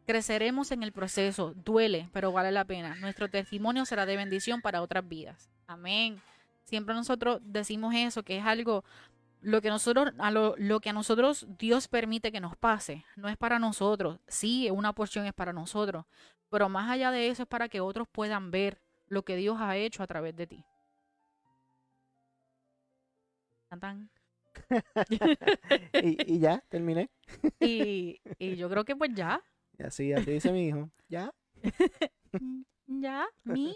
Creceremos 0.07 0.71
en 0.71 0.83
el 0.83 0.93
proceso, 0.93 1.53
duele, 1.53 2.09
pero 2.13 2.31
vale 2.31 2.53
la 2.53 2.63
pena. 2.63 2.95
Nuestro 2.95 3.29
testimonio 3.29 3.85
será 3.85 4.05
de 4.05 4.15
bendición 4.15 4.61
para 4.61 4.81
otras 4.81 5.05
vidas. 5.05 5.49
Amén. 5.67 6.21
Siempre 6.63 6.95
nosotros 6.95 7.41
decimos 7.43 7.93
eso, 7.93 8.23
que 8.23 8.37
es 8.37 8.45
algo 8.45 8.85
lo 9.41 9.61
que 9.61 9.69
nosotros 9.69 10.13
a 10.17 10.31
lo, 10.31 10.55
lo, 10.57 10.79
que 10.79 10.89
a 10.89 10.93
nosotros 10.93 11.47
Dios 11.57 11.87
permite 11.87 12.31
que 12.31 12.41
nos 12.41 12.57
pase 12.57 13.05
no 13.15 13.29
es 13.29 13.37
para 13.37 13.57
nosotros 13.59 14.19
sí 14.27 14.69
una 14.69 14.93
porción 14.93 15.25
es 15.25 15.33
para 15.33 15.53
nosotros 15.53 16.05
pero 16.49 16.67
más 16.67 16.89
allá 16.89 17.11
de 17.11 17.27
eso 17.27 17.43
es 17.43 17.49
para 17.49 17.69
que 17.69 17.79
otros 17.79 18.07
puedan 18.11 18.51
ver 18.51 18.81
lo 19.07 19.23
que 19.23 19.35
Dios 19.35 19.57
ha 19.59 19.77
hecho 19.77 20.03
a 20.03 20.07
través 20.07 20.35
de 20.35 20.47
ti. 20.47 20.65
y, 25.93 26.33
y, 26.33 26.39
ya, 26.39 26.63
terminé. 26.69 27.09
y, 27.59 28.19
y 28.37 28.55
yo 28.55 28.69
creo 28.69 28.83
que 28.83 28.95
pues 28.95 29.11
ya. 29.13 29.41
Y 29.77 29.83
así, 29.83 30.11
así 30.13 30.31
dice 30.31 30.51
mi 30.51 30.67
hijo. 30.67 30.89
Ya. 31.07 31.31
ya, 32.87 33.27
mi. 33.43 33.75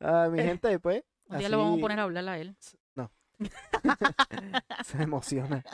Ah, 0.00 0.28
mi 0.30 0.42
gente, 0.42 0.78
pues. 0.78 1.02
Un 1.26 1.38
día 1.38 1.48
lo 1.48 1.58
vamos 1.58 1.78
a 1.78 1.80
poner 1.80 2.00
a 2.00 2.02
hablar 2.04 2.28
a 2.28 2.38
él. 2.38 2.54
Se 4.84 5.02
emociona. 5.02 5.64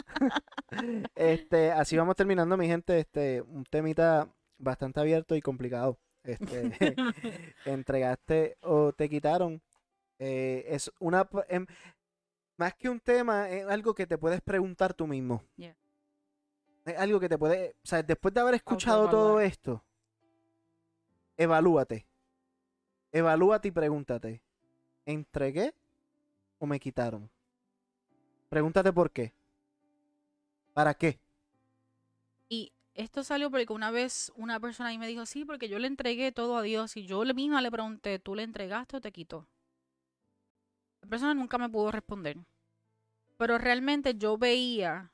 este, 1.15 1.73
así 1.73 1.97
vamos 1.97 2.17
terminando, 2.17 2.57
mi 2.57 2.67
gente. 2.67 2.99
Este, 2.99 3.43
un 3.43 3.65
temita 3.65 4.29
bastante 4.59 5.01
abierto 5.01 5.37
y 5.37 5.43
complicado. 5.43 5.99
Este, 6.23 6.73
entregaste 7.65 8.57
o 8.61 8.93
te 8.93 9.09
quitaron. 9.09 9.63
Eh, 10.19 10.65
es 10.69 10.91
una 11.01 11.29
em, 11.49 11.67
más 12.57 12.75
que 12.75 12.89
un 12.89 13.01
tema, 13.01 13.49
es 13.51 13.67
algo 13.67 13.95
que 13.95 14.07
te 14.07 14.19
puedes 14.19 14.41
preguntar 14.41 14.95
tú 14.95 15.07
mismo. 15.07 15.43
Es 16.85 16.99
algo 16.99 17.19
que 17.19 17.29
te 17.29 17.39
puede, 17.39 17.77
o 17.83 17.87
sea, 17.87 18.03
después 18.03 18.33
de 18.35 18.41
haber 18.41 18.55
escuchado 18.55 19.09
todo 19.09 19.41
esto, 19.41 19.83
evalúate. 21.37 22.07
Evalúate 23.11 23.69
y 23.69 23.71
pregúntate, 23.71 24.43
¿entregué 25.07 25.75
o 26.59 26.67
me 26.67 26.79
quitaron? 26.81 27.31
Pregúntate 28.55 28.93
por 28.93 29.11
qué. 29.11 29.33
¿Para 30.75 30.95
qué? 30.95 31.19
Y 32.49 32.73
esto 32.95 33.25
salió 33.25 33.51
porque 33.51 33.73
una 33.73 33.91
vez 33.91 34.31
una 34.37 34.61
persona 34.61 34.91
ahí 34.91 34.99
me 34.99 35.09
dijo, 35.09 35.27
sí, 35.27 35.45
porque 35.45 35.69
yo 35.69 35.81
le 35.81 35.89
entregué 35.89 36.31
todo 36.31 36.57
a 36.57 36.63
Dios 36.63 36.97
y 36.97 37.05
yo 37.05 37.25
misma 37.35 37.61
le 37.63 37.73
pregunté, 37.73 38.21
¿tú 38.21 38.37
le 38.37 38.45
entregaste 38.45 38.99
o 38.99 39.01
te 39.01 39.11
quitó? 39.11 39.49
La 41.03 41.09
persona 41.09 41.35
nunca 41.35 41.59
me 41.59 41.69
pudo 41.69 41.91
responder. 41.91 42.37
Pero 43.39 43.59
realmente 43.59 44.15
yo 44.15 44.39
veía 44.39 45.11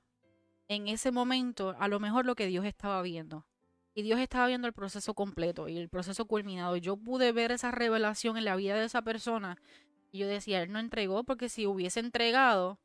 en 0.68 0.88
ese 0.88 1.10
momento 1.10 1.74
a 1.78 1.88
lo 1.88 1.98
mejor 1.98 2.26
lo 2.26 2.34
que 2.34 2.44
Dios 2.46 2.66
estaba 2.66 3.00
viendo. 3.00 3.46
Y 3.94 4.02
Dios 4.02 4.20
estaba 4.20 4.48
viendo 4.48 4.66
el 4.66 4.74
proceso 4.74 5.14
completo 5.14 5.66
y 5.66 5.78
el 5.78 5.88
proceso 5.88 6.26
culminado. 6.26 6.76
Y 6.76 6.82
yo 6.82 6.98
pude 6.98 7.32
ver 7.32 7.52
esa 7.52 7.70
revelación 7.70 8.36
en 8.36 8.44
la 8.44 8.56
vida 8.56 8.74
de 8.74 8.84
esa 8.84 9.00
persona. 9.00 9.56
Y 10.12 10.18
yo 10.18 10.28
decía, 10.28 10.62
Él 10.62 10.70
no 10.72 10.78
entregó 10.78 11.24
porque 11.24 11.48
si 11.48 11.66
hubiese 11.66 12.00
entregado, 12.00 12.78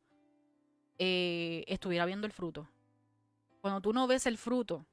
eh, 0.98 1.64
estuviera 1.68 2.06
viendo 2.06 2.28
el 2.28 2.34
fruto 2.34 2.68
cuando 3.66 3.82
tú 3.82 3.94
no 3.94 4.06
ves 4.06 4.28
el 4.28 4.38
fruto 4.38 4.86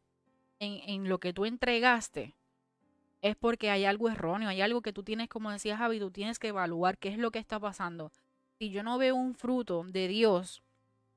en, 0.58 1.06
lo 1.06 1.20
que 1.20 1.34
tú 1.34 1.44
entregaste, 1.44 2.34
es 3.20 3.36
porque 3.36 3.68
hay 3.68 3.84
algo 3.84 4.08
erróneo, 4.08 4.48
hay 4.48 4.62
algo 4.62 4.80
que 4.80 4.94
tú 4.94 5.02
tienes, 5.02 5.28
como 5.28 5.50
decía 5.50 5.76
Javi, 5.76 5.98
tú 5.98 6.10
tienes 6.10 6.38
que 6.38 6.48
evaluar 6.48 6.96
qué 6.96 7.10
es 7.10 7.18
lo 7.18 7.30
que 7.30 7.38
está 7.38 7.60
pasando. 7.60 8.10
Si 8.58 8.70
yo 8.70 8.82
no 8.82 8.96
veo 8.96 9.14
un 9.14 9.34
fruto 9.34 9.84
de 9.84 10.08
Dios, 10.08 10.62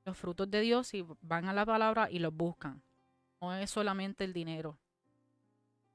los 0.04 0.18
frutos 0.18 0.50
de 0.50 0.60
Dios 0.60 0.88
si 0.88 1.02
van 1.22 1.48
a 1.48 1.54
la 1.54 1.64
palabra 1.64 2.10
y 2.10 2.18
los 2.18 2.34
buscan. 2.34 2.82
No 3.40 3.54
es 3.54 3.70
solamente 3.70 4.24
el 4.24 4.34
dinero. 4.34 4.76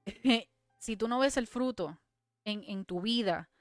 si 0.80 0.98
tú 0.98 1.08
no 1.08 1.20
ves 1.20 1.38
el 1.38 1.46
fruto 1.46 1.96
en, 2.44 2.64
en 2.64 2.86
tu 2.86 3.02
vida, 3.02 3.52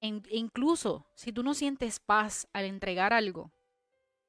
incluso 0.00 1.04
si 1.14 1.34
tú 1.34 1.42
no 1.42 1.52
sientes 1.52 2.00
paz 2.00 2.48
al 2.54 2.64
entregar 2.64 3.12
algo, 3.12 3.50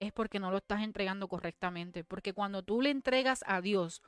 es 0.04 0.14
porque 0.14 0.40
no 0.40 0.52
lo 0.52 0.58
estás 0.58 0.82
entregando 0.82 1.28
correctamente. 1.28 2.04
Porque 2.04 2.34
cuando 2.34 2.64
tú 2.64 2.82
le 2.82 2.90
entregas 2.90 3.44
a 3.48 3.62
Dios, 3.62 4.02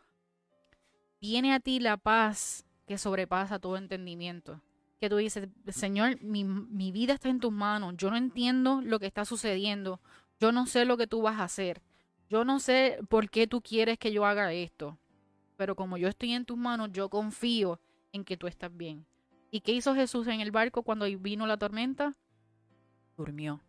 viene 1.20 1.54
a 1.54 1.60
ti 1.60 1.80
la 1.80 1.98
paz 1.98 2.66
que 2.86 2.98
sobrepasa 2.98 3.60
todo 3.60 3.78
entendimiento. 3.78 4.62
Que 5.00 5.10
tú 5.10 5.18
dices, 5.18 5.50
Señor, 5.68 6.22
mi, 6.22 6.44
mi 6.44 6.92
vida 6.92 7.14
está 7.14 7.30
en 7.30 7.40
tus 7.40 7.52
manos. 7.52 7.96
Yo 7.98 8.10
no 8.10 8.18
entiendo 8.18 8.82
lo 8.82 9.00
que 9.00 9.08
está 9.08 9.26
sucediendo. 9.26 10.00
Yo 10.40 10.52
no 10.52 10.68
sé 10.68 10.86
lo 10.86 10.98
que 10.98 11.08
tú 11.08 11.22
vas 11.22 11.40
a 11.40 11.46
hacer. 11.46 11.82
Yo 12.30 12.44
no 12.46 12.60
sé 12.60 13.00
por 13.10 13.30
qué 13.30 13.48
tú 13.48 13.62
quieres 13.62 13.98
que 13.98 14.12
yo 14.12 14.26
haga 14.26 14.52
esto. 14.54 14.98
Pero 15.58 15.76
como 15.76 15.98
yo 15.98 16.08
estoy 16.08 16.34
en 16.34 16.46
tus 16.46 16.58
manos, 16.58 16.90
yo 16.92 17.10
confío 17.10 17.80
en 18.12 18.24
que 18.24 18.38
tú 18.38 18.48
estás 18.48 18.76
bien. 18.76 19.06
¿Y 19.52 19.62
qué 19.62 19.72
hizo 19.72 19.96
Jesús 19.96 20.28
en 20.28 20.42
el 20.42 20.52
barco 20.52 20.84
cuando 20.84 21.06
vino 21.20 21.48
la 21.48 21.58
tormenta? 21.58 22.16
Durmió. 23.16 23.62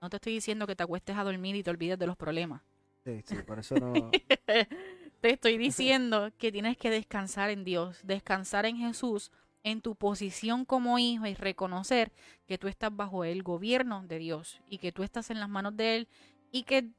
No 0.00 0.10
te 0.10 0.16
estoy 0.16 0.34
diciendo 0.34 0.66
que 0.66 0.76
te 0.76 0.82
acuestes 0.82 1.16
a 1.16 1.24
dormir 1.24 1.56
y 1.56 1.62
te 1.62 1.70
olvides 1.70 1.98
de 1.98 2.06
los 2.06 2.16
problemas. 2.16 2.62
Sí, 3.04 3.22
sí, 3.24 3.36
por 3.46 3.58
eso 3.58 3.76
no. 3.76 4.10
te 5.20 5.30
estoy 5.30 5.58
diciendo 5.58 6.30
que 6.38 6.52
tienes 6.52 6.76
que 6.76 6.90
descansar 6.90 7.50
en 7.50 7.64
Dios, 7.64 8.00
descansar 8.04 8.66
en 8.66 8.76
Jesús, 8.76 9.30
en 9.62 9.80
tu 9.80 9.96
posición 9.96 10.64
como 10.64 10.98
hijo 10.98 11.26
y 11.26 11.34
reconocer 11.34 12.12
que 12.46 12.58
tú 12.58 12.68
estás 12.68 12.94
bajo 12.94 13.24
el 13.24 13.42
gobierno 13.42 14.04
de 14.06 14.18
Dios 14.18 14.60
y 14.68 14.78
que 14.78 14.92
tú 14.92 15.02
estás 15.02 15.30
en 15.30 15.40
las 15.40 15.48
manos 15.48 15.76
de 15.76 15.96
Él 15.96 16.08
y 16.52 16.62
que 16.62 16.90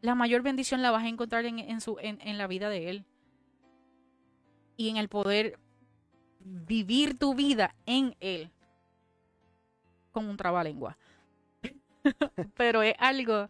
la 0.00 0.14
mayor 0.14 0.42
bendición 0.42 0.82
la 0.82 0.90
vas 0.90 1.04
a 1.04 1.08
encontrar 1.08 1.46
en, 1.46 1.58
en 1.58 1.80
su, 1.80 1.98
en, 2.00 2.20
en 2.20 2.38
la 2.38 2.46
vida 2.46 2.68
de 2.68 2.90
Él 2.90 3.04
y 4.76 4.88
en 4.88 4.96
el 4.96 5.08
poder 5.08 5.58
vivir 6.40 7.18
tu 7.18 7.34
vida 7.34 7.74
en 7.86 8.16
Él 8.20 8.50
como 10.12 10.30
un 10.30 10.36
trabalengua. 10.36 10.98
Pero 12.56 12.82
es 12.82 12.94
algo 12.98 13.48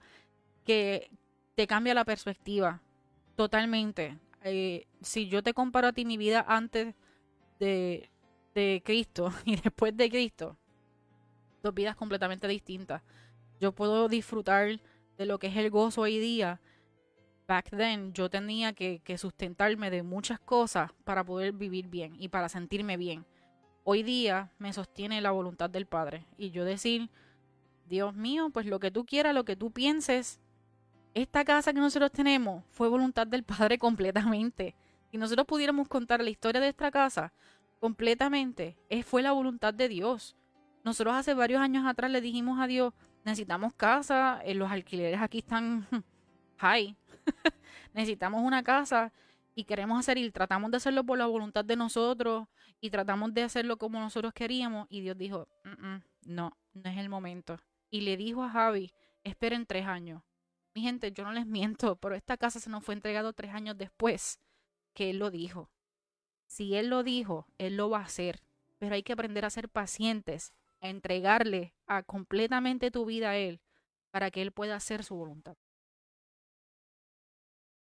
que 0.65 1.11
te 1.55 1.66
cambia 1.66 1.95
la 1.95 2.05
perspectiva 2.05 2.81
totalmente. 3.37 4.19
Eh, 4.45 4.87
si 5.01 5.29
yo 5.29 5.43
te 5.43 5.55
comparo 5.55 5.89
a 5.89 5.93
ti 5.93 6.05
mi 6.05 6.16
vida 6.16 6.45
antes 6.49 6.95
de, 7.59 8.11
de 8.55 8.83
Cristo 8.85 9.33
y 9.45 9.57
después 9.57 9.97
de 9.97 10.11
Cristo, 10.11 10.57
dos 11.62 11.74
vidas 11.74 11.97
completamente 11.97 12.49
distintas. 12.49 13.03
Yo 13.61 13.73
puedo 13.73 14.09
disfrutar 14.09 14.81
de 15.16 15.27
lo 15.27 15.39
que 15.39 15.47
es 15.47 15.57
el 15.57 15.70
gozo 15.70 16.03
hoy 16.03 16.19
día. 16.19 16.61
Back 17.47 17.70
then 17.70 18.12
yo 18.12 18.31
tenía 18.31 18.73
que, 18.73 19.01
que 19.01 19.19
sustentarme 19.19 19.91
de 19.91 20.03
muchas 20.03 20.41
cosas 20.41 20.91
para 21.05 21.24
poder 21.24 21.53
vivir 21.53 21.89
bien 21.89 22.16
y 22.19 22.29
para 22.29 22.49
sentirme 22.49 22.97
bien. 22.97 23.24
Hoy 23.85 24.03
día 24.03 24.53
me 24.59 24.73
sostiene 24.73 25.20
la 25.20 25.33
voluntad 25.33 25.69
del 25.69 25.87
Padre 25.87 26.27
y 26.39 26.51
yo 26.51 26.65
decir, 26.65 27.11
Dios 27.93 28.14
mío, 28.14 28.48
pues 28.48 28.64
lo 28.64 28.81
que 28.81 28.90
tú 28.90 29.05
quieras, 29.05 29.35
lo 29.35 29.44
que 29.44 29.55
tú 29.55 29.70
pienses, 29.70 30.40
esta 31.12 31.44
casa 31.44 31.74
que 31.74 31.78
nosotros 31.78 32.10
tenemos 32.10 32.64
fue 32.70 32.89
voluntad 32.89 33.27
del 33.27 33.43
Padre 33.43 33.78
completamente. 33.86 34.74
Si 35.10 35.19
nosotros 35.19 35.47
pudiéramos 35.47 35.89
contar 35.89 36.23
la 36.23 36.31
historia 36.31 36.59
de 36.62 36.69
esta 36.69 36.90
casa 36.90 37.35
completamente, 37.81 38.78
es, 38.89 39.05
fue 39.05 39.20
la 39.20 39.32
voluntad 39.32 39.74
de 39.74 39.90
Dios. 39.90 40.35
Nosotros 40.85 41.14
hace 41.14 41.35
varios 41.35 41.60
años 41.60 41.85
atrás 41.85 42.10
le 42.10 42.23
dijimos 42.23 42.59
a 42.59 42.66
Dios, 42.66 42.94
necesitamos 43.27 43.74
casa, 43.74 44.40
eh, 44.43 44.55
los 44.55 44.70
alquileres 44.70 45.20
aquí 45.20 45.40
están 45.40 45.86
high, 46.56 46.97
necesitamos 47.93 48.43
una 48.43 48.62
casa 48.62 49.12
y 49.55 49.64
queremos 49.64 49.98
hacer 49.98 50.16
y 50.16 50.31
tratamos 50.31 50.70
de 50.70 50.78
hacerlo 50.78 51.05
por 51.05 51.19
la 51.19 51.27
voluntad 51.27 51.62
de 51.62 51.77
nosotros 51.77 52.48
y 52.81 52.89
tratamos 52.89 53.35
de 53.35 53.43
hacerlo 53.43 53.77
como 53.77 54.01
nosotros 54.01 54.32
queríamos 54.32 54.86
y 54.89 55.02
Dios 55.02 55.19
dijo, 55.19 55.47
"Mm, 55.64 55.86
mm, 55.86 56.02
no, 56.24 56.56
no 56.73 56.90
es 56.90 56.97
el 56.97 57.10
momento. 57.10 57.59
Y 57.93 58.01
le 58.01 58.16
dijo 58.16 58.43
a 58.43 58.48
Javi, 58.48 58.90
esperen 59.23 59.66
tres 59.66 59.86
años. 59.86 60.23
Mi 60.74 60.81
gente, 60.81 61.12
yo 61.12 61.24
no 61.24 61.32
les 61.32 61.47
miento, 61.47 61.97
pero 62.01 62.14
esta 62.14 62.36
casa 62.36 62.59
se 62.59 62.70
nos 62.70 62.82
fue 62.82 62.94
entregado 62.94 63.35
tres 63.35 63.52
años 63.55 63.77
después 63.77 64.40
que 64.94 65.10
él 65.10 65.19
lo 65.19 65.31
dijo. 65.31 65.70
Si 66.47 66.74
él 66.74 66.89
lo 66.89 67.02
dijo, 67.02 67.47
él 67.59 67.77
lo 67.77 67.90
va 67.90 67.98
a 67.98 68.05
hacer. 68.05 68.43
Pero 68.78 68.94
hay 68.94 69.02
que 69.02 69.12
aprender 69.12 69.44
a 69.44 69.51
ser 69.51 69.69
pacientes, 69.69 70.52
a 70.81 70.89
entregarle 70.89 71.74
a 71.86 72.02
completamente 72.02 72.90
tu 72.90 73.05
vida 73.05 73.31
a 73.31 73.36
él 73.36 73.60
para 74.10 74.31
que 74.31 74.43
él 74.43 74.52
pueda 74.52 74.74
hacer 74.74 75.05
su 75.05 75.14
voluntad. 75.14 75.56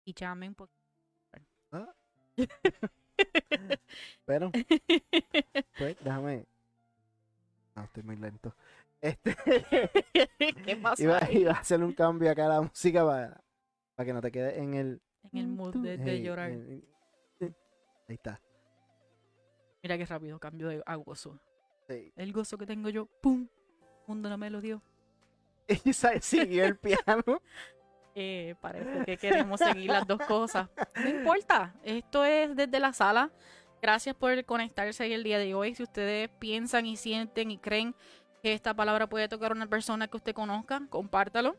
Y 0.04 0.14
llamen 0.14 0.54
por... 0.54 0.70
Ah. 1.70 1.94
Pero, 4.24 4.50
pues, 5.78 5.96
déjame. 6.02 6.46
No, 7.74 7.84
estoy 7.84 8.02
muy 8.02 8.16
lento. 8.16 8.54
Este. 9.00 9.36
¿Qué 10.64 10.76
pasó? 10.76 11.02
iba, 11.02 11.18
a 11.50 11.52
hacer 11.60 11.82
un 11.82 11.92
cambio 11.92 12.30
acá 12.30 12.46
a 12.46 12.48
la 12.48 12.60
música 12.62 13.04
para, 13.04 13.40
para 13.94 14.06
que 14.06 14.12
no 14.12 14.20
te 14.20 14.30
quede 14.32 14.58
en 14.58 14.74
el. 14.74 15.00
En 15.32 15.38
el 15.38 15.48
mood 15.48 15.76
de, 15.76 15.98
de 15.98 16.12
Hey, 16.12 16.22
llorar. 16.22 16.50
en- 16.50 16.84
en- 17.40 17.56
Ahí 18.08 18.14
está. 18.14 18.40
Mira 19.82 19.96
qué 19.96 20.06
rápido 20.06 20.38
cambio 20.38 20.68
de 20.68 20.82
a 20.84 20.96
gozo. 20.96 21.38
Sí. 21.88 22.12
El 22.16 22.32
gozo 22.32 22.58
que 22.58 22.66
tengo 22.66 22.88
yo, 22.88 23.06
¡pum! 23.22 23.46
Mundo 24.06 24.28
no 24.28 24.38
me 24.38 24.50
lo 24.50 24.60
dio. 24.60 24.82
Y 25.84 25.92
siguió 25.92 26.64
el 26.64 26.76
piano. 26.76 27.42
Eh, 28.14 28.54
parece 28.60 29.04
que 29.04 29.16
queremos 29.18 29.60
seguir 29.60 29.90
las 29.90 30.06
dos 30.06 30.18
cosas. 30.26 30.68
No 30.96 31.08
importa, 31.08 31.74
esto 31.84 32.24
es 32.24 32.56
desde 32.56 32.80
la 32.80 32.92
sala. 32.92 33.30
Gracias 33.80 34.16
por 34.16 34.44
conectarse 34.44 35.04
ahí 35.04 35.12
el 35.12 35.22
día 35.22 35.38
de 35.38 35.54
hoy. 35.54 35.74
Si 35.74 35.82
ustedes 35.84 36.28
piensan 36.40 36.86
y 36.86 36.96
sienten 36.96 37.50
y 37.52 37.58
creen 37.58 37.94
esta 38.42 38.74
palabra 38.74 39.06
puede 39.08 39.28
tocar 39.28 39.52
a 39.52 39.54
una 39.54 39.66
persona 39.66 40.08
que 40.08 40.16
usted 40.16 40.34
conozca, 40.34 40.82
compártalo. 40.90 41.56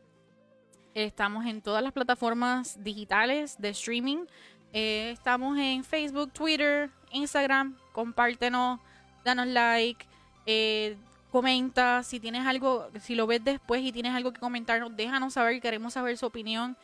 Estamos 0.94 1.46
en 1.46 1.62
todas 1.62 1.82
las 1.82 1.92
plataformas 1.92 2.82
digitales 2.82 3.56
de 3.60 3.68
streaming. 3.70 4.24
Eh, 4.72 5.10
estamos 5.12 5.58
en 5.58 5.84
Facebook, 5.84 6.32
Twitter, 6.32 6.90
Instagram. 7.12 7.76
Compártenos, 7.92 8.80
danos 9.24 9.46
like, 9.46 10.04
eh, 10.46 10.96
comenta. 11.30 12.02
Si 12.02 12.18
tienes 12.18 12.46
algo, 12.46 12.88
si 13.00 13.14
lo 13.14 13.26
ves 13.26 13.44
después 13.44 13.82
y 13.82 13.92
tienes 13.92 14.14
algo 14.14 14.32
que 14.32 14.40
comentarnos, 14.40 14.96
déjanos 14.96 15.34
saber. 15.34 15.60
Queremos 15.60 15.92
saber 15.92 16.16
su 16.16 16.26
opinión. 16.26 16.76